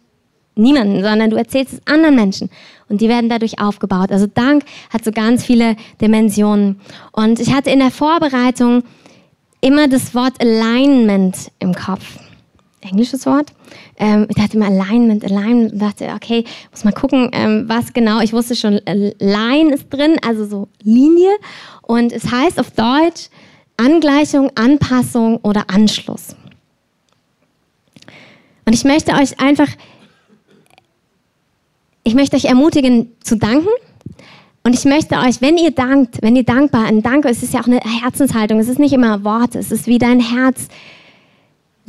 niemanden, 0.55 1.03
sondern 1.03 1.29
du 1.29 1.35
erzählst 1.35 1.73
es 1.73 1.81
anderen 1.85 2.15
Menschen 2.15 2.49
und 2.87 3.01
die 3.01 3.09
werden 3.09 3.29
dadurch 3.29 3.59
aufgebaut. 3.59 4.11
Also 4.11 4.25
Dank 4.27 4.63
hat 4.89 5.03
so 5.03 5.11
ganz 5.11 5.45
viele 5.45 5.75
Dimensionen. 5.99 6.79
Und 7.11 7.41
ich 7.41 7.53
hatte 7.53 7.71
in 7.71 7.79
der 7.79 7.91
Vorbereitung 7.91 8.83
immer 9.59 9.89
das 9.89 10.15
Wort 10.15 10.41
Alignment 10.41 11.51
im 11.59 11.73
Kopf. 11.73 12.17
Englisches 12.81 13.25
Wort. 13.25 13.53
Ähm, 13.97 14.25
ich 14.29 14.35
dachte 14.35 14.57
immer 14.57 14.67
Alignment, 14.67 15.23
Alignment 15.23 15.73
und 15.73 15.79
dachte, 15.79 16.09
okay, 16.15 16.43
muss 16.71 16.83
mal 16.83 16.91
gucken, 16.91 17.29
ähm, 17.33 17.65
was 17.67 17.93
genau. 17.93 18.21
Ich 18.21 18.33
wusste 18.33 18.55
schon, 18.55 18.79
Line 18.85 19.73
ist 19.73 19.89
drin, 19.89 20.17
also 20.25 20.45
so 20.45 20.67
Linie. 20.83 21.31
Und 21.83 22.11
es 22.11 22.31
heißt 22.31 22.59
auf 22.59 22.71
Deutsch 22.71 23.29
Angleichung, 23.77 24.51
Anpassung 24.55 25.37
oder 25.37 25.69
Anschluss. 25.69 26.35
Und 28.65 28.73
ich 28.73 28.83
möchte 28.83 29.13
euch 29.13 29.39
einfach 29.39 29.67
ich 32.03 32.15
möchte 32.15 32.35
euch 32.35 32.45
ermutigen 32.45 33.11
zu 33.21 33.37
danken. 33.37 33.69
Und 34.63 34.75
ich 34.75 34.85
möchte 34.85 35.15
euch, 35.15 35.41
wenn 35.41 35.57
ihr 35.57 35.71
dankt, 35.71 36.21
wenn 36.21 36.35
ihr 36.35 36.43
dankbar, 36.43 36.85
ein 36.85 37.01
Dank, 37.01 37.25
es 37.25 37.41
ist 37.41 37.53
ja 37.53 37.61
auch 37.61 37.67
eine 37.67 37.79
Herzenshaltung, 37.79 38.59
es 38.59 38.67
ist 38.67 38.79
nicht 38.79 38.93
immer 38.93 39.23
Worte, 39.23 39.57
es 39.57 39.71
ist 39.71 39.87
wie 39.87 39.97
dein 39.97 40.19
Herz 40.19 40.67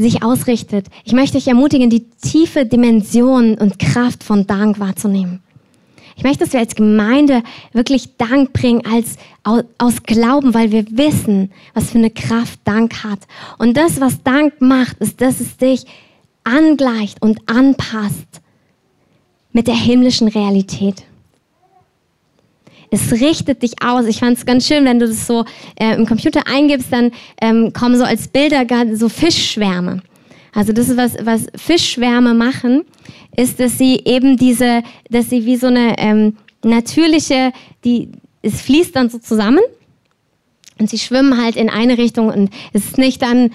sich 0.03 0.23
ausrichtet. 0.23 0.87
Ich 1.05 1.13
möchte 1.13 1.39
euch 1.39 1.47
ermutigen, 1.47 1.91
die 1.91 2.11
tiefe 2.23 2.67
Dimension 2.67 3.55
und 3.55 3.79
Kraft 3.79 4.23
von 4.23 4.47
Dank 4.47 4.79
wahrzunehmen. 4.79 5.43
Ich 6.17 6.25
möchte, 6.25 6.45
dass 6.45 6.53
wir 6.53 6.61
als 6.61 6.75
Gemeinde 6.75 7.43
wirklich 7.73 8.17
Dank 8.17 8.53
bringen, 8.53 8.85
als 8.85 9.17
aus 9.79 10.03
Glauben, 10.03 10.55
weil 10.55 10.71
wir 10.71 10.85
wissen, 10.91 11.51
was 11.75 11.91
für 11.91 11.99
eine 11.99 12.11
Kraft 12.11 12.61
Dank 12.65 13.03
hat. 13.03 13.21
Und 13.59 13.77
das, 13.77 14.01
was 14.01 14.23
Dank 14.23 14.61
macht, 14.61 14.99
ist, 14.99 15.21
dass 15.21 15.41
es 15.41 15.57
dich 15.57 15.85
angleicht 16.45 17.23
und 17.23 17.41
anpasst 17.49 18.41
mit 19.53 19.67
der 19.67 19.75
himmlischen 19.75 20.29
Realität. 20.29 21.05
Es 22.93 23.11
richtet 23.11 23.63
dich 23.63 23.83
aus. 23.83 24.05
Ich 24.05 24.19
fand 24.19 24.37
es 24.37 24.45
ganz 24.45 24.67
schön, 24.67 24.85
wenn 24.85 24.99
du 24.99 25.09
das 25.09 25.27
so 25.27 25.47
äh, 25.81 25.95
im 25.95 26.05
Computer 26.05 26.47
eingibst, 26.47 26.93
dann 26.93 27.11
ähm, 27.41 27.73
kommen 27.73 27.97
so 27.97 28.05
als 28.05 28.29
Bilder 28.29 28.67
so 28.95 29.09
Fischschwärme. 29.09 30.03
Also 30.55 30.75
das 30.75 30.91
ist 30.91 30.99
was, 30.99 31.17
was 31.25 31.47
Fischschwärme 31.57 32.35
machen, 32.35 32.85
ist, 33.35 33.59
dass 33.59 33.79
sie 33.79 34.03
eben 34.05 34.37
diese, 34.37 34.83
dass 35.09 35.31
sie 35.31 35.47
wie 35.47 35.57
so 35.57 35.69
eine 35.69 35.99
ähm, 35.99 36.37
natürliche, 36.63 37.53
die, 37.83 38.11
es 38.43 38.61
fließt 38.61 38.95
dann 38.95 39.09
so 39.09 39.19
zusammen 39.19 39.63
und 40.79 40.91
sie 40.91 40.99
schwimmen 40.99 41.43
halt 41.43 41.57
in 41.57 41.71
eine 41.71 41.97
Richtung 41.97 42.29
und 42.29 42.51
es 42.75 42.85
ist 42.85 42.99
nicht 42.99 43.23
dann 43.23 43.53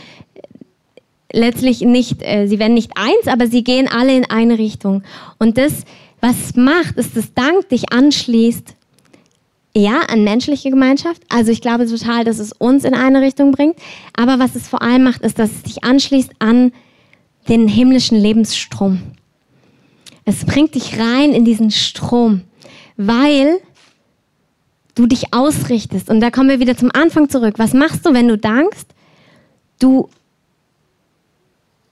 letztlich 1.32 1.82
nicht, 1.82 2.24
äh, 2.24 2.48
sie 2.48 2.58
werden 2.58 2.74
nicht 2.74 2.94
eins, 2.96 3.28
aber 3.28 3.46
sie 3.46 3.64
gehen 3.64 3.88
alle 3.88 4.18
in 4.18 4.26
eine 4.26 4.58
Richtung. 4.58 5.04
Und 5.38 5.60
das, 5.60 5.84
was 6.22 6.56
macht, 6.56 6.96
ist, 6.98 7.16
dass 7.16 7.36
Dank 7.36 7.70
dich 7.70 7.94
anschließt, 7.94 8.77
ja, 9.78 10.02
an 10.08 10.24
menschliche 10.24 10.70
Gemeinschaft. 10.70 11.22
Also 11.30 11.52
ich 11.52 11.62
glaube 11.62 11.88
total, 11.88 12.24
dass 12.24 12.40
es 12.40 12.52
uns 12.52 12.84
in 12.84 12.94
eine 12.94 13.22
Richtung 13.22 13.52
bringt. 13.52 13.76
Aber 14.16 14.40
was 14.40 14.56
es 14.56 14.68
vor 14.68 14.82
allem 14.82 15.04
macht, 15.04 15.22
ist, 15.22 15.40
dass 15.40 15.52
es 15.52 15.64
dich 15.64 15.84
anschließt 15.84 16.32
an 16.40 16.72
den 17.48 17.68
himmlischen 17.68 18.18
Lebensstrom. 18.18 19.02
Es 20.26 20.46
bringt 20.46 20.76
dich 20.76 21.00
rein 21.00 21.32
in 21.32 21.46
diesen 21.46 21.72
Strom, 21.72 22.42
weil 22.98 23.60
du 24.96 25.06
dich 25.06 25.34
ausrichtest. 25.34 26.10
Und 26.10 26.20
da 26.20 26.32
kommen 26.32 26.50
wir 26.50 26.60
wieder 26.60 26.76
zum 26.76 26.92
Anfang 26.92 27.30
zurück. 27.30 27.56
Was 27.58 27.74
machst 27.74 28.06
du, 28.06 28.14
wenn 28.14 28.28
du 28.28 28.38
dankst? 28.38 28.88
Du 29.80 30.10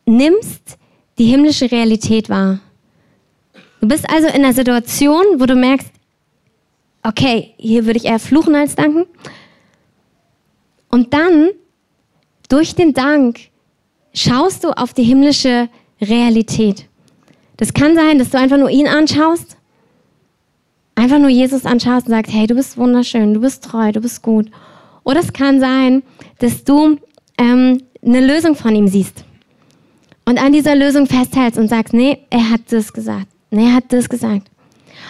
nimmst 0.05 0.77
die 1.17 1.25
himmlische 1.25 1.71
Realität 1.71 2.29
wahr. 2.29 2.59
Du 3.79 3.87
bist 3.87 4.09
also 4.09 4.27
in 4.27 4.43
einer 4.43 4.53
Situation, 4.53 5.23
wo 5.37 5.45
du 5.45 5.55
merkst, 5.55 5.89
okay, 7.05 7.53
hier 7.57 7.85
würde 7.85 7.97
ich 7.97 8.05
eher 8.05 8.19
fluchen 8.19 8.55
als 8.55 8.75
danken. 8.75 9.05
Und 10.89 11.13
dann, 11.13 11.51
durch 12.49 12.75
den 12.75 12.93
Dank, 12.93 13.39
schaust 14.13 14.63
du 14.63 14.69
auf 14.69 14.93
die 14.93 15.03
himmlische 15.03 15.69
Realität. 16.01 16.87
Das 17.57 17.73
kann 17.73 17.95
sein, 17.95 18.19
dass 18.19 18.31
du 18.31 18.37
einfach 18.37 18.57
nur 18.57 18.69
ihn 18.69 18.87
anschaust, 18.87 19.57
einfach 20.95 21.19
nur 21.19 21.29
Jesus 21.29 21.65
anschaust 21.65 22.07
und 22.07 22.13
sagst, 22.13 22.33
hey, 22.33 22.47
du 22.47 22.55
bist 22.55 22.77
wunderschön, 22.77 23.33
du 23.33 23.41
bist 23.41 23.63
treu, 23.63 23.91
du 23.91 24.01
bist 24.01 24.21
gut. 24.21 24.49
Oder 25.03 25.19
es 25.19 25.31
kann 25.31 25.59
sein, 25.59 26.03
dass 26.39 26.63
du 26.63 26.97
ähm, 27.37 27.81
eine 28.03 28.25
Lösung 28.25 28.55
von 28.55 28.75
ihm 28.75 28.87
siehst 28.87 29.23
und 30.25 30.41
an 30.41 30.51
dieser 30.51 30.75
Lösung 30.75 31.05
festhältst 31.05 31.59
und 31.59 31.67
sagst, 31.67 31.93
nee, 31.93 32.19
er 32.29 32.49
hat 32.49 32.61
das 32.69 32.91
gesagt, 32.91 33.27
nee, 33.51 33.67
er 33.67 33.73
hat 33.75 33.93
das 33.93 34.09
gesagt. 34.09 34.49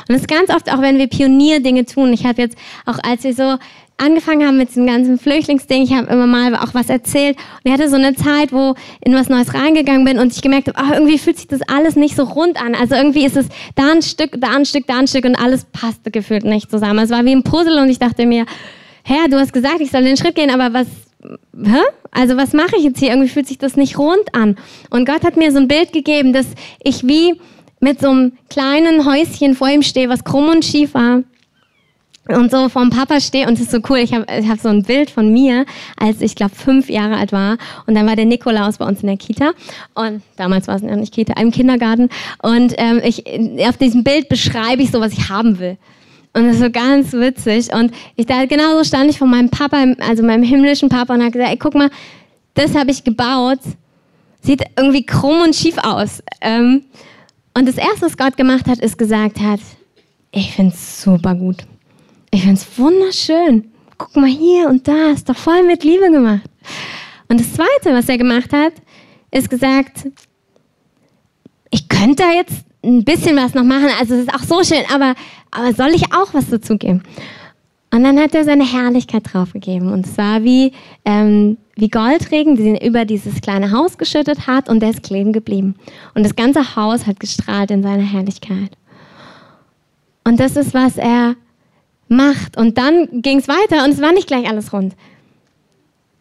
Und 0.08 0.10
das 0.10 0.22
ist 0.22 0.28
ganz 0.28 0.50
oft 0.50 0.72
auch, 0.72 0.82
wenn 0.82 0.98
wir 0.98 1.08
Pionierdinge 1.08 1.86
tun. 1.86 2.14
Ich 2.14 2.26
habe 2.26 2.42
jetzt 2.42 2.58
auch, 2.86 2.98
als 3.04 3.24
wir 3.24 3.34
so 3.34 3.58
angefangen 3.98 4.46
haben 4.46 4.58
mit 4.58 4.70
diesem 4.70 4.86
ganzen 4.86 5.18
Flüchtlingsding, 5.18 5.84
ich 5.84 5.94
habe 5.94 6.08
immer 6.12 6.28
mal 6.28 6.56
auch 6.56 6.74
was 6.74 6.90
erzählt 6.90 7.38
und 7.38 7.62
ich 7.64 7.72
hatte 7.72 7.90
so 7.90 7.96
eine 7.96 8.14
Zeit, 8.14 8.52
wo 8.52 8.76
in 9.02 9.14
was 9.14 9.30
Neues 9.30 9.54
reingegangen 9.54 10.04
bin 10.04 10.20
und 10.20 10.34
ich 10.34 10.42
gemerkt 10.42 10.68
habe, 10.68 10.80
oh, 10.82 10.94
irgendwie 10.94 11.18
fühlt 11.18 11.38
sich 11.38 11.48
das 11.48 11.62
alles 11.62 11.96
nicht 11.96 12.16
so 12.16 12.24
rund 12.24 12.62
an. 12.62 12.76
Also 12.76 12.96
irgendwie 12.96 13.26
ist 13.26 13.38
es 13.38 13.48
da 13.76 13.92
ein 13.92 14.02
Stück, 14.02 14.36
da 14.40 14.50
ein 14.56 14.66
Stück, 14.66 14.86
da 14.88 15.00
ein 15.00 15.08
Stück 15.08 15.26
und 15.26 15.36
alles 15.36 15.66
passte 15.66 16.12
gefühlt 16.12 16.44
nicht 16.44 16.70
zusammen. 16.70 17.00
Es 17.00 17.10
war 17.10 17.24
wie 17.24 17.34
ein 17.34 17.44
Puzzle 17.44 17.80
und 17.82 17.90
ich 17.90 18.00
dachte 18.00 18.26
mir, 18.26 18.46
Herr, 19.04 19.28
du 19.30 19.40
hast 19.40 19.54
gesagt, 19.54 19.80
ich 19.80 19.92
soll 19.92 20.04
den 20.04 20.18
Schritt 20.18 20.36
gehen, 20.36 20.50
aber 20.50 20.74
was, 20.74 20.88
hä? 21.64 21.82
Also 22.12 22.38
was 22.38 22.54
mache 22.54 22.76
ich 22.78 22.84
jetzt 22.84 23.00
hier? 23.00 23.10
Irgendwie 23.10 23.30
fühlt 23.30 23.48
sich 23.48 23.58
das 23.58 23.76
nicht 23.76 23.98
rund 23.98 24.34
an. 24.34 24.58
Und 24.90 25.06
Gott 25.06 25.24
hat 25.24 25.38
mir 25.38 25.52
so 25.52 25.60
ein 25.60 25.68
Bild 25.68 25.94
gegeben, 25.94 26.34
dass 26.34 26.48
ich 26.84 27.06
wie 27.06 27.40
mit 27.86 28.02
so 28.02 28.10
einem 28.10 28.32
kleinen 28.50 29.06
Häuschen 29.06 29.54
vor 29.54 29.70
ihm 29.70 29.84
stehe, 29.84 30.10
was 30.10 30.24
krumm 30.24 30.50
und 30.50 30.66
schief 30.66 30.96
war 30.96 31.22
und 32.28 32.50
so 32.50 32.68
vom 32.68 32.90
Papa 32.90 33.20
stehe 33.20 33.48
und 33.48 33.54
es 33.54 33.62
ist 33.62 33.72
so 33.72 33.78
cool. 33.88 34.00
Ich 34.00 34.12
habe 34.12 34.26
ich 34.40 34.50
hab 34.50 34.60
so 34.60 34.70
ein 34.70 34.82
Bild 34.82 35.12
von 35.12 35.32
mir, 35.32 35.68
als 35.96 36.20
ich 36.22 36.34
glaube 36.34 36.56
fünf 36.56 36.90
Jahre 36.90 37.16
alt 37.16 37.32
war 37.32 37.60
und 37.86 37.94
dann 37.94 38.08
war 38.08 38.16
der 38.16 38.26
Nikolaus 38.26 38.80
bei 38.80 38.88
uns 38.88 39.02
in 39.02 39.08
der 39.08 39.18
Kita 39.18 39.52
und 39.94 40.24
damals 40.36 40.68
war 40.68 40.78
es 40.78 40.82
nicht 40.82 41.14
Kita, 41.14 41.40
im 41.40 41.52
Kindergarten 41.52 42.10
und 42.42 42.74
ähm, 42.78 43.02
ich 43.04 43.24
auf 43.68 43.78
diesem 43.78 44.04
Bild 44.04 44.30
beschreibe 44.30 44.82
ich 44.82 44.90
so, 44.90 45.00
was 45.00 45.14
ich 45.14 45.30
haben 45.30 45.60
will. 45.60 45.78
Und 46.34 46.48
das 46.48 46.56
ist 46.56 46.64
so 46.64 46.70
ganz 46.72 47.14
witzig. 47.14 47.72
Und 47.72 47.94
ich 48.18 48.26
da 48.26 48.46
genauso 48.46 48.84
stand 48.84 49.10
ich 49.10 49.20
vor 49.20 49.28
meinem 49.28 49.50
Papa, 49.50 49.86
also 50.00 50.22
meinem 50.22 50.44
himmlischen 50.44 50.90
Papa, 50.90 51.14
und 51.14 51.22
habe 51.22 51.32
gesagt, 51.32 51.50
ey, 51.50 51.58
guck 51.58 51.76
mal, 51.76 51.90
das 52.56 52.76
habe 52.76 52.92
ich 52.92 53.06
gebaut. 53.06 53.60
Sieht 54.42 54.64
irgendwie 54.76 55.06
krumm 55.06 55.44
und 55.44 55.56
schief 55.56 55.78
aus. 55.78 56.22
Ähm, 56.42 56.84
und 57.56 57.68
das 57.68 57.78
erste, 57.78 58.06
was 58.06 58.18
Gott 58.18 58.38
gemacht 58.38 58.68
hat, 58.68 58.80
ist 58.80 58.98
gesagt 58.98 59.40
hat, 59.40 59.60
ich 60.32 60.52
finde 60.52 60.74
es 60.74 61.02
super 61.02 61.34
gut. 61.34 61.66
Ich 62.32 62.42
finde 62.42 62.56
es 62.56 62.78
wunderschön. 62.78 63.72
Guck 63.98 64.16
mal 64.18 64.30
hier 64.30 64.68
und 64.68 64.86
da, 64.88 65.12
ist 65.12 65.30
doch 65.30 65.38
voll 65.38 65.64
mit 65.64 65.84
Liebe 65.84 66.12
gemacht. 66.12 66.44
Und 67.30 67.40
das 67.40 67.54
zweite, 67.54 67.98
was 67.98 68.10
er 68.10 68.18
gemacht 68.18 68.52
hat, 68.52 68.74
ist 69.32 69.50
gesagt, 69.50 70.10
ich 71.72 71.88
könnte 71.88 72.24
da 72.24 72.32
jetzt 72.34 72.66
ein 72.84 73.04
bisschen 73.04 73.38
was 73.38 73.54
noch 73.54 73.64
machen, 73.64 73.90
also 74.00 74.16
es 74.16 74.22
ist 74.22 74.34
auch 74.34 74.44
so 74.44 74.64
schön, 74.64 74.84
aber, 74.94 75.16
aber 75.50 75.74
soll 75.74 75.96
ich 75.96 76.14
auch 76.14 76.34
was 76.34 76.50
dazu 76.50 76.78
geben? 76.78 77.04
Und 77.96 78.04
dann 78.04 78.20
hat 78.20 78.36
er 78.36 78.44
seine 78.44 78.70
Herrlichkeit 78.70 79.24
draufgegeben. 79.32 79.90
Und 79.90 80.06
es 80.06 80.18
wie, 80.18 80.74
ähm, 81.06 81.56
wie 81.78 81.88
Goldregen, 81.88 82.58
den 82.58 82.76
er 82.76 82.86
über 82.86 83.06
dieses 83.06 83.40
kleine 83.40 83.72
Haus 83.72 83.98
geschüttet 83.98 84.48
hat 84.48 84.68
und 84.68 84.82
der 84.82 84.90
ist 84.90 85.02
kleben 85.02 85.32
geblieben. 85.32 85.76
Und 86.14 86.24
das 86.24 86.36
ganze 86.36 86.76
Haus 86.76 87.08
hat 87.08 87.22
gestrahlt 87.22 87.72
in 87.72 87.84
seiner 87.84 88.04
Herrlichkeit. 88.04 88.72
Und 90.26 90.42
das 90.42 90.58
ist, 90.58 90.74
was 90.74 90.98
er 90.98 91.36
macht. 92.10 92.58
Und 92.58 92.78
dann 92.78 93.22
ging 93.22 93.40
es 93.40 93.48
weiter 93.48 93.86
und 93.86 93.92
es 93.92 94.02
war 94.02 94.12
nicht 94.12 94.28
gleich 94.28 94.50
alles 94.50 94.74
rund. 94.74 94.94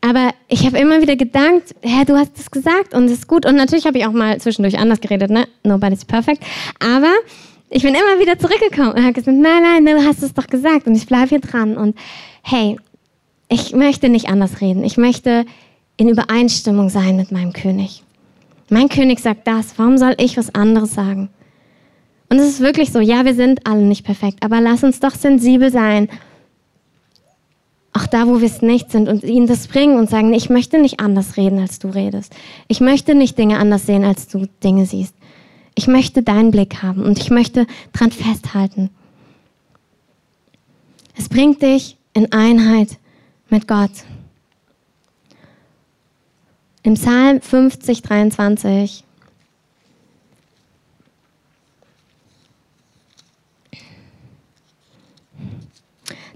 Aber 0.00 0.30
ich 0.46 0.64
habe 0.66 0.78
immer 0.78 1.02
wieder 1.02 1.16
gedankt, 1.16 1.74
Herr, 1.82 2.04
du 2.04 2.16
hast 2.16 2.38
es 2.38 2.52
gesagt 2.52 2.94
und 2.94 3.06
es 3.06 3.12
ist 3.12 3.26
gut. 3.26 3.46
Und 3.46 3.56
natürlich 3.56 3.87
habe 3.87 3.98
ich 3.98 4.06
auch 4.06 4.12
mal 4.12 4.40
zwischendurch 4.40 4.78
anders 4.78 5.00
geredet, 5.00 5.28
ne? 5.28 5.48
Nobody's 5.64 6.04
perfect. 6.04 6.44
Aber 6.78 7.10
ich 7.74 7.82
bin 7.82 7.92
immer 7.92 8.20
wieder 8.20 8.38
zurückgekommen 8.38 8.92
und 8.92 9.02
habe 9.02 9.12
gesagt, 9.12 9.37
nein, 9.37 9.62
nein, 9.62 9.84
du 9.84 10.06
hast 10.06 10.22
es 10.22 10.32
doch 10.32 10.46
gesagt 10.46 10.87
und 10.87 10.94
ich 10.94 11.06
bleibe 11.06 11.30
hier 11.30 11.40
dran. 11.40 11.76
Und 11.76 11.96
hey, 12.42 12.78
ich 13.48 13.74
möchte 13.74 14.08
nicht 14.08 14.28
anders 14.28 14.60
reden. 14.60 14.84
Ich 14.84 14.96
möchte 14.96 15.44
in 15.96 16.08
Übereinstimmung 16.08 16.88
sein 16.88 17.16
mit 17.16 17.32
meinem 17.32 17.52
König. 17.52 18.04
Mein 18.70 18.88
König 18.88 19.18
sagt 19.18 19.48
das, 19.48 19.76
warum 19.76 19.98
soll 19.98 20.14
ich 20.18 20.37
was 20.37 20.54
anderes 20.54 20.94
sagen? 20.94 21.30
Und 22.30 22.38
es 22.38 22.48
ist 22.48 22.60
wirklich 22.60 22.92
so, 22.92 23.00
ja, 23.00 23.24
wir 23.24 23.34
sind 23.34 23.66
alle 23.66 23.82
nicht 23.82 24.04
perfekt, 24.04 24.44
aber 24.44 24.60
lass 24.60 24.84
uns 24.84 25.00
doch 25.00 25.14
sensibel 25.14 25.72
sein 25.72 26.08
auch 27.96 28.06
da, 28.08 28.26
wo 28.26 28.40
wir 28.40 28.46
es 28.46 28.60
nicht 28.60 28.90
sind 28.90 29.08
und 29.08 29.22
ihnen 29.22 29.46
das 29.46 29.68
bringen 29.68 29.98
und 29.98 30.10
sagen, 30.10 30.34
ich 30.34 30.50
möchte 30.50 30.80
nicht 30.80 30.98
anders 30.98 31.37
reden, 31.37 31.60
als 31.60 31.78
du 31.78 31.88
redest. 31.88 32.34
Ich 32.66 32.80
möchte 32.80 33.14
nicht 33.14 33.38
Dinge 33.38 33.58
anders 33.58 33.87
sehen, 33.87 34.04
als 34.04 34.26
du 34.26 34.48
Dinge 34.64 34.84
siehst. 34.84 35.14
Ich 35.74 35.87
möchte 35.87 36.22
deinen 36.22 36.50
Blick 36.50 36.82
haben 36.82 37.02
und 37.02 37.18
ich 37.18 37.30
möchte 37.30 37.66
dran 37.92 38.12
festhalten. 38.12 38.90
Es 41.16 41.28
bringt 41.28 41.62
dich 41.62 41.96
in 42.12 42.32
Einheit 42.32 42.98
mit 43.50 43.66
Gott. 43.66 43.90
Im 46.82 46.94
Psalm 46.94 47.40
50, 47.40 48.02
23 48.02 49.04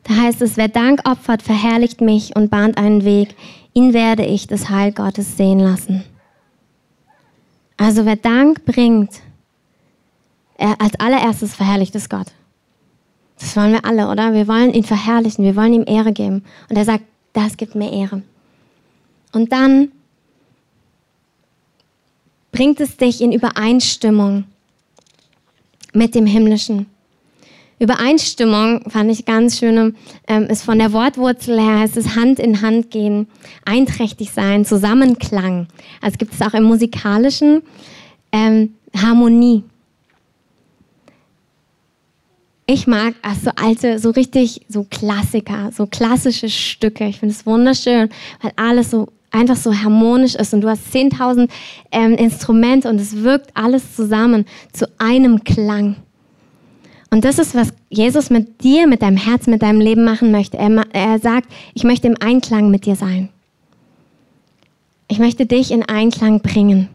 Da 0.09 0.17
heißt 0.17 0.41
es, 0.41 0.57
wer 0.57 0.69
Dank 0.69 1.07
opfert, 1.07 1.43
verherrlicht 1.43 2.01
mich 2.01 2.35
und 2.35 2.51
bahnt 2.51 2.79
einen 2.79 3.05
Weg. 3.05 3.35
Ihn 3.75 3.93
werde 3.93 4.25
ich 4.25 4.47
das 4.47 4.71
Heil 4.71 4.93
Gottes 4.93 5.37
sehen 5.37 5.59
lassen. 5.59 6.03
Also 7.77 8.07
wer 8.07 8.17
Dank 8.17 8.65
bringt, 8.65 9.21
er, 10.59 10.81
als 10.81 11.01
allererstes 11.01 11.55
verherrlicht 11.55 11.95
es 11.95 12.11
Gott. 12.11 12.27
Das 13.39 13.57
wollen 13.57 13.73
wir 13.73 13.85
alle, 13.85 14.11
oder? 14.11 14.35
Wir 14.35 14.47
wollen 14.49 14.75
ihn 14.75 14.85
verherrlichen, 14.85 15.45
wir 15.45 15.57
wollen 15.57 15.73
ihm 15.73 15.85
Ehre 15.87 16.13
geben. 16.13 16.45
Und 16.69 16.77
er 16.77 16.85
sagt, 16.85 17.05
das 17.33 17.57
gibt 17.57 17.75
mir 17.75 17.93
Ehre. 17.93 18.23
Und 19.33 19.53
dann 19.53 19.93
bringt 22.51 22.81
es 22.81 22.97
dich 22.97 23.21
in 23.21 23.33
Übereinstimmung 23.33 24.45
mit 25.93 26.15
dem 26.15 26.27
Himmlischen. 26.27 26.87
Übereinstimmung 27.79 28.91
fand 28.91 29.13
ich 29.13 29.25
ganz 29.25 29.59
schön, 29.59 29.95
ähm, 30.27 30.45
ist 30.45 30.65
von 30.65 30.81
der 30.81 30.93
Wortwurzel 30.93 31.61
her, 31.61 31.79
heißt 31.79 31.97
es 31.97 32.17
Hand 32.17 32.41
in 32.41 32.61
Hand 32.61 32.91
gehen, 32.91 33.29
einträchtig 33.65 34.33
sein, 34.33 34.65
Zusammenklang. 34.65 35.69
Also 36.01 36.17
gibt 36.17 36.35
es 36.35 36.43
auch 36.43 36.55
im 36.55 36.65
musikalischen 36.65 37.63
ähm, 38.33 38.75
Harmonie. 38.97 39.63
Ich 42.71 42.87
mag 42.87 43.15
so 43.43 43.51
alte, 43.57 43.99
so 43.99 44.11
richtig, 44.11 44.61
so 44.69 44.85
Klassiker, 44.85 45.71
so 45.73 45.87
klassische 45.87 46.51
Stücke. 46.51 47.07
Ich 47.07 47.19
finde 47.19 47.35
es 47.35 47.47
wunderschön, 47.47 48.11
weil 48.43 48.53
alles 48.57 48.91
so 48.91 49.09
einfach 49.31 49.57
so 49.57 49.75
harmonisch 49.75 50.35
ist 50.35 50.53
und 50.53 50.61
du 50.61 50.69
hast 50.69 50.95
10.000 50.95 51.49
ähm, 51.93 52.13
Instrumente 52.13 52.91
und 52.91 53.01
es 53.01 53.17
wirkt 53.23 53.57
alles 53.57 53.97
zusammen 53.97 54.45
zu 54.75 54.87
einem 54.99 55.45
Klang. 55.45 55.97
Und 57.11 57.25
das 57.25 57.39
ist, 57.39 57.55
was 57.55 57.73
Jesus 57.89 58.29
mit 58.29 58.63
dir, 58.63 58.87
mit 58.87 59.01
deinem 59.01 59.17
Herz, 59.17 59.47
mit 59.47 59.63
deinem 59.63 59.81
Leben 59.81 60.05
machen 60.05 60.31
möchte. 60.31 60.59
Er, 60.59 60.85
er 60.93 61.19
sagt, 61.21 61.51
ich 61.73 61.85
möchte 61.85 62.07
im 62.07 62.17
Einklang 62.21 62.71
mit 62.71 62.85
dir 62.85 62.97
sein. 62.97 63.31
Ich 65.09 65.19
möchte 65.19 65.47
dich 65.47 65.71
in 65.71 65.85
Einklang 65.85 66.43
bringen, 66.43 66.91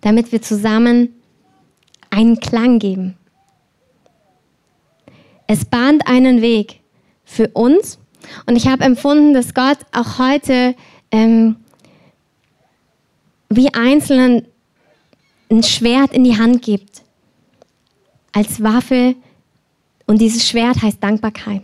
damit 0.00 0.32
wir 0.32 0.42
zusammen 0.42 1.14
einen 2.10 2.40
Klang 2.40 2.80
geben. 2.80 3.14
Es 5.52 5.64
bahnt 5.64 6.06
einen 6.06 6.42
Weg 6.42 6.78
für 7.24 7.48
uns 7.48 7.98
und 8.46 8.54
ich 8.54 8.68
habe 8.68 8.84
empfunden, 8.84 9.34
dass 9.34 9.52
Gott 9.52 9.78
auch 9.90 10.20
heute 10.20 10.76
ähm, 11.10 11.56
wie 13.48 13.74
Einzelnen 13.74 14.46
ein 15.50 15.64
Schwert 15.64 16.12
in 16.12 16.22
die 16.22 16.38
Hand 16.38 16.62
gibt 16.62 17.02
als 18.30 18.62
Waffe 18.62 19.16
und 20.06 20.20
dieses 20.20 20.48
Schwert 20.48 20.82
heißt 20.82 21.02
Dankbarkeit. 21.02 21.62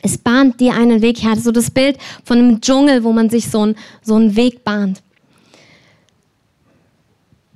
Es 0.00 0.16
bahnt 0.16 0.60
dir 0.60 0.74
einen 0.74 1.02
Weg. 1.02 1.18
Ich 1.18 1.26
hatte 1.26 1.40
so 1.40 1.50
das 1.50 1.72
Bild 1.72 1.98
von 2.24 2.38
einem 2.38 2.60
Dschungel, 2.60 3.02
wo 3.02 3.12
man 3.12 3.30
sich 3.30 3.50
so, 3.50 3.66
ein, 3.66 3.74
so 4.00 4.14
einen 4.14 4.36
Weg 4.36 4.62
bahnt. 4.62 5.02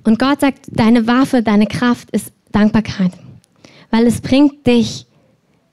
Und 0.03 0.19
Gott 0.19 0.41
sagt, 0.41 0.59
deine 0.67 1.07
Waffe, 1.07 1.41
deine 1.41 1.67
Kraft 1.67 2.11
ist 2.11 2.33
Dankbarkeit, 2.51 3.13
weil 3.91 4.07
es 4.07 4.21
bringt 4.21 4.65
dich 4.67 5.05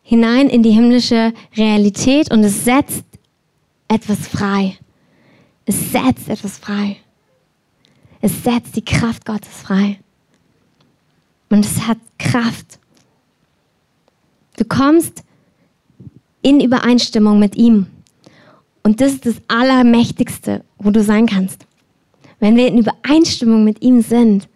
hinein 0.03 0.49
in 0.49 0.63
die 0.63 0.71
himmlische 0.71 1.33
Realität 1.57 2.31
und 2.31 2.45
es 2.45 2.65
setzt 2.65 3.05
etwas 3.89 4.27
frei. 4.29 4.77
Es 5.67 5.93
setzt 5.93 6.29
etwas 6.29 6.59
frei. 6.59 6.97
Es 8.21 8.43
setzt 8.43 8.77
die 8.77 8.85
Kraft 8.85 9.25
Gottes 9.25 9.63
frei. 9.63 9.99
Und 11.51 11.65
es 11.65 11.87
hat 11.87 11.99
Kraft. 12.19 12.79
Du 14.57 14.65
kommst 14.65 15.23
in 16.43 16.61
Übereinstimmung 16.61 17.39
mit 17.39 17.57
ihm. 17.57 17.87
Und 18.83 19.01
das 19.01 19.13
ist 19.13 19.27
das 19.27 19.37
Allermächtigste, 19.49 20.65
wo 20.79 20.91
du 20.91 21.03
sein 21.03 21.27
kannst. 21.27 21.67
Wenn 22.39 22.57
wir 22.57 22.69
in 22.69 22.79
Übereinstimmung 22.79 23.65
mit 23.65 23.83
ihm 23.83 24.03
sind. 24.03 24.49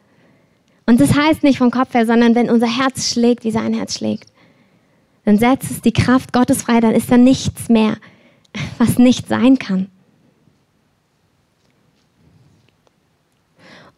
Und 0.88 1.02
das 1.02 1.14
heißt 1.14 1.42
nicht 1.42 1.58
vom 1.58 1.70
Kopf 1.70 1.92
her, 1.92 2.06
sondern 2.06 2.34
wenn 2.34 2.48
unser 2.48 2.66
Herz 2.66 3.12
schlägt, 3.12 3.44
wie 3.44 3.50
sein 3.50 3.74
Herz 3.74 3.98
schlägt. 3.98 4.32
Dann 5.26 5.36
setzt 5.36 5.70
es 5.70 5.82
die 5.82 5.92
Kraft 5.92 6.32
Gottes 6.32 6.62
frei, 6.62 6.80
dann 6.80 6.94
ist 6.94 7.12
da 7.12 7.18
nichts 7.18 7.68
mehr, 7.68 7.98
was 8.78 8.96
nicht 8.96 9.28
sein 9.28 9.58
kann. 9.58 9.90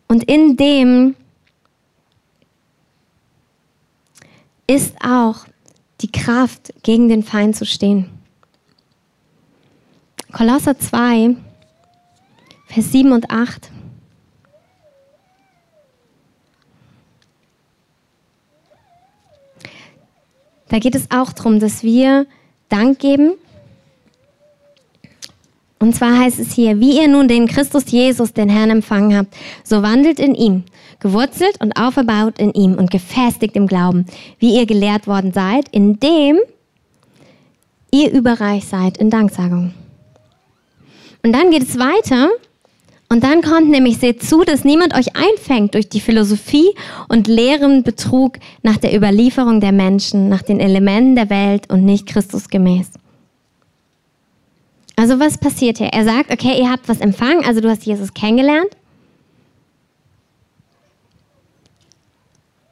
Und 0.08 0.24
in 0.24 0.56
dem 0.56 1.14
ist 4.66 4.96
auch 5.00 5.46
die 6.00 6.10
Kraft, 6.10 6.74
gegen 6.82 7.08
den 7.08 7.22
Feind 7.22 7.54
zu 7.54 7.66
stehen. 7.66 8.10
Kolosser 10.32 10.76
2, 10.76 11.36
Vers 12.66 12.90
7 12.90 13.12
und 13.12 13.30
8. 13.30 13.70
Da 20.70 20.78
geht 20.78 20.94
es 20.94 21.10
auch 21.10 21.32
darum, 21.32 21.60
dass 21.60 21.82
wir 21.82 22.26
Dank 22.68 23.00
geben. 23.00 23.32
Und 25.80 25.94
zwar 25.94 26.18
heißt 26.18 26.38
es 26.38 26.52
hier, 26.52 26.78
wie 26.78 27.00
ihr 27.00 27.08
nun 27.08 27.26
den 27.26 27.48
Christus 27.48 27.90
Jesus, 27.90 28.32
den 28.32 28.48
Herrn, 28.48 28.70
empfangen 28.70 29.16
habt, 29.16 29.34
so 29.64 29.82
wandelt 29.82 30.20
in 30.20 30.34
ihm, 30.34 30.64
gewurzelt 31.00 31.60
und 31.60 31.72
auferbaut 31.72 32.38
in 32.38 32.52
ihm 32.52 32.74
und 32.74 32.90
gefestigt 32.90 33.56
im 33.56 33.66
Glauben, 33.66 34.06
wie 34.38 34.56
ihr 34.56 34.66
gelehrt 34.66 35.06
worden 35.06 35.32
seid, 35.32 35.68
indem 35.70 36.38
ihr 37.90 38.12
überreich 38.12 38.66
seid 38.66 38.98
in 38.98 39.10
Danksagung. 39.10 39.74
Und 41.22 41.32
dann 41.32 41.50
geht 41.50 41.62
es 41.62 41.78
weiter. 41.78 42.28
Und 43.12 43.24
dann 43.24 43.42
kommt 43.42 43.68
nämlich, 43.68 43.98
seht 43.98 44.22
zu, 44.22 44.44
dass 44.44 44.64
niemand 44.64 44.94
euch 44.94 45.16
einfängt 45.16 45.74
durch 45.74 45.88
die 45.88 46.00
Philosophie 46.00 46.76
und 47.08 47.26
leeren 47.26 47.82
Betrug 47.82 48.38
nach 48.62 48.76
der 48.76 48.96
Überlieferung 48.96 49.60
der 49.60 49.72
Menschen, 49.72 50.28
nach 50.28 50.42
den 50.42 50.60
Elementen 50.60 51.16
der 51.16 51.28
Welt 51.28 51.68
und 51.70 51.84
nicht 51.84 52.06
Christus 52.06 52.48
gemäß. 52.48 52.88
Also 54.94 55.18
was 55.18 55.38
passiert 55.38 55.78
hier? 55.78 55.88
Er 55.88 56.04
sagt, 56.04 56.30
okay, 56.30 56.56
ihr 56.60 56.70
habt 56.70 56.88
was 56.88 57.00
empfangen, 57.00 57.44
also 57.44 57.60
du 57.60 57.68
hast 57.68 57.84
Jesus 57.84 58.14
kennengelernt. 58.14 58.70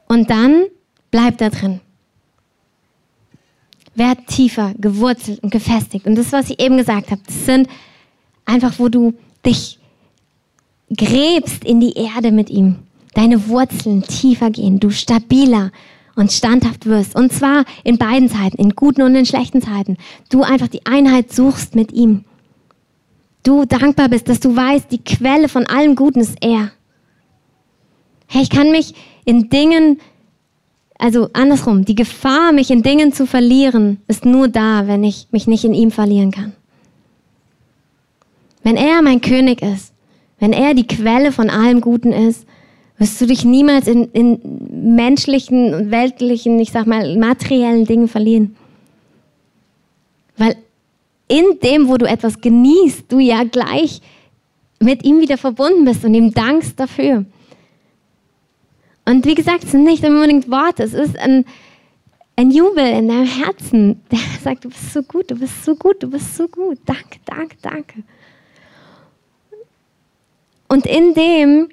Und 0.07 0.29
dann 0.29 0.67
bleibt 1.11 1.41
da 1.41 1.49
drin. 1.49 1.81
Werd 3.93 4.25
tiefer 4.27 4.73
gewurzelt 4.77 5.43
und 5.43 5.51
gefestigt. 5.51 6.07
Und 6.07 6.15
das, 6.15 6.31
was 6.31 6.49
ich 6.49 6.61
eben 6.61 6.77
gesagt 6.77 7.11
habe, 7.11 7.21
das 7.25 7.45
sind 7.45 7.67
einfach, 8.45 8.79
wo 8.79 8.87
du 8.87 9.15
dich 9.45 9.78
gräbst 10.95 11.63
in 11.63 11.79
die 11.79 11.93
Erde 11.93 12.31
mit 12.31 12.49
ihm. 12.49 12.77
Deine 13.13 13.47
Wurzeln 13.47 14.03
tiefer 14.03 14.49
gehen, 14.49 14.79
du 14.79 14.91
stabiler 14.91 15.71
und 16.15 16.31
standhaft 16.31 16.85
wirst. 16.85 17.15
Und 17.15 17.31
zwar 17.31 17.65
in 17.83 17.97
beiden 17.97 18.29
Zeiten, 18.29 18.57
in 18.57 18.71
guten 18.71 19.01
und 19.01 19.15
in 19.15 19.25
schlechten 19.25 19.61
Zeiten. 19.61 19.97
Du 20.29 20.43
einfach 20.43 20.67
die 20.67 20.85
Einheit 20.85 21.33
suchst 21.33 21.75
mit 21.75 21.91
ihm. 21.91 22.25
Du 23.43 23.65
dankbar 23.65 24.09
bist, 24.09 24.27
dass 24.27 24.39
du 24.39 24.55
weißt, 24.55 24.91
die 24.91 25.03
Quelle 25.03 25.47
von 25.47 25.65
allem 25.65 25.95
Guten 25.95 26.19
ist 26.19 26.37
er. 26.41 26.71
Hey, 28.27 28.43
ich 28.43 28.49
kann 28.49 28.71
mich 28.71 28.93
in 29.25 29.49
Dingen, 29.49 29.99
also 30.99 31.29
andersrum, 31.33 31.85
die 31.85 31.95
Gefahr, 31.95 32.51
mich 32.51 32.69
in 32.69 32.83
Dingen 32.83 33.13
zu 33.13 33.25
verlieren, 33.25 34.01
ist 34.07 34.25
nur 34.25 34.49
da, 34.49 34.87
wenn 34.87 35.03
ich 35.03 35.27
mich 35.31 35.47
nicht 35.47 35.63
in 35.63 35.73
ihm 35.73 35.89
verlieren 35.89 36.31
kann. 36.31 36.53
Wenn 38.61 38.75
er 38.75 39.01
mein 39.01 39.21
König 39.21 39.61
ist, 39.61 39.93
wenn 40.39 40.53
er 40.53 40.73
die 40.73 40.87
Quelle 40.87 41.31
von 41.31 41.49
allem 41.49 41.81
Guten 41.81 42.11
ist, 42.11 42.45
wirst 42.97 43.19
du 43.21 43.25
dich 43.25 43.45
niemals 43.45 43.87
in, 43.87 44.11
in 44.11 44.95
menschlichen 44.95 45.73
und 45.73 45.91
weltlichen, 45.91 46.59
ich 46.59 46.71
sag 46.71 46.85
mal, 46.85 47.17
materiellen 47.17 47.85
Dingen 47.85 48.07
verlieren. 48.07 48.55
Weil 50.37 50.55
in 51.27 51.59
dem, 51.63 51.87
wo 51.87 51.97
du 51.97 52.05
etwas 52.05 52.41
genießt, 52.41 53.11
du 53.11 53.19
ja 53.19 53.43
gleich 53.43 54.01
mit 54.81 55.03
ihm 55.03 55.19
wieder 55.19 55.37
verbunden 55.37 55.85
bist 55.85 56.03
und 56.03 56.13
ihm 56.13 56.33
dankst 56.33 56.79
dafür. 56.79 57.25
Und 59.05 59.25
wie 59.25 59.35
gesagt, 59.35 59.63
es 59.63 59.71
sind 59.71 59.83
nicht 59.83 60.03
unbedingt 60.03 60.49
Worte, 60.49 60.83
es 60.83 60.93
ist 60.93 61.17
ein, 61.17 61.45
ein 62.35 62.51
Jubel 62.51 62.85
in 62.85 63.07
deinem 63.07 63.25
Herzen, 63.25 64.01
der 64.11 64.19
sagt, 64.43 64.65
du 64.65 64.69
bist 64.69 64.93
so 64.93 65.03
gut, 65.03 65.31
du 65.31 65.35
bist 65.35 65.65
so 65.65 65.75
gut, 65.75 66.01
du 66.03 66.09
bist 66.09 66.35
so 66.35 66.47
gut. 66.47 66.77
Danke, 66.85 67.19
danke, 67.25 67.57
danke. 67.61 68.03
Und 70.69 70.85
in 70.85 71.13
dem, 71.13 71.69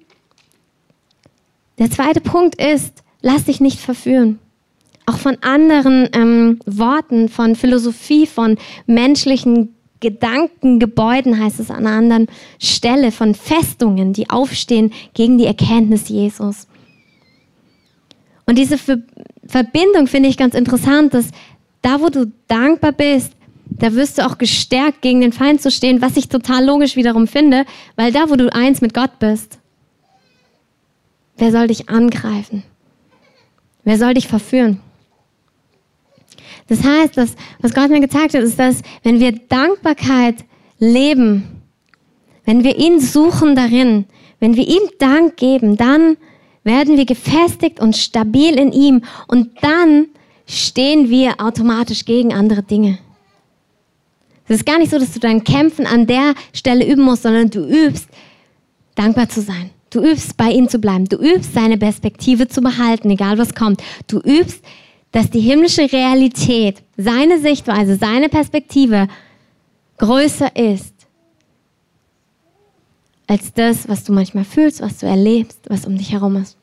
der 1.78 1.90
zweite 1.90 2.20
Punkt 2.20 2.60
ist, 2.60 3.04
lass 3.20 3.44
dich 3.44 3.60
nicht 3.60 3.78
verführen. 3.78 4.40
Auch 5.04 5.18
von 5.18 5.36
anderen 5.42 6.08
ähm, 6.12 6.58
Worten, 6.66 7.28
von 7.28 7.54
Philosophie, 7.54 8.26
von 8.26 8.58
menschlichen 8.86 9.76
Gedankengebäuden 10.00 11.38
heißt 11.38 11.60
es 11.60 11.70
an 11.70 11.86
einer 11.86 11.96
anderen 11.96 12.26
Stelle, 12.58 13.12
von 13.12 13.34
Festungen, 13.34 14.12
die 14.12 14.28
aufstehen 14.28 14.92
gegen 15.14 15.38
die 15.38 15.46
Erkenntnis 15.46 16.08
Jesus. 16.08 16.66
Und 18.46 18.58
diese 18.58 18.78
Verbindung 18.78 20.06
finde 20.06 20.28
ich 20.28 20.36
ganz 20.36 20.54
interessant, 20.54 21.14
dass 21.14 21.30
da, 21.82 22.00
wo 22.00 22.08
du 22.08 22.32
dankbar 22.48 22.92
bist, 22.92 23.32
da 23.66 23.92
wirst 23.94 24.18
du 24.18 24.26
auch 24.26 24.38
gestärkt, 24.38 25.02
gegen 25.02 25.20
den 25.20 25.32
Feind 25.32 25.60
zu 25.60 25.70
stehen, 25.70 26.00
was 26.00 26.16
ich 26.16 26.28
total 26.28 26.64
logisch 26.64 26.96
wiederum 26.96 27.26
finde, 27.26 27.64
weil 27.96 28.12
da, 28.12 28.30
wo 28.30 28.36
du 28.36 28.52
eins 28.52 28.80
mit 28.80 28.94
Gott 28.94 29.18
bist, 29.18 29.58
wer 31.36 31.50
soll 31.50 31.66
dich 31.66 31.88
angreifen? 31.88 32.62
Wer 33.84 33.98
soll 33.98 34.14
dich 34.14 34.28
verführen? 34.28 34.80
Das 36.68 36.82
heißt, 36.82 37.16
dass, 37.16 37.36
was 37.60 37.74
Gott 37.74 37.90
mir 37.90 38.00
gezeigt 38.00 38.34
hat, 38.34 38.42
ist, 38.42 38.58
dass 38.58 38.82
wenn 39.02 39.20
wir 39.20 39.32
Dankbarkeit 39.32 40.44
leben, 40.78 41.62
wenn 42.44 42.64
wir 42.64 42.78
ihn 42.78 43.00
suchen 43.00 43.54
darin, 43.54 44.06
wenn 44.40 44.56
wir 44.56 44.66
ihm 44.66 44.82
Dank 44.98 45.36
geben, 45.36 45.76
dann 45.76 46.16
werden 46.64 46.96
wir 46.96 47.06
gefestigt 47.06 47.80
und 47.80 47.96
stabil 47.96 48.58
in 48.58 48.72
ihm 48.72 49.02
und 49.28 49.62
dann 49.62 50.06
stehen 50.46 51.08
wir 51.08 51.40
automatisch 51.40 52.04
gegen 52.04 52.32
andere 52.32 52.62
Dinge. 52.62 52.98
Es 54.48 54.56
ist 54.56 54.66
gar 54.66 54.78
nicht 54.78 54.90
so, 54.90 54.98
dass 54.98 55.12
du 55.12 55.18
dein 55.18 55.42
Kämpfen 55.44 55.86
an 55.86 56.06
der 56.06 56.34
Stelle 56.52 56.86
üben 56.86 57.02
musst, 57.02 57.22
sondern 57.22 57.50
du 57.50 57.66
übst, 57.66 58.08
dankbar 58.94 59.28
zu 59.28 59.40
sein. 59.40 59.70
Du 59.90 60.00
übst, 60.00 60.36
bei 60.36 60.50
ihm 60.50 60.68
zu 60.68 60.78
bleiben. 60.78 61.06
Du 61.06 61.16
übst, 61.16 61.54
seine 61.54 61.78
Perspektive 61.78 62.48
zu 62.48 62.60
behalten, 62.60 63.10
egal 63.10 63.38
was 63.38 63.54
kommt. 63.54 63.82
Du 64.06 64.18
übst, 64.20 64.64
dass 65.12 65.30
die 65.30 65.40
himmlische 65.40 65.90
Realität, 65.92 66.82
seine 66.96 67.40
Sichtweise, 67.40 67.96
seine 67.96 68.28
Perspektive 68.28 69.08
größer 69.98 70.54
ist 70.56 70.94
als 73.26 73.52
das, 73.52 73.88
was 73.88 74.04
du 74.04 74.12
manchmal 74.12 74.44
fühlst, 74.44 74.80
was 74.80 74.98
du 74.98 75.06
erlebst, 75.06 75.58
was 75.68 75.86
um 75.86 75.96
dich 75.98 76.12
herum 76.12 76.36
ist. 76.36 76.56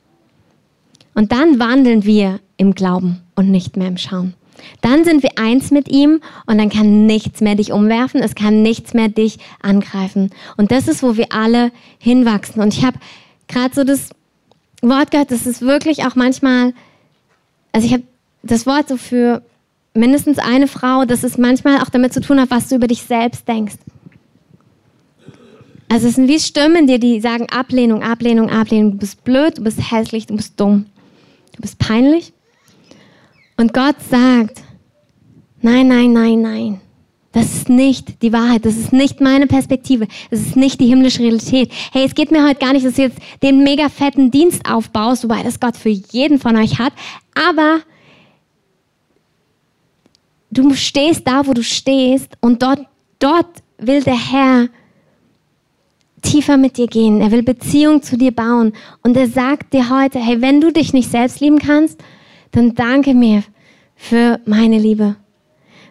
Und 1.14 1.32
dann 1.32 1.60
wandeln 1.60 2.06
wir 2.06 2.40
im 2.58 2.74
Glauben 2.74 3.22
und 3.36 3.52
nicht 3.52 3.78
mehr 3.78 3.88
im 3.88 3.98
Schauen. 3.98 4.34
Dann 4.82 5.04
sind 5.04 5.24
wir 5.24 5.32
eins 5.38 5.72
mit 5.72 5.90
ihm 5.90 6.22
und 6.46 6.58
dann 6.58 6.70
kann 6.70 7.06
nichts 7.06 7.42
mehr 7.42 7.56
dich 7.56 7.72
umwerfen, 7.72 8.22
es 8.22 8.36
kann 8.36 8.62
nichts 8.62 8.94
mehr 8.94 9.10
dich 9.10 9.38
angreifen. 9.62 10.32
Und 10.58 10.72
das 10.72 10.88
ist, 10.88 11.04
wo 11.04 11.18
wir 11.18 11.34
alle 11.34 11.72
hinwachsen. 12.00 12.62
Und 12.62 12.74
ich 12.74 12.84
habe 12.84 12.98
gerade 13.48 13.74
so 13.74 13.84
das 13.84 14.10
Wort 14.82 15.12
gehört, 15.12 15.32
das 15.32 15.46
ist 15.46 15.62
wirklich 15.62 16.06
auch 16.06 16.16
manchmal, 16.16 16.74
also 17.72 17.88
ich 17.88 17.94
habe 17.94 18.04
das 18.44 18.66
Wort 18.66 18.90
so 18.90 18.98
für 18.98 19.42
mindestens 19.94 20.38
eine 20.40 20.68
Frau, 20.68 21.06
dass 21.06 21.24
es 21.24 21.38
manchmal 21.38 21.82
auch 21.82 21.90
damit 21.90 22.14
zu 22.14 22.22
tun 22.22 22.40
hat, 22.40 22.52
was 22.52 22.68
du 22.68 22.76
über 22.76 22.88
dich 22.88 23.04
selbst 23.04 23.48
denkst. 23.48 23.76
Also 25.90 26.08
es 26.08 26.16
sind 26.16 26.28
wie 26.28 26.40
Stimmen 26.40 26.88
dir, 26.88 26.98
die 26.98 27.22
sagen 27.22 27.48
Ablehnung, 27.50 28.02
Ablehnung, 28.02 28.50
Ablehnung. 28.50 28.94
Du 28.94 28.98
bist 28.98 29.24
blöd, 29.24 29.60
du 29.60 29.64
bist 29.64 29.92
hässlich, 29.92 30.26
du 30.26 30.36
bist 30.36 30.60
dumm, 30.60 30.88
du 31.56 31.62
bist 31.62 31.78
peinlich. 31.78 32.34
Und 33.58 33.74
Gott 33.74 33.96
sagt, 34.10 34.62
nein, 35.62 35.88
nein, 35.88 36.14
nein, 36.14 36.42
nein. 36.42 36.82
Das 37.34 37.56
ist 37.56 37.68
nicht 37.68 38.22
die 38.22 38.32
Wahrheit. 38.32 38.64
Das 38.64 38.78
ist 38.78 38.94
nicht 38.94 39.20
meine 39.20 39.48
Perspektive. 39.48 40.08
Das 40.30 40.40
ist 40.40 40.56
nicht 40.56 40.80
die 40.80 40.86
himmlische 40.86 41.20
Realität. 41.20 41.72
Hey, 41.92 42.06
es 42.06 42.14
geht 42.14 42.32
mir 42.32 42.48
heute 42.48 42.60
gar 42.60 42.74
nicht, 42.74 42.86
dass 42.86 42.94
du 42.94 43.02
jetzt 43.02 43.18
den 43.42 43.64
mega 43.64 43.90
fetten 43.90 44.30
Dienst 44.30 44.70
aufbaust, 44.70 45.24
wobei 45.24 45.42
das 45.42 45.60
Gott 45.60 45.76
für 45.76 45.90
jeden 45.90 46.38
von 46.38 46.56
euch 46.56 46.78
hat. 46.78 46.94
Aber 47.34 47.82
du 50.52 50.76
stehst 50.76 51.28
da, 51.28 51.48
wo 51.48 51.54
du 51.54 51.64
stehst 51.64 52.38
und 52.40 52.62
dort, 52.62 52.86
dort 53.18 53.64
will 53.80 54.04
der 54.04 54.32
Herr 54.32 54.70
tiefer 56.22 56.58
mit 56.58 56.78
dir 56.78 56.88
gehen. 56.88 57.20
Er 57.20 57.32
will 57.32 57.42
Beziehung 57.44 58.04
zu 58.04 58.16
dir 58.16 58.32
bauen. 58.32 58.74
Und 59.02 59.18
er 59.18 59.28
sagt 59.28 59.74
dir 59.74 59.90
heute, 59.90 60.20
hey, 60.20 60.40
wenn 60.42 60.62
du 60.62 60.72
dich 60.72 60.94
nicht 60.94 61.10
selbst 61.10 61.40
lieben 61.40 61.58
kannst, 61.58 62.00
dann 62.54 62.74
danke 62.76 63.14
mir 63.14 63.44
für 63.96 64.40
meine 64.46 64.80
Liebe. 64.80 65.18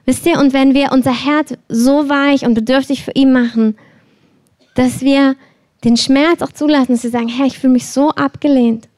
Wisst 0.05 0.27
ihr, 0.27 0.39
und 0.39 0.53
wenn 0.53 0.75
wir 0.75 0.91
unser 0.93 1.13
Herz 1.13 1.55
so 1.69 2.09
weich 2.09 2.45
und 2.45 2.55
bedürftig 2.55 3.05
für 3.05 3.13
ihn 3.13 3.33
machen, 3.33 3.77
dass 4.75 5.03
wir 5.03 5.37
den 5.85 5.97
Schmerz 5.97 6.43
auch 6.43 6.53
zulassen, 6.53 6.93
dass 6.93 7.05
wir 7.05 7.11
sagen, 7.11 7.29
Herr, 7.29 7.47
ich 7.47 7.59
fühle 7.59 7.75
mich 7.75 7.87
so 7.87 8.11
abgelehnt. 8.11 8.89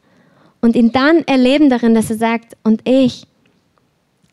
Und 0.60 0.76
ihn 0.76 0.92
dann 0.92 1.18
erleben 1.24 1.68
darin, 1.68 1.94
dass 1.94 2.10
er 2.10 2.16
sagt, 2.16 2.56
und 2.62 2.88
ich 2.88 3.26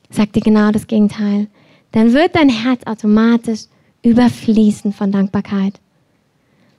sag 0.09 0.31
dir 0.31 0.41
genau 0.41 0.71
das 0.71 0.87
Gegenteil. 0.87 1.47
Dann 1.91 2.13
wird 2.13 2.35
dein 2.35 2.49
Herz 2.49 2.81
automatisch 2.85 3.65
überfließen 4.03 4.93
von 4.93 5.11
Dankbarkeit. 5.11 5.79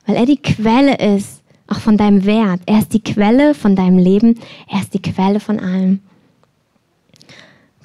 Weil 0.06 0.16
er 0.16 0.26
die 0.26 0.40
Quelle 0.40 0.96
ist, 0.96 1.42
auch 1.68 1.80
von 1.80 1.96
deinem 1.96 2.24
Wert. 2.24 2.60
Er 2.66 2.78
ist 2.78 2.92
die 2.92 3.02
Quelle 3.02 3.54
von 3.54 3.76
deinem 3.76 3.98
Leben. 3.98 4.38
Er 4.68 4.80
ist 4.80 4.94
die 4.94 5.02
Quelle 5.02 5.40
von 5.40 5.60
allem. 5.60 6.00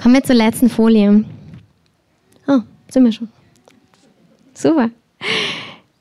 Kommen 0.01 0.15
wir 0.15 0.23
zur 0.23 0.35
letzten 0.35 0.69
Folie. 0.69 1.25
Oh, 2.47 2.59
sind 2.89 3.03
wir 3.03 3.11
schon. 3.11 3.29
Super. 4.53 4.89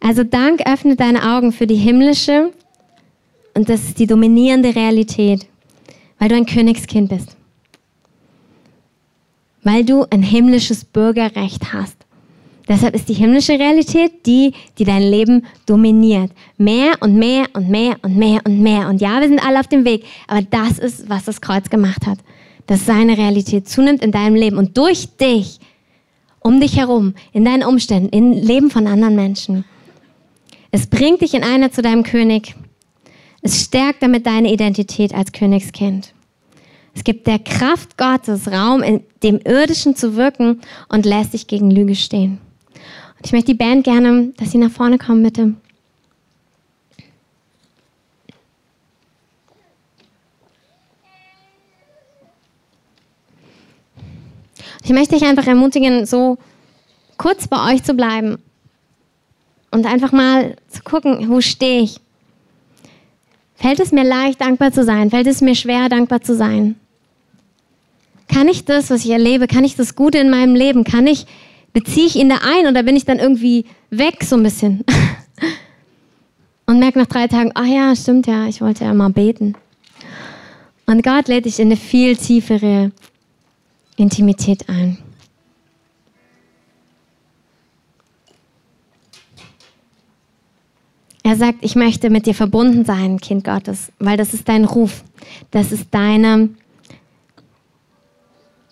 Also 0.01 0.23
Dank 0.23 0.61
öffnet 0.67 1.01
deine 1.01 1.35
Augen 1.35 1.53
für 1.53 1.67
die 1.67 1.77
himmlische 1.77 2.53
und 3.55 3.69
das 3.69 3.85
ist 3.85 3.99
die 3.99 4.07
dominierende 4.07 4.75
Realität, 4.75 5.47
weil 6.19 6.29
du 6.29 6.37
ein 6.37 6.47
Königskind 6.47 7.09
bist. 7.09 7.37
Weil 9.63 9.85
du 9.85 10.05
ein 10.11 10.23
himmlisches 10.23 10.85
Bürgerrecht 10.85 11.73
hast. 11.73 11.97
Deshalb 12.69 12.95
ist 12.95 13.09
die 13.09 13.15
himmlische 13.15 13.53
Realität 13.53 14.27
die, 14.27 14.53
die 14.79 14.85
dein 14.85 15.03
Leben 15.03 15.47
dominiert. 15.67 16.33
Mehr 16.59 16.95
und 17.01 17.17
mehr 17.17 17.47
und 17.55 17.69
mehr 17.69 17.97
und 18.03 18.17
mehr 18.17 18.41
und 18.45 18.61
mehr. 18.61 18.89
Und 18.89 19.01
ja, 19.01 19.21
wir 19.21 19.29
sind 19.29 19.45
alle 19.45 19.61
auf 19.61 19.69
dem 19.69 19.85
Weg, 19.85 20.05
aber 20.27 20.43
das 20.43 20.79
ist, 20.79 21.09
was 21.09 21.25
das 21.25 21.41
Kreuz 21.41 21.71
gemacht 21.71 22.07
hat. 22.07 22.19
Dass 22.67 22.87
seine 22.87 23.17
Realität 23.17 23.69
zunimmt 23.69 24.03
in 24.03 24.13
deinem 24.13 24.35
Leben 24.35 24.59
und 24.59 24.77
durch 24.77 25.17
dich, 25.17 25.61
um 26.41 26.61
dich 26.61 26.77
herum, 26.77 27.15
in 27.33 27.45
deinen 27.45 27.65
Umständen, 27.65 28.09
im 28.11 28.33
Leben 28.33 28.71
von 28.71 28.87
anderen 28.87 29.17
Menschen. 29.17 29.65
Es 30.71 30.87
bringt 30.87 31.23
dich 31.23 31.35
in 31.35 31.43
einer 31.43 31.73
zu 31.73 31.83
deinem 31.83 32.03
König. 32.03 32.55
Es 33.43 33.63
stärkt 33.63 34.03
damit 34.03 34.27
deine 34.27 34.53
Identität 34.53 35.15
als 35.15 35.33
Königskind. 35.33 36.13
Es 36.95 37.05
gibt 37.05 37.27
der 37.27 37.39
Kraft 37.39 37.99
Gottes 37.99 38.51
Raum, 38.51 38.83
in 38.83 39.03
dem 39.23 39.39
Irdischen 39.45 39.97
zu 39.97 40.17
wirken 40.17 40.61
und 40.89 41.05
lässt 41.05 41.35
dich 41.35 41.47
gegen 41.47 41.71
Lüge 41.71 41.95
stehen. 41.95 42.39
Und 43.19 43.27
ich 43.27 43.33
möchte 43.33 43.53
die 43.53 43.59
Band 43.59 43.85
gerne, 43.85 44.33
dass 44.37 44.53
sie 44.53 44.59
nach 44.59 44.71
vorne 44.71 44.99
kommen, 44.99 45.23
bitte. 45.23 45.55
Ich 54.87 54.93
möchte 54.93 55.17
dich 55.17 55.25
einfach 55.25 55.49
ermutigen, 55.49 56.07
so 56.07 56.39
kurz 57.17 57.49
bei 57.49 57.73
euch 57.73 57.83
zu 57.83 57.95
bleiben 57.95 58.39
und 59.73 59.85
einfach 59.85 60.13
mal 60.13 60.55
zu 60.69 60.81
gucken, 60.85 61.29
wo 61.29 61.41
stehe 61.41 61.83
ich. 61.83 61.97
Fällt 63.57 63.81
es 63.81 63.91
mir 63.91 64.05
leicht, 64.05 64.41
dankbar 64.41 64.71
zu 64.71 64.85
sein? 64.85 65.11
Fällt 65.11 65.27
es 65.27 65.41
mir 65.41 65.57
schwer, 65.57 65.89
dankbar 65.89 66.21
zu 66.21 66.37
sein? 66.37 66.77
Kann 68.29 68.47
ich 68.47 68.65
das, 68.65 68.89
was 68.91 69.05
ich 69.05 69.11
erlebe, 69.11 69.49
kann 69.49 69.65
ich 69.65 69.75
das 69.75 69.97
Gute 69.97 70.19
in 70.19 70.31
meinem 70.31 70.55
Leben, 70.55 70.85
kann 70.85 71.09
ich, 71.09 71.27
beziehe 71.73 72.07
ich 72.07 72.15
ihn 72.15 72.29
da 72.29 72.37
ein 72.45 72.69
oder 72.69 72.85
bin 72.85 72.95
ich 72.95 73.05
dann 73.05 73.19
irgendwie 73.19 73.65
weg 73.91 74.23
so 74.23 74.37
ein 74.37 74.45
bisschen? 74.45 74.85
Und 76.67 76.79
merke 76.79 77.01
nach 77.01 77.07
drei 77.07 77.27
Tagen, 77.27 77.51
ach 77.55 77.67
ja, 77.67 77.97
stimmt 77.97 78.29
ja, 78.29 78.47
ich 78.47 78.61
wollte 78.61 78.85
ja 78.85 78.95
mal 78.95 79.11
beten. 79.11 79.57
Und 80.87 81.03
Gott 81.03 81.27
lädt 81.27 81.47
dich 81.47 81.59
in 81.59 81.67
eine 81.67 81.77
viel 81.77 82.17
tiefere 82.17 82.93
Intimität 83.97 84.69
ein. 84.69 84.99
Er 91.23 91.35
sagt, 91.35 91.59
ich 91.63 91.75
möchte 91.75 92.09
mit 92.09 92.27
dir 92.27 92.35
verbunden 92.35 92.85
sein, 92.85 93.19
Kind 93.19 93.43
Gottes, 93.43 93.91
weil 93.99 94.17
das 94.17 94.33
ist 94.33 94.49
dein 94.49 94.65
Ruf, 94.65 95.03
das 95.51 95.73
ist 95.73 95.89
deine, 95.91 96.51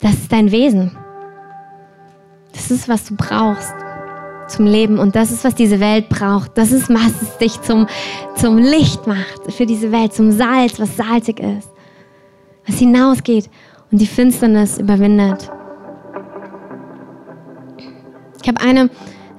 das 0.00 0.12
ist 0.12 0.30
dein 0.30 0.52
Wesen. 0.52 0.96
Das 2.52 2.70
ist, 2.70 2.88
was 2.88 3.06
du 3.06 3.16
brauchst 3.16 3.74
zum 4.46 4.66
Leben 4.66 5.00
und 5.00 5.16
das 5.16 5.32
ist, 5.32 5.42
was 5.42 5.56
diese 5.56 5.80
Welt 5.80 6.08
braucht. 6.08 6.56
Das 6.56 6.70
ist, 6.70 6.88
was 6.90 7.22
es 7.22 7.38
dich 7.38 7.60
zum, 7.62 7.88
zum 8.36 8.58
Licht 8.58 9.06
macht 9.06 9.52
für 9.52 9.66
diese 9.66 9.90
Welt, 9.90 10.12
zum 10.12 10.30
Salz, 10.30 10.78
was 10.78 10.96
salzig 10.96 11.40
ist, 11.40 11.68
was 12.66 12.78
hinausgeht 12.78 13.50
und 13.94 14.00
die 14.00 14.08
Finsternis 14.08 14.78
überwindet. 14.78 15.48
Ich 18.42 18.48
habe 18.48 18.60
eine 18.60 18.90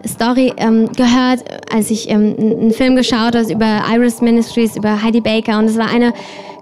Story 0.08 0.54
ähm, 0.56 0.90
gehört, 0.94 1.44
als 1.74 1.92
ich 1.92 2.10
ähm, 2.10 2.38
einen 2.40 2.72
Film 2.72 2.96
geschaut 2.96 3.36
habe 3.36 3.52
über 3.52 3.82
Iris 3.92 4.22
Ministries, 4.22 4.78
über 4.78 5.04
Heidi 5.04 5.20
Baker. 5.20 5.60
Und 5.60 5.66
es 5.66 5.78
war 5.78 5.90
eine 5.94 6.14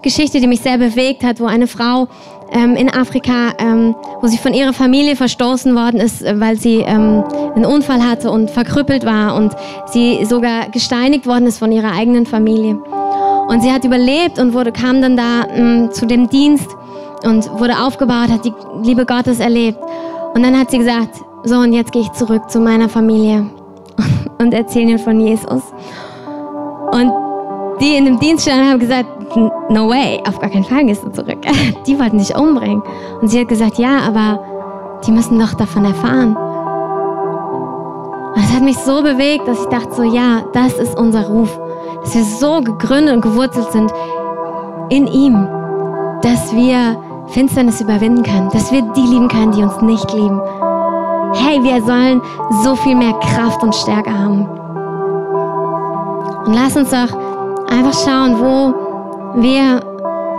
Geschichte, 0.02 0.40
die 0.40 0.48
mich 0.48 0.60
sehr 0.60 0.76
bewegt 0.76 1.22
hat, 1.22 1.38
wo 1.38 1.44
eine 1.44 1.68
Frau 1.68 2.08
ähm, 2.50 2.74
in 2.74 2.92
Afrika, 2.92 3.52
ähm, 3.60 3.94
wo 4.20 4.26
sie 4.26 4.38
von 4.38 4.54
ihrer 4.54 4.72
Familie 4.72 5.14
verstoßen 5.14 5.72
worden 5.76 6.00
ist, 6.00 6.24
weil 6.24 6.58
sie 6.58 6.78
ähm, 6.80 7.22
einen 7.54 7.64
Unfall 7.64 8.02
hatte 8.02 8.28
und 8.28 8.50
verkrüppelt 8.50 9.06
war 9.06 9.36
und 9.36 9.54
sie 9.92 10.24
sogar 10.24 10.68
gesteinigt 10.70 11.28
worden 11.28 11.46
ist 11.46 11.60
von 11.60 11.70
ihrer 11.70 11.92
eigenen 11.92 12.26
Familie. 12.26 12.74
Und 13.46 13.62
sie 13.62 13.70
hat 13.70 13.84
überlebt 13.84 14.40
und 14.40 14.52
wurde, 14.52 14.72
kam 14.72 15.00
dann 15.00 15.16
da 15.16 15.44
ähm, 15.54 15.90
zu 15.92 16.06
dem 16.06 16.28
Dienst 16.28 16.66
und 17.24 17.50
wurde 17.58 17.74
aufgebaut, 17.82 18.28
hat 18.28 18.44
die 18.44 18.52
Liebe 18.82 19.06
Gottes 19.06 19.40
erlebt. 19.40 19.78
Und 20.34 20.42
dann 20.42 20.58
hat 20.58 20.70
sie 20.70 20.78
gesagt, 20.78 21.20
so 21.44 21.56
und 21.56 21.72
jetzt 21.72 21.92
gehe 21.92 22.02
ich 22.02 22.12
zurück 22.12 22.50
zu 22.50 22.60
meiner 22.60 22.88
Familie 22.88 23.46
und 24.38 24.54
erzähle 24.54 24.90
ihnen 24.90 24.98
von 24.98 25.20
Jesus. 25.20 25.62
Und 26.92 27.12
die 27.80 27.96
in 27.96 28.04
dem 28.04 28.20
Dienst 28.20 28.44
standen 28.44 28.70
haben 28.70 28.78
gesagt, 28.78 29.08
no 29.68 29.88
way, 29.88 30.20
auf 30.26 30.38
gar 30.38 30.50
keinen 30.50 30.64
Fall 30.64 30.84
gehst 30.84 31.04
du 31.04 31.10
zurück. 31.10 31.38
Die 31.86 31.98
wollten 31.98 32.18
dich 32.18 32.34
umbringen. 32.36 32.82
Und 33.20 33.28
sie 33.28 33.40
hat 33.40 33.48
gesagt, 33.48 33.78
ja, 33.78 33.98
aber 34.06 34.38
die 35.06 35.10
müssen 35.10 35.38
doch 35.38 35.54
davon 35.54 35.84
erfahren. 35.84 36.36
Und 38.34 38.36
das 38.36 38.52
hat 38.52 38.62
mich 38.62 38.78
so 38.78 39.02
bewegt, 39.02 39.46
dass 39.46 39.60
ich 39.60 39.66
dachte 39.66 39.92
so, 39.92 40.02
ja, 40.02 40.44
das 40.52 40.74
ist 40.74 40.98
unser 40.98 41.26
Ruf. 41.26 41.58
Dass 42.02 42.14
wir 42.14 42.24
so 42.24 42.60
gegründet 42.60 43.14
und 43.14 43.20
gewurzelt 43.20 43.70
sind 43.72 43.92
in 44.90 45.06
ihm, 45.06 45.48
dass 46.22 46.54
wir 46.54 46.96
Finsternis 47.28 47.80
überwinden 47.80 48.22
können, 48.22 48.50
dass 48.50 48.70
wir 48.72 48.82
die 48.82 49.00
lieben 49.00 49.28
können, 49.28 49.52
die 49.52 49.62
uns 49.62 49.80
nicht 49.80 50.12
lieben. 50.12 50.40
Hey, 51.34 51.62
wir 51.62 51.82
sollen 51.82 52.20
so 52.62 52.76
viel 52.76 52.94
mehr 52.94 53.14
Kraft 53.14 53.62
und 53.62 53.74
Stärke 53.74 54.10
haben. 54.10 54.46
Und 56.46 56.54
lass 56.54 56.76
uns 56.76 56.90
doch 56.90 57.16
einfach 57.70 57.94
schauen, 58.04 58.38
wo 58.38 59.40
wir 59.40 59.80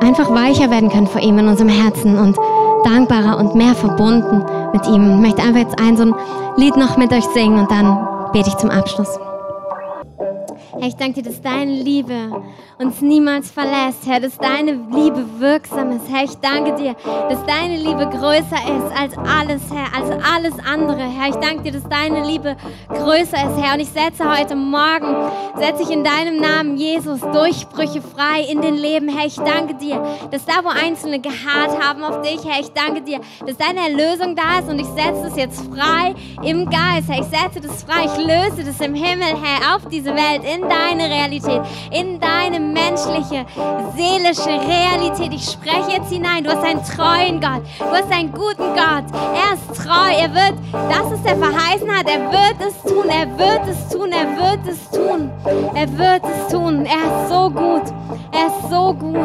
einfach 0.01 0.29
weicher 0.33 0.69
werden 0.69 0.89
können 0.89 1.07
vor 1.07 1.21
ihm 1.21 1.39
in 1.39 1.47
unserem 1.47 1.69
Herzen 1.69 2.17
und 2.17 2.37
dankbarer 2.83 3.37
und 3.39 3.55
mehr 3.55 3.73
verbunden 3.73 4.43
mit 4.71 4.87
ihm. 4.87 5.15
Ich 5.15 5.19
möchte 5.19 5.41
einfach 5.41 5.61
jetzt 5.61 5.79
ein 5.79 5.97
so 5.97 6.03
ein 6.03 6.15
Lied 6.57 6.77
noch 6.77 6.97
mit 6.97 7.11
euch 7.11 7.25
singen 7.33 7.59
und 7.59 7.71
dann 7.71 8.07
bete 8.31 8.49
ich 8.49 8.57
zum 8.57 8.69
Abschluss. 8.69 9.19
Herr, 10.79 10.87
ich 10.89 10.95
danke 10.95 11.21
dir, 11.21 11.29
dass 11.29 11.41
deine 11.41 11.71
Liebe 11.71 12.43
uns 12.77 13.01
niemals 13.01 13.49
verlässt, 13.49 14.05
Herr, 14.05 14.19
dass 14.19 14.37
deine 14.37 14.73
Liebe 14.73 15.25
wirksam 15.39 15.91
ist. 15.91 16.09
Herr, 16.09 16.25
ich 16.25 16.35
danke 16.35 16.75
dir, 16.75 16.95
dass 17.29 17.45
deine 17.45 17.77
Liebe 17.77 18.05
größer 18.09 18.41
ist 18.41 18.99
als 18.99 19.17
alles, 19.17 19.61
Herr, 19.71 19.95
als 19.95 20.25
alles 20.25 20.53
andere. 20.65 20.99
Herr, 20.99 21.29
ich 21.29 21.35
danke 21.35 21.63
dir, 21.63 21.71
dass 21.71 21.87
deine 21.87 22.25
Liebe 22.25 22.57
größer 22.89 23.37
ist, 23.37 23.61
Herr. 23.61 23.75
Und 23.75 23.79
ich 23.79 23.89
setze 23.89 24.29
heute 24.29 24.55
Morgen, 24.55 25.15
setze 25.57 25.83
ich 25.83 25.91
in 25.91 26.03
deinem 26.03 26.41
Namen, 26.41 26.75
Jesus, 26.75 27.21
Durchbrüche 27.21 28.01
frei 28.01 28.41
in 28.51 28.61
den 28.61 28.75
Leben. 28.75 29.07
Herr, 29.07 29.27
ich 29.27 29.35
danke 29.35 29.75
dir, 29.75 30.03
dass 30.31 30.45
da, 30.45 30.63
wo 30.63 30.69
Einzelne 30.69 31.19
geharrt 31.19 31.81
haben 31.81 32.03
auf 32.03 32.21
dich, 32.21 32.43
Herr, 32.43 32.59
ich 32.59 32.71
danke 32.73 33.01
dir, 33.01 33.21
dass 33.45 33.55
deine 33.55 33.79
Erlösung 33.89 34.35
da 34.35 34.59
ist 34.59 34.69
und 34.69 34.79
ich 34.79 34.87
setze 34.87 35.27
es 35.27 35.37
jetzt 35.37 35.61
frei 35.73 36.13
im 36.43 36.69
Geist, 36.69 37.07
Herr. 37.07 37.21
Ich 37.21 37.27
setze 37.27 37.61
das 37.61 37.83
frei, 37.83 38.05
ich 38.05 38.25
löse 38.25 38.65
das 38.65 38.85
im 38.85 38.93
Himmel, 38.93 39.27
Herr, 39.41 39.75
auf 39.75 39.87
diese 39.89 40.13
Welt, 40.13 40.43
in 40.43 40.64
deine 40.69 41.09
Realität, 41.09 41.61
in 41.91 42.19
deine 42.19 42.59
menschliche, 42.59 43.45
seelische 43.95 44.49
Realität. 44.49 45.33
Ich 45.33 45.49
spreche 45.51 45.97
jetzt 45.97 46.11
hinein. 46.11 46.43
Du 46.43 46.51
hast 46.51 46.63
einen 46.63 46.83
treuen 46.83 47.39
Gott. 47.39 47.61
Du 47.79 47.85
hast 47.85 48.11
einen 48.11 48.31
guten 48.31 48.73
Gott. 48.73 49.05
Er 49.33 49.53
ist 49.53 49.83
treu. 49.83 50.11
Er 50.17 50.33
wird, 50.33 50.53
das 50.71 51.11
ist 51.11 51.25
der 51.25 51.37
verheißen 51.37 51.89
hat. 51.89 52.07
Er 52.07 52.31
wird 52.31 52.67
es 52.67 52.81
tun. 52.81 53.09
Er 53.09 53.37
wird 53.37 53.67
es 53.67 53.89
tun. 53.89 54.11
Er 54.11 54.27
wird 54.37 54.67
es 54.67 54.89
tun. 54.89 55.31
Er 55.73 55.97
wird 55.97 56.23
es 56.23 56.51
tun. 56.51 56.85
Er 56.85 57.23
ist 57.23 57.29
so 57.29 57.49
gut. 57.49 57.83
Er 58.31 58.47
ist 58.47 58.69
so 58.69 58.93
gut. 58.93 59.15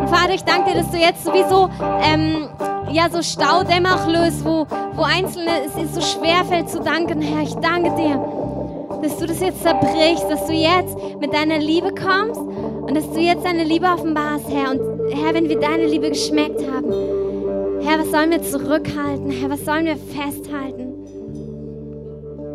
Und 0.00 0.08
Vater, 0.08 0.34
ich 0.34 0.44
danke 0.44 0.72
dir, 0.72 0.82
dass 0.82 0.90
du 0.90 0.98
jetzt 0.98 1.24
sowieso 1.24 1.70
ähm, 2.02 2.48
ja, 2.90 3.08
so 3.10 3.22
Staudämme 3.22 3.94
auch 3.94 4.06
löst, 4.06 4.44
wo, 4.44 4.66
wo 4.94 5.02
Einzelne 5.02 5.62
es 5.66 5.82
ist 5.82 5.94
so 5.94 6.00
schwer 6.00 6.44
fällt 6.44 6.70
zu 6.70 6.80
danken. 6.80 7.20
Herr, 7.20 7.42
ich 7.42 7.54
danke 7.56 7.94
dir 7.96 8.18
dass 9.02 9.18
du 9.18 9.26
das 9.26 9.40
jetzt 9.40 9.62
zerbrichst, 9.62 10.24
dass 10.28 10.46
du 10.46 10.52
jetzt 10.52 10.96
mit 11.20 11.32
deiner 11.32 11.58
Liebe 11.58 11.94
kommst 11.94 12.40
und 12.40 12.94
dass 12.94 13.10
du 13.10 13.20
jetzt 13.20 13.44
deine 13.44 13.64
Liebe 13.64 13.86
offenbarst, 13.86 14.46
Herr. 14.50 14.70
Und 14.72 14.80
Herr, 15.12 15.34
wenn 15.34 15.48
wir 15.48 15.58
deine 15.58 15.86
Liebe 15.86 16.08
geschmeckt 16.08 16.60
haben, 16.70 16.92
Herr, 17.82 18.00
was 18.00 18.10
sollen 18.10 18.30
wir 18.30 18.42
zurückhalten? 18.42 19.30
Herr, 19.30 19.50
was 19.50 19.64
sollen 19.64 19.86
wir 19.86 19.96
festhalten? 19.96 20.94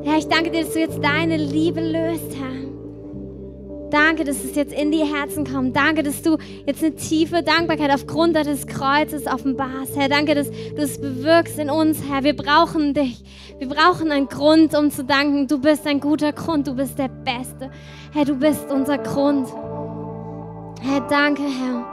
Herr, 0.04 0.18
ich 0.18 0.28
danke 0.28 0.52
dir, 0.52 0.64
dass 0.64 0.74
du 0.74 0.80
jetzt 0.80 1.02
deine 1.02 1.38
Liebe 1.38 1.80
löst, 1.80 2.36
Herr. 2.36 2.72
Danke, 3.94 4.24
dass 4.24 4.44
es 4.44 4.56
jetzt 4.56 4.74
in 4.74 4.91
die 4.91 5.04
Herzen 5.06 5.46
kommt. 5.46 5.76
Danke, 5.76 6.02
dass 6.02 6.24
du 6.24 6.39
jetzt 6.66 6.84
eine 6.84 6.96
tiefe 6.96 7.44
Dankbarkeit 7.44 7.94
aufgrund 7.94 8.36
des 8.36 8.66
Kreuzes 8.66 9.28
offenbarst. 9.28 9.96
Herr, 9.96 10.10
danke, 10.10 10.34
dass 10.34 10.50
du 10.50 10.82
es 10.82 11.00
bewirkst 11.00 11.60
in 11.60 11.70
uns, 11.70 12.00
Herr. 12.10 12.24
Wir 12.24 12.36
brauchen 12.36 12.96
dich. 12.96 13.24
Wir 13.60 13.70
brauchen 13.70 14.12
einen 14.12 14.30
Grund, 14.30 14.76
um 14.76 14.89
zu 14.89 15.04
danken. 15.04 15.46
Du 15.46 15.60
bist 15.60 15.86
ein 15.86 16.00
guter 16.00 16.34
Grund. 16.34 16.66
Du 16.66 16.74
bist 16.74 16.98
der 16.98 17.08
Beste. 17.08 17.70
Herr, 18.14 18.26
du 18.26 18.34
bist 18.34 18.72
unser 18.72 18.98
Grund. 18.98 19.48
Herr, 20.82 21.02
danke, 21.02 21.44
Herr. 21.44 21.86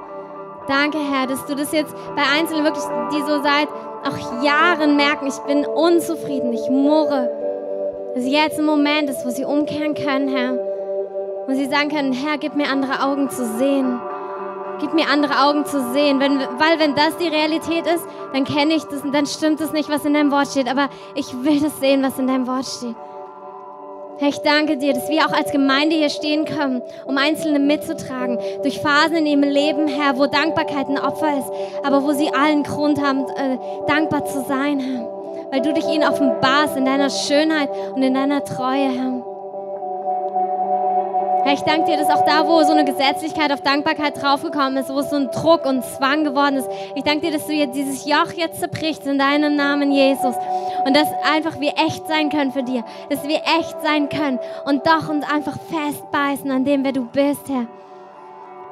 Danke, 0.68 0.96
Herr, 0.96 1.26
dass 1.26 1.44
du 1.44 1.54
das 1.54 1.70
jetzt 1.72 1.94
bei 2.16 2.22
Einzelnen 2.34 2.64
wirklich, 2.64 2.84
die 3.12 3.20
so 3.20 3.42
seit 3.42 3.68
auch 4.04 4.42
Jahren 4.42 4.96
merken, 4.96 5.26
ich 5.26 5.38
bin 5.40 5.66
unzufrieden, 5.66 6.54
ich 6.54 6.66
murre. 6.70 7.30
Dass 8.14 8.24
jetzt 8.24 8.58
ein 8.58 8.64
Moment 8.64 9.10
ist, 9.10 9.26
wo 9.26 9.28
sie 9.28 9.44
umkehren 9.44 9.92
können, 9.92 10.28
Herr 10.28 10.69
wo 11.46 11.54
sie 11.54 11.66
sagen 11.66 11.88
können, 11.88 12.12
Herr, 12.12 12.38
gib 12.38 12.54
mir 12.56 12.68
andere 12.68 13.02
Augen 13.04 13.30
zu 13.30 13.44
sehen. 13.58 14.00
Gib 14.80 14.94
mir 14.94 15.08
andere 15.12 15.44
Augen 15.44 15.66
zu 15.66 15.92
sehen. 15.92 16.20
Wenn, 16.20 16.38
weil 16.38 16.78
wenn 16.78 16.94
das 16.94 17.16
die 17.18 17.28
Realität 17.28 17.86
ist, 17.86 18.04
dann 18.32 18.44
kenne 18.44 18.74
ich 18.74 18.84
das 18.84 19.02
und 19.02 19.12
dann 19.12 19.26
stimmt 19.26 19.60
es 19.60 19.72
nicht, 19.72 19.90
was 19.90 20.04
in 20.04 20.14
deinem 20.14 20.30
Wort 20.30 20.48
steht. 20.48 20.70
Aber 20.70 20.88
ich 21.14 21.32
will 21.42 21.60
das 21.60 21.78
sehen, 21.80 22.02
was 22.02 22.18
in 22.18 22.26
deinem 22.26 22.46
Wort 22.46 22.66
steht. 22.66 22.96
Herr, 24.20 24.28
ich 24.28 24.38
danke 24.40 24.76
dir, 24.76 24.92
dass 24.92 25.08
wir 25.08 25.24
auch 25.24 25.32
als 25.32 25.50
Gemeinde 25.50 25.96
hier 25.96 26.10
stehen 26.10 26.44
können, 26.44 26.82
um 27.06 27.16
Einzelne 27.16 27.58
mitzutragen. 27.58 28.38
Durch 28.62 28.78
Phasen 28.80 29.16
in 29.16 29.26
ihrem 29.26 29.42
Leben, 29.42 29.88
Herr, 29.88 30.18
wo 30.18 30.26
Dankbarkeit 30.26 30.88
ein 30.88 30.98
Opfer 30.98 31.38
ist, 31.38 31.50
aber 31.82 32.04
wo 32.04 32.12
sie 32.12 32.28
allen 32.32 32.62
Grund 32.62 33.02
haben, 33.02 33.24
äh, 33.30 33.56
dankbar 33.86 34.26
zu 34.26 34.44
sein, 34.46 34.78
Herr. 34.78 35.08
Weil 35.50 35.62
du 35.62 35.72
dich 35.72 35.88
ihnen 35.88 36.06
offenbarst 36.06 36.76
in 36.76 36.84
deiner 36.84 37.08
Schönheit 37.08 37.70
und 37.94 38.02
in 38.02 38.12
deiner 38.12 38.44
Treue, 38.44 38.90
Herr. 38.90 39.19
Herr, 41.50 41.56
ich 41.56 41.62
danke 41.62 41.90
dir, 41.90 41.96
dass 41.96 42.08
auch 42.10 42.24
da, 42.24 42.46
wo 42.46 42.62
so 42.62 42.70
eine 42.70 42.84
Gesetzlichkeit 42.84 43.50
auf 43.50 43.60
Dankbarkeit 43.60 44.22
draufgekommen 44.22 44.76
ist, 44.76 44.88
wo 44.88 45.00
es 45.00 45.10
so 45.10 45.16
ein 45.16 45.32
Druck 45.32 45.66
und 45.66 45.84
Zwang 45.84 46.22
geworden 46.22 46.56
ist, 46.56 46.68
ich 46.94 47.02
danke 47.02 47.26
dir, 47.26 47.32
dass 47.32 47.48
du 47.48 47.52
jetzt 47.52 47.74
dieses 47.74 48.06
Joch 48.06 48.32
jetzt 48.36 48.60
zerbrichst 48.60 49.04
in 49.04 49.18
deinem 49.18 49.56
Namen, 49.56 49.90
Jesus. 49.90 50.36
Und 50.84 50.94
dass 50.94 51.08
einfach 51.28 51.58
wir 51.58 51.72
echt 51.76 52.06
sein 52.06 52.28
können 52.28 52.52
für 52.52 52.62
dir, 52.62 52.84
dass 53.08 53.26
wir 53.26 53.38
echt 53.58 53.74
sein 53.82 54.08
können 54.08 54.38
und 54.64 54.86
doch 54.86 55.08
uns 55.08 55.24
einfach 55.28 55.56
festbeißen 55.70 56.50
an 56.52 56.64
dem, 56.64 56.84
wer 56.84 56.92
du 56.92 57.04
bist, 57.06 57.48
Herr. 57.48 57.66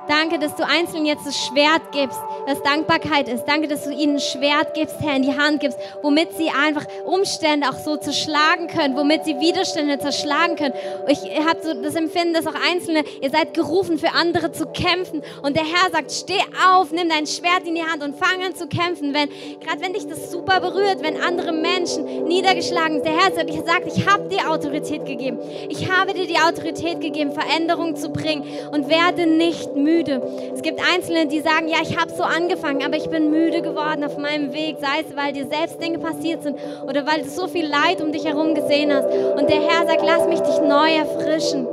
Danke, 0.08 0.38
dass 0.38 0.56
du 0.56 0.66
Einzelnen 0.66 1.06
jetzt 1.06 1.26
das 1.26 1.36
Schwert 1.36 1.92
gibst, 1.92 2.18
das 2.46 2.62
Dankbarkeit 2.62 3.28
ist. 3.28 3.44
Danke, 3.44 3.68
dass 3.68 3.84
du 3.84 3.92
ihnen 3.92 4.16
ein 4.16 4.20
Schwert 4.20 4.74
gibst, 4.74 4.96
Herr, 5.00 5.16
in 5.16 5.22
die 5.22 5.36
Hand 5.36 5.60
gibst, 5.60 5.78
womit 6.02 6.32
sie 6.36 6.48
einfach 6.48 6.86
Umstände 7.04 7.68
auch 7.68 7.78
so 7.78 7.96
zerschlagen 7.96 8.68
können, 8.68 8.96
womit 8.96 9.24
sie 9.24 9.38
Widerstände 9.38 9.98
zerschlagen 9.98 10.56
können. 10.56 10.74
Ich 11.08 11.20
habe 11.46 11.60
so 11.62 11.74
das 11.74 11.94
Empfinden, 11.94 12.32
dass 12.32 12.46
auch 12.46 12.54
Einzelne, 12.54 13.04
ihr 13.20 13.30
seid 13.30 13.52
gerufen, 13.52 13.98
für 13.98 14.12
andere 14.12 14.50
zu 14.50 14.66
kämpfen. 14.66 15.22
Und 15.42 15.56
der 15.56 15.64
Herr 15.64 15.90
sagt, 15.92 16.10
steh 16.10 16.40
auf, 16.66 16.90
nimm 16.90 17.08
dein 17.08 17.26
Schwert 17.26 17.66
in 17.66 17.74
die 17.74 17.82
Hand 17.82 18.02
und 18.02 18.16
fang 18.16 18.42
an 18.44 18.54
zu 18.54 18.66
kämpfen. 18.66 19.12
Wenn, 19.12 19.28
gerade 19.60 19.80
wenn 19.80 19.92
dich 19.92 20.06
das 20.06 20.30
super 20.30 20.60
berührt, 20.60 21.02
wenn 21.02 21.20
andere 21.20 21.52
Menschen 21.52 22.24
niedergeschlagen 22.24 23.02
sind. 23.02 23.06
Der 23.06 23.16
Herr 23.16 23.32
sagt, 23.34 23.50
ich, 23.86 24.06
habe 24.08 24.28
dir 24.28 24.50
Autorität 24.50 25.04
gegeben. 25.04 25.38
Ich 25.68 25.90
habe 25.90 26.14
dir 26.14 26.26
die 26.26 26.38
Autorität 26.38 27.00
gegeben, 27.00 27.32
Veränderungen 27.32 27.96
zu 27.96 28.08
bringen 28.08 28.44
und 28.72 28.88
werde 28.88 29.26
nicht 29.26 29.74
müde 29.76 29.97
müde. 29.98 30.22
Es 30.54 30.62
gibt 30.62 30.80
Einzelne, 30.80 31.26
die 31.26 31.40
sagen, 31.40 31.68
ja, 31.68 31.78
ich 31.82 31.98
habe 31.98 32.10
so 32.10 32.22
angefangen, 32.22 32.84
aber 32.84 32.96
ich 32.96 33.08
bin 33.08 33.30
müde 33.30 33.62
geworden 33.62 34.04
auf 34.04 34.16
meinem 34.18 34.52
Weg, 34.52 34.76
sei 34.80 35.04
es, 35.06 35.16
weil 35.16 35.32
dir 35.32 35.46
selbst 35.46 35.82
Dinge 35.82 35.98
passiert 35.98 36.42
sind 36.42 36.56
oder 36.86 37.06
weil 37.06 37.22
du 37.22 37.28
so 37.28 37.48
viel 37.48 37.66
Leid 37.66 38.00
um 38.00 38.12
dich 38.12 38.24
herum 38.24 38.54
gesehen 38.54 38.92
hast. 38.92 39.06
Und 39.06 39.48
der 39.50 39.60
Herr 39.60 39.86
sagt, 39.86 40.02
lass 40.04 40.26
mich 40.28 40.40
dich 40.40 40.60
neu 40.60 40.94
erfrischen. 40.94 41.66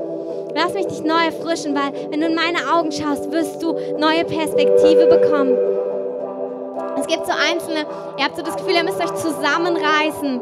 Lass 0.55 0.73
mich 0.73 0.87
dich 0.87 1.03
neu 1.03 1.25
erfrischen, 1.25 1.75
weil 1.75 2.11
wenn 2.11 2.21
du 2.21 2.27
in 2.27 2.35
meine 2.35 2.59
Augen 2.73 2.91
schaust, 2.91 3.31
wirst 3.31 3.61
du 3.61 3.73
neue 3.99 4.23
Perspektive 4.23 5.07
bekommen. 5.07 5.57
Es 6.97 7.07
gibt 7.07 7.25
so 7.25 7.33
Einzelne, 7.33 7.85
ihr 8.17 8.23
habt 8.23 8.37
so 8.37 8.41
das 8.41 8.55
Gefühl, 8.55 8.75
ihr 8.75 8.83
müsst 8.83 8.99
euch 8.99 9.13
zusammenreißen 9.15 10.39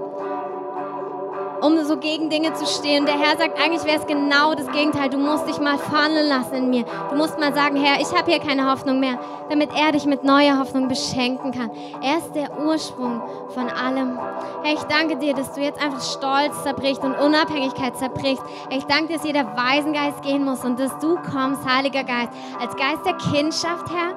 um 1.63 1.83
so 1.85 1.97
gegen 1.97 2.29
Dinge 2.29 2.53
zu 2.53 2.65
stehen. 2.65 3.05
Der 3.05 3.17
Herr 3.17 3.37
sagt, 3.37 3.59
eigentlich 3.59 3.85
wäre 3.85 3.99
es 3.99 4.05
genau 4.05 4.53
das 4.53 4.69
Gegenteil. 4.71 5.09
Du 5.09 5.17
musst 5.17 5.47
dich 5.47 5.59
mal 5.59 5.77
fallen 5.77 6.27
lassen 6.27 6.55
in 6.55 6.69
mir. 6.69 6.85
Du 7.09 7.15
musst 7.15 7.39
mal 7.39 7.53
sagen, 7.53 7.77
Herr, 7.77 8.01
ich 8.01 8.13
habe 8.13 8.29
hier 8.29 8.39
keine 8.39 8.69
Hoffnung 8.69 8.99
mehr, 8.99 9.17
damit 9.49 9.69
er 9.73 9.93
dich 9.93 10.05
mit 10.05 10.23
neuer 10.23 10.59
Hoffnung 10.59 10.87
beschenken 10.87 11.51
kann. 11.51 11.71
Er 12.01 12.17
ist 12.17 12.33
der 12.35 12.59
Ursprung 12.59 13.21
von 13.49 13.69
allem. 13.69 14.19
Herr, 14.63 14.73
ich 14.73 14.83
danke 14.83 15.17
dir, 15.17 15.33
dass 15.33 15.53
du 15.53 15.61
jetzt 15.61 15.81
einfach 15.81 16.01
Stolz 16.01 16.63
zerbrichst 16.63 17.03
und 17.03 17.15
Unabhängigkeit 17.15 17.97
zerbrichst. 17.97 18.43
Ich 18.69 18.83
danke 18.85 19.07
dir, 19.07 19.17
dass 19.17 19.25
jeder 19.25 19.45
Waisengeist 19.55 20.21
gehen 20.21 20.43
muss 20.43 20.65
und 20.65 20.79
dass 20.79 20.97
du 20.99 21.15
kommst, 21.31 21.61
Heiliger 21.65 22.03
Geist, 22.03 22.31
als 22.59 22.75
Geist 22.75 23.05
der 23.05 23.13
Kindschaft, 23.13 23.89
Herr. 23.89 24.15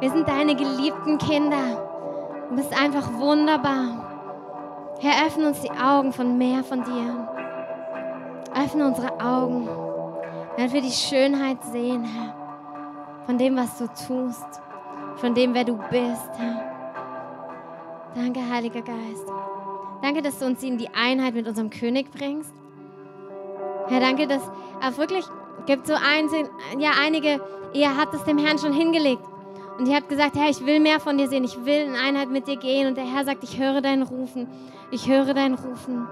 Wir 0.00 0.10
sind 0.10 0.28
deine 0.28 0.54
geliebten 0.54 1.18
Kinder. 1.18 1.82
Du 2.50 2.56
bist 2.56 2.72
einfach 2.78 3.12
wunderbar. 3.14 4.13
Herr, 5.00 5.26
öffne 5.26 5.48
uns 5.48 5.60
die 5.60 5.70
Augen 5.70 6.12
von 6.12 6.38
mehr 6.38 6.64
von 6.64 6.82
dir. 6.84 7.28
Öffne 8.54 8.86
unsere 8.86 9.20
Augen, 9.20 9.68
damit 10.56 10.72
wir 10.72 10.82
die 10.82 10.90
Schönheit 10.90 11.62
sehen, 11.64 12.04
Herr, 12.04 12.34
von 13.26 13.36
dem, 13.36 13.56
was 13.56 13.78
du 13.78 13.86
tust, 13.86 14.60
von 15.16 15.34
dem, 15.34 15.54
wer 15.54 15.64
du 15.64 15.76
bist, 15.90 16.30
Herr. 16.38 16.74
Danke, 18.14 18.40
Heiliger 18.48 18.82
Geist. 18.82 19.26
Danke, 20.02 20.22
dass 20.22 20.38
du 20.38 20.46
uns 20.46 20.62
in 20.62 20.78
die 20.78 20.88
Einheit 20.94 21.34
mit 21.34 21.48
unserem 21.48 21.70
König 21.70 22.10
bringst. 22.12 22.52
Herr, 23.88 24.00
danke, 24.00 24.26
dass 24.26 24.42
es 24.88 24.98
wirklich 24.98 25.24
gibt 25.66 25.86
so 25.86 25.94
ein, 25.94 26.28
ja, 26.78 26.92
einige, 27.02 27.40
ihr 27.72 27.96
habt 27.96 28.14
es 28.14 28.24
dem 28.24 28.38
Herrn 28.38 28.58
schon 28.58 28.72
hingelegt. 28.72 29.24
Und 29.78 29.88
ihr 29.88 29.96
habt 29.96 30.08
gesagt, 30.08 30.36
Herr, 30.36 30.48
ich 30.48 30.64
will 30.64 30.78
mehr 30.80 31.00
von 31.00 31.18
dir 31.18 31.28
sehen, 31.28 31.44
ich 31.44 31.64
will 31.64 31.86
in 31.86 31.96
Einheit 31.96 32.30
mit 32.30 32.46
dir 32.46 32.56
gehen. 32.56 32.86
Und 32.86 32.96
der 32.96 33.04
Herr 33.04 33.24
sagt, 33.24 33.42
ich 33.42 33.58
höre 33.58 33.80
dein 33.80 34.02
Rufen, 34.02 34.48
ich 34.90 35.08
höre 35.08 35.34
dein 35.34 35.54
Rufen. 35.54 36.06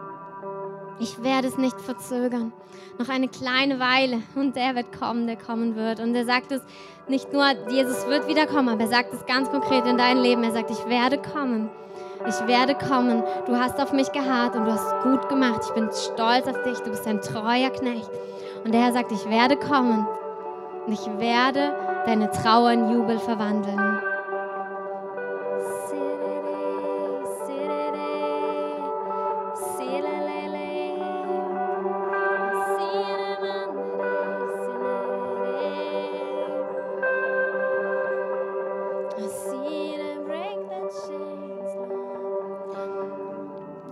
Ich 0.98 1.22
werde 1.22 1.48
es 1.48 1.58
nicht 1.58 1.80
verzögern. 1.80 2.52
Noch 2.98 3.08
eine 3.08 3.28
kleine 3.28 3.80
Weile 3.80 4.22
und 4.34 4.54
der 4.54 4.74
wird 4.74 4.96
kommen, 4.96 5.26
der 5.26 5.36
kommen 5.36 5.74
wird. 5.74 6.00
Und 6.00 6.14
er 6.14 6.24
sagt 6.24 6.52
es 6.52 6.62
nicht 7.08 7.32
nur, 7.32 7.44
Jesus 7.70 8.06
wird 8.06 8.28
wiederkommen, 8.28 8.68
aber 8.68 8.82
er 8.82 8.88
sagt 8.88 9.12
es 9.12 9.26
ganz 9.26 9.50
konkret 9.50 9.86
in 9.86 9.96
dein 9.96 10.18
Leben. 10.18 10.44
Er 10.44 10.52
sagt, 10.52 10.70
ich 10.70 10.86
werde 10.86 11.18
kommen. 11.18 11.70
Ich 12.28 12.46
werde 12.46 12.76
kommen. 12.76 13.24
Du 13.46 13.56
hast 13.56 13.80
auf 13.80 13.92
mich 13.92 14.12
geharrt 14.12 14.54
und 14.54 14.64
du 14.64 14.72
hast 14.72 15.02
gut 15.02 15.28
gemacht. 15.28 15.62
Ich 15.64 15.72
bin 15.72 15.88
stolz 15.92 16.46
auf 16.46 16.62
dich. 16.62 16.78
Du 16.78 16.90
bist 16.90 17.06
ein 17.06 17.20
treuer 17.20 17.70
Knecht. 17.70 18.10
Und 18.64 18.72
der 18.72 18.82
Herr 18.82 18.92
sagt, 18.92 19.10
ich 19.10 19.28
werde 19.28 19.56
kommen. 19.56 20.06
Und 20.86 20.92
ich 20.92 21.06
werde 21.18 21.74
deine 22.06 22.30
Trauer 22.30 22.72
in 22.72 22.90
Jubel 22.90 23.18
verwandeln. 23.18 24.00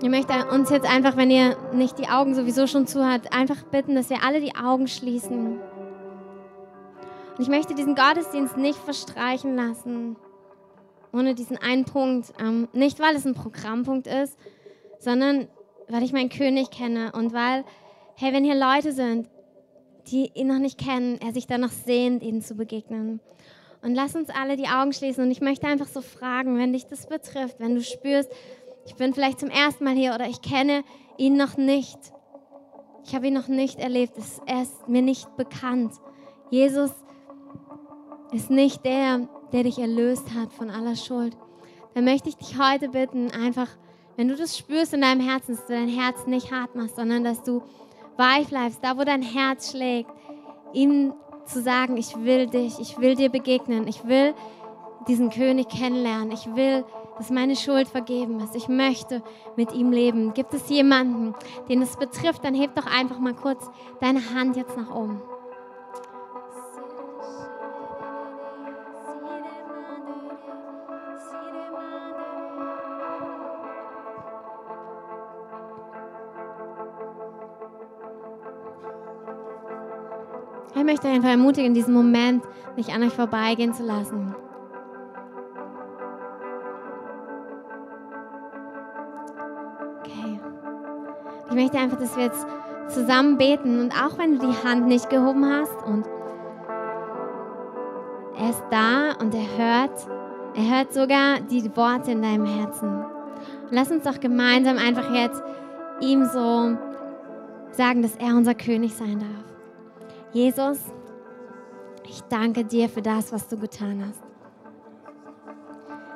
Ich 0.03 0.09
möchte 0.09 0.33
uns 0.51 0.71
jetzt 0.71 0.91
einfach, 0.91 1.17
wenn 1.17 1.31
ihr 1.31 1.57
nicht 1.73 1.99
die 1.99 2.09
Augen 2.09 2.35
sowieso 2.35 2.67
schon 2.67 2.87
zu 2.87 3.07
habt, 3.07 3.33
einfach 3.33 3.63
bitten, 3.65 3.95
dass 3.95 4.09
wir 4.09 4.25
alle 4.25 4.41
die 4.41 4.57
Augen 4.57 4.89
schließen. 4.89 5.61
Und 7.41 7.45
ich 7.45 7.49
möchte 7.57 7.75
diesen 7.75 7.95
Gottesdienst 7.95 8.59
nicht 8.59 8.79
verstreichen 8.79 9.57
lassen, 9.57 10.17
ohne 11.11 11.35
diesen 11.35 11.57
einen 11.57 11.87
Punkt. 11.87 12.35
Ähm, 12.39 12.69
nicht, 12.75 13.01
weil 13.01 13.17
es 13.17 13.25
ein 13.25 13.33
Programmpunkt 13.33 14.07
ist, 14.07 14.37
sondern 14.99 15.49
weil 15.89 16.03
ich 16.03 16.13
meinen 16.13 16.29
König 16.29 16.71
kenne 16.71 17.13
und 17.13 17.33
weil, 17.33 17.65
hey, 18.17 18.35
wenn 18.35 18.45
hier 18.45 18.57
Leute 18.57 18.93
sind, 18.93 19.31
die 20.09 20.31
ihn 20.35 20.49
noch 20.49 20.59
nicht 20.59 20.77
kennen, 20.77 21.19
er 21.25 21.33
sich 21.33 21.47
danach 21.47 21.73
sehnt, 21.73 22.23
ihnen 22.23 22.43
zu 22.43 22.57
begegnen. 22.57 23.21
Und 23.81 23.95
lass 23.95 24.15
uns 24.15 24.29
alle 24.29 24.59
die 24.59 24.69
Augen 24.69 24.93
schließen. 24.93 25.25
Und 25.25 25.31
ich 25.31 25.41
möchte 25.41 25.67
einfach 25.67 25.89
so 25.89 26.03
fragen, 26.03 26.59
wenn 26.59 26.75
dich 26.75 26.89
das 26.89 27.07
betrifft, 27.07 27.59
wenn 27.59 27.75
du 27.75 27.81
spürst, 27.81 28.31
ich 28.85 28.97
bin 28.97 29.15
vielleicht 29.15 29.41
zum 29.41 29.49
ersten 29.49 29.85
Mal 29.85 29.95
hier 29.95 30.15
oder 30.15 30.29
ich 30.29 30.43
kenne 30.43 30.85
ihn 31.17 31.39
noch 31.39 31.57
nicht. 31.57 31.99
Ich 33.07 33.15
habe 33.15 33.29
ihn 33.29 33.35
noch 33.35 33.49
nicht 33.49 33.79
erlebt. 33.79 34.13
Er 34.45 34.61
ist 34.61 34.89
mir 34.89 35.01
nicht 35.01 35.39
bekannt. 35.39 35.95
Jesus 36.51 36.91
ist 36.91 37.10
nicht 38.51 38.85
der, 38.85 39.29
der 39.53 39.65
dich 39.65 39.79
erlöst 39.79 40.35
hat 40.35 40.53
von 40.53 40.71
aller 40.71 40.97
Schuld. 40.97 41.37
Dann 41.95 42.05
möchte 42.05 42.29
ich 42.29 42.37
dich 42.37 42.59
heute 42.59 42.91
bitten, 42.91 43.31
einfach, 43.31 43.69
wenn 44.17 44.29
du 44.29 44.37
das 44.37 44.57
spürst 44.57 44.95
in 44.95 45.01
deinem 45.01 45.21
Herzen, 45.21 45.57
dass 45.57 45.67
du 45.67 45.73
dein 45.73 45.89
Herz 45.89 46.27
nicht 46.27 46.53
hart 46.53 46.75
machst, 46.77 46.97
sondern 46.97 47.25
dass 47.25 47.43
du 47.43 47.63
weich 48.17 48.49
bleibst, 48.49 48.81
da 48.83 48.97
wo 48.97 49.05
dein 49.05 49.23
Herz 49.23 49.71
schlägt, 49.71 50.11
ihm 50.73 51.13
zu 51.47 51.61
sagen, 51.61 51.97
ich 51.97 52.17
will 52.17 52.47
dich, 52.47 52.79
ich 52.79 52.99
will 52.99 53.17
dir 53.17 53.29
begegnen, 53.29 53.89
ich 53.89 54.07
will 54.07 54.35
diesen 55.09 55.31
König 55.31 55.69
kennenlernen, 55.69 56.31
ich 56.31 56.55
will, 56.55 56.85
dass 57.17 57.31
meine 57.31 57.57
Schuld 57.57 57.89
vergeben 57.89 58.41
ist, 58.41 58.55
ich 58.55 58.69
möchte 58.69 59.23
mit 59.57 59.73
ihm 59.73 59.91
leben. 59.91 60.33
Gibt 60.35 60.55
es 60.55 60.69
jemanden, 60.69 61.35
den 61.69 61.83
es 61.83 61.97
betrifft, 61.97 62.45
dann 62.45 62.55
heb 62.55 62.75
doch 62.75 62.87
einfach 62.87 63.19
mal 63.19 63.35
kurz 63.35 63.69
deine 64.01 64.21
Hand 64.35 64.57
jetzt 64.57 64.77
nach 64.77 64.95
oben. 64.95 65.21
Ich 80.81 80.87
möchte 80.87 81.09
einfach 81.09 81.29
ermutigen, 81.29 81.75
diesen 81.75 81.93
Moment 81.93 82.43
nicht 82.75 82.89
an 82.89 83.03
euch 83.03 83.13
vorbeigehen 83.13 83.75
zu 83.75 83.83
lassen. 83.83 84.35
Okay. 89.99 90.41
Ich 91.51 91.55
möchte 91.55 91.77
einfach, 91.77 91.99
dass 91.99 92.17
wir 92.17 92.25
jetzt 92.25 92.47
zusammen 92.89 93.37
beten 93.37 93.79
und 93.79 93.93
auch 93.93 94.17
wenn 94.17 94.39
du 94.39 94.47
die 94.47 94.67
Hand 94.67 94.87
nicht 94.87 95.11
gehoben 95.11 95.45
hast 95.45 95.87
und 95.87 96.07
er 98.39 98.49
ist 98.49 98.65
da 98.71 99.13
und 99.21 99.35
er 99.35 99.59
hört, 99.59 100.09
er 100.55 100.79
hört 100.79 100.95
sogar 100.95 101.41
die 101.41 101.77
Worte 101.77 102.13
in 102.13 102.23
deinem 102.23 102.47
Herzen. 102.47 102.89
Und 102.89 103.73
lass 103.73 103.91
uns 103.91 104.05
doch 104.05 104.19
gemeinsam 104.19 104.79
einfach 104.79 105.15
jetzt 105.15 105.43
ihm 106.01 106.25
so 106.25 106.79
sagen, 107.73 108.01
dass 108.01 108.17
er 108.17 108.35
unser 108.35 108.55
König 108.55 108.95
sein 108.95 109.19
darf. 109.19 109.50
Jesus, 110.33 110.79
ich 112.09 112.21
danke 112.29 112.65
dir 112.65 112.89
für 112.89 113.03
das, 113.03 113.33
was 113.33 113.49
du 113.49 113.57
getan 113.57 114.05
hast. 114.07 114.23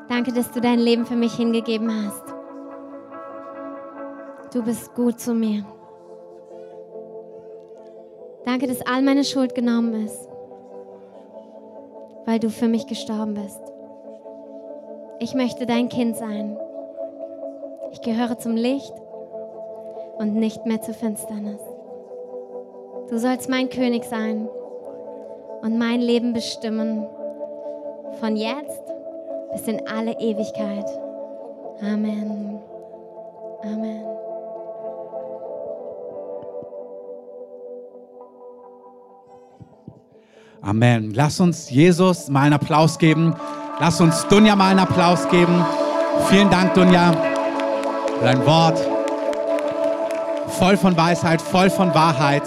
Danke, 0.08 0.32
dass 0.32 0.52
du 0.52 0.60
dein 0.60 0.78
Leben 0.78 1.04
für 1.04 1.16
mich 1.16 1.34
hingegeben 1.34 1.90
hast. 1.90 2.22
Du 4.52 4.62
bist 4.62 4.94
gut 4.94 5.18
zu 5.18 5.34
mir. 5.34 5.64
Danke, 8.44 8.68
dass 8.68 8.86
all 8.86 9.02
meine 9.02 9.24
Schuld 9.24 9.56
genommen 9.56 10.06
ist, 10.06 10.28
weil 12.24 12.38
du 12.38 12.50
für 12.50 12.68
mich 12.68 12.86
gestorben 12.86 13.34
bist. 13.34 13.60
Ich 15.18 15.34
möchte 15.34 15.66
dein 15.66 15.88
Kind 15.88 16.16
sein. 16.16 16.56
Ich 17.90 18.00
gehöre 18.02 18.38
zum 18.38 18.54
Licht 18.54 18.94
und 20.18 20.34
nicht 20.36 20.66
mehr 20.66 20.80
zur 20.82 20.94
Finsternis. 20.94 21.73
Du 23.10 23.18
sollst 23.18 23.50
mein 23.50 23.68
König 23.68 24.04
sein 24.04 24.48
und 25.62 25.78
mein 25.78 26.00
Leben 26.00 26.32
bestimmen. 26.32 27.06
Von 28.20 28.36
jetzt 28.36 28.82
bis 29.52 29.68
in 29.68 29.86
alle 29.86 30.12
Ewigkeit. 30.18 30.86
Amen. 31.82 32.60
Amen. 33.62 34.04
Amen. 40.62 41.12
Lass 41.14 41.40
uns 41.40 41.68
Jesus 41.68 42.28
mal 42.28 42.44
einen 42.44 42.54
Applaus 42.54 42.98
geben. 42.98 43.34
Lass 43.80 44.00
uns 44.00 44.26
Dunja 44.28 44.56
mal 44.56 44.70
einen 44.70 44.80
Applaus 44.80 45.28
geben. 45.28 45.64
Vielen 46.28 46.48
Dank, 46.48 46.72
Dunja, 46.74 47.12
für 48.18 48.24
dein 48.24 48.46
Wort. 48.46 48.78
Voll 50.46 50.76
von 50.76 50.96
Weisheit, 50.96 51.42
voll 51.42 51.68
von 51.68 51.94
Wahrheit. 51.94 52.44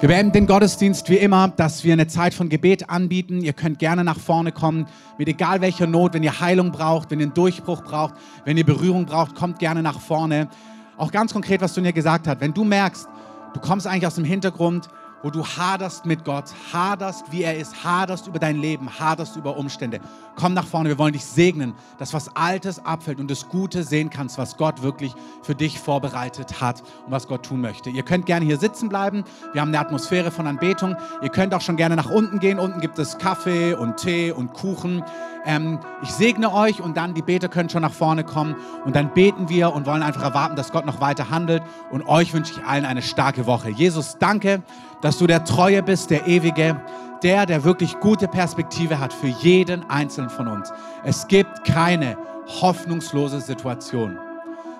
Wir 0.00 0.08
beenden 0.08 0.32
den 0.32 0.46
Gottesdienst 0.46 1.10
wie 1.10 1.16
immer, 1.16 1.48
dass 1.48 1.82
wir 1.82 1.92
eine 1.92 2.06
Zeit 2.06 2.32
von 2.32 2.48
Gebet 2.48 2.88
anbieten. 2.88 3.40
Ihr 3.40 3.52
könnt 3.52 3.80
gerne 3.80 4.04
nach 4.04 4.20
vorne 4.20 4.52
kommen, 4.52 4.86
mit 5.18 5.26
egal 5.26 5.60
welcher 5.60 5.88
Not. 5.88 6.14
Wenn 6.14 6.22
ihr 6.22 6.38
Heilung 6.38 6.70
braucht, 6.70 7.10
wenn 7.10 7.18
ihr 7.18 7.26
einen 7.26 7.34
Durchbruch 7.34 7.82
braucht, 7.82 8.14
wenn 8.44 8.56
ihr 8.56 8.64
Berührung 8.64 9.06
braucht, 9.06 9.34
kommt 9.34 9.58
gerne 9.58 9.82
nach 9.82 9.98
vorne. 9.98 10.50
Auch 10.96 11.10
ganz 11.10 11.32
konkret, 11.32 11.60
was 11.62 11.74
Dunja 11.74 11.90
gesagt 11.90 12.28
hat. 12.28 12.40
Wenn 12.40 12.54
du 12.54 12.62
merkst, 12.62 13.08
du 13.54 13.60
kommst 13.60 13.88
eigentlich 13.88 14.06
aus 14.06 14.14
dem 14.14 14.24
Hintergrund, 14.24 14.88
wo 15.22 15.30
du 15.30 15.44
haderst 15.44 16.06
mit 16.06 16.24
Gott, 16.24 16.44
haderst, 16.72 17.30
wie 17.30 17.42
er 17.42 17.56
ist, 17.56 17.84
haderst 17.84 18.26
über 18.26 18.38
dein 18.38 18.56
Leben, 18.56 18.88
haderst 18.98 19.36
über 19.36 19.56
Umstände. 19.56 20.00
Komm 20.36 20.54
nach 20.54 20.66
vorne, 20.66 20.88
wir 20.88 20.98
wollen 20.98 21.12
dich 21.12 21.24
segnen, 21.24 21.74
dass 21.98 22.14
was 22.14 22.36
Altes 22.36 22.84
abfällt 22.84 23.18
und 23.18 23.30
das 23.30 23.48
Gute 23.48 23.82
sehen 23.82 24.10
kannst, 24.10 24.38
was 24.38 24.56
Gott 24.56 24.82
wirklich 24.82 25.12
für 25.42 25.54
dich 25.54 25.80
vorbereitet 25.80 26.60
hat 26.60 26.82
und 27.06 27.10
was 27.10 27.26
Gott 27.26 27.44
tun 27.44 27.60
möchte. 27.60 27.90
Ihr 27.90 28.04
könnt 28.04 28.26
gerne 28.26 28.44
hier 28.46 28.58
sitzen 28.58 28.88
bleiben, 28.88 29.24
wir 29.52 29.60
haben 29.60 29.68
eine 29.68 29.80
Atmosphäre 29.80 30.30
von 30.30 30.46
Anbetung. 30.46 30.96
Ihr 31.22 31.30
könnt 31.30 31.54
auch 31.54 31.60
schon 31.60 31.76
gerne 31.76 31.96
nach 31.96 32.10
unten 32.10 32.38
gehen, 32.38 32.58
unten 32.58 32.80
gibt 32.80 32.98
es 32.98 33.18
Kaffee 33.18 33.74
und 33.74 33.96
Tee 33.96 34.30
und 34.30 34.52
Kuchen. 34.52 35.02
Ähm, 35.44 35.78
ich 36.02 36.10
segne 36.10 36.52
euch 36.52 36.80
und 36.80 36.96
dann 36.96 37.14
die 37.14 37.22
Beter 37.22 37.48
können 37.48 37.68
schon 37.68 37.82
nach 37.82 37.92
vorne 37.92 38.22
kommen 38.22 38.56
und 38.84 38.94
dann 38.94 39.14
beten 39.14 39.48
wir 39.48 39.72
und 39.72 39.86
wollen 39.86 40.02
einfach 40.02 40.22
erwarten, 40.22 40.56
dass 40.56 40.72
Gott 40.72 40.86
noch 40.86 41.00
weiter 41.00 41.30
handelt 41.30 41.62
und 41.90 42.06
euch 42.06 42.34
wünsche 42.34 42.52
ich 42.52 42.64
allen 42.64 42.84
eine 42.84 43.02
starke 43.02 43.46
Woche. 43.46 43.70
Jesus, 43.70 44.18
danke, 44.18 44.62
dass 45.00 45.18
du 45.18 45.26
der 45.26 45.44
Treue 45.44 45.82
bist, 45.82 46.10
der 46.10 46.26
Ewige, 46.26 46.80
der, 47.22 47.46
der 47.46 47.64
wirklich 47.64 47.98
gute 48.00 48.28
Perspektive 48.28 49.00
hat 49.00 49.12
für 49.12 49.26
jeden 49.26 49.88
Einzelnen 49.90 50.30
von 50.30 50.48
uns. 50.48 50.72
Es 51.04 51.26
gibt 51.26 51.64
keine 51.64 52.16
hoffnungslose 52.60 53.40
Situation. 53.40 54.18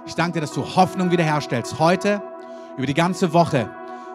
Ich 0.07 0.15
danke 0.15 0.35
dir, 0.35 0.41
dass 0.41 0.53
du 0.53 0.65
Hoffnung 0.65 1.11
wiederherstellst. 1.11 1.79
Heute, 1.79 2.23
über 2.77 2.87
die 2.87 2.95
ganze 2.95 3.33
Woche, 3.33 3.69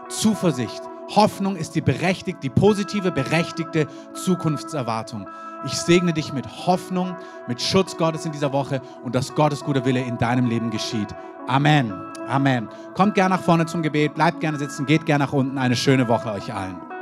Zuversicht. 0.10 0.82
Hoffnung 1.16 1.56
ist 1.56 1.76
die 1.76 1.82
berechtigte, 1.82 2.40
die 2.42 2.50
positive, 2.50 3.12
berechtigte 3.12 3.88
Zukunftserwartung. 4.14 5.28
Ich 5.66 5.74
segne 5.74 6.14
dich 6.14 6.34
mit 6.34 6.48
Hoffnung, 6.66 7.16
mit 7.48 7.62
Schutz 7.62 7.96
Gottes 7.96 8.26
in 8.26 8.32
dieser 8.32 8.52
Woche 8.54 8.82
und 9.04 9.16
dass 9.16 9.36
Gottes 9.36 9.64
guter 9.64 9.86
Wille 9.86 10.02
in 10.02 10.18
deinem 10.18 10.48
Leben 10.48 10.72
geschieht. 10.72 11.08
Amen. 11.48 11.94
Amen. 12.28 12.70
Kommt 12.96 13.16
gerne 13.16 13.36
nach 13.36 13.42
vorne 13.42 13.66
zum 13.66 13.82
Gebet, 13.82 14.16
bleibt 14.16 14.40
gerne 14.40 14.58
sitzen, 14.58 14.86
geht 14.86 15.06
gerne 15.06 15.26
nach 15.26 15.34
unten. 15.34 15.58
Eine 15.58 15.76
schöne 15.76 16.08
Woche 16.08 16.32
euch 16.32 16.54
allen. 16.54 16.93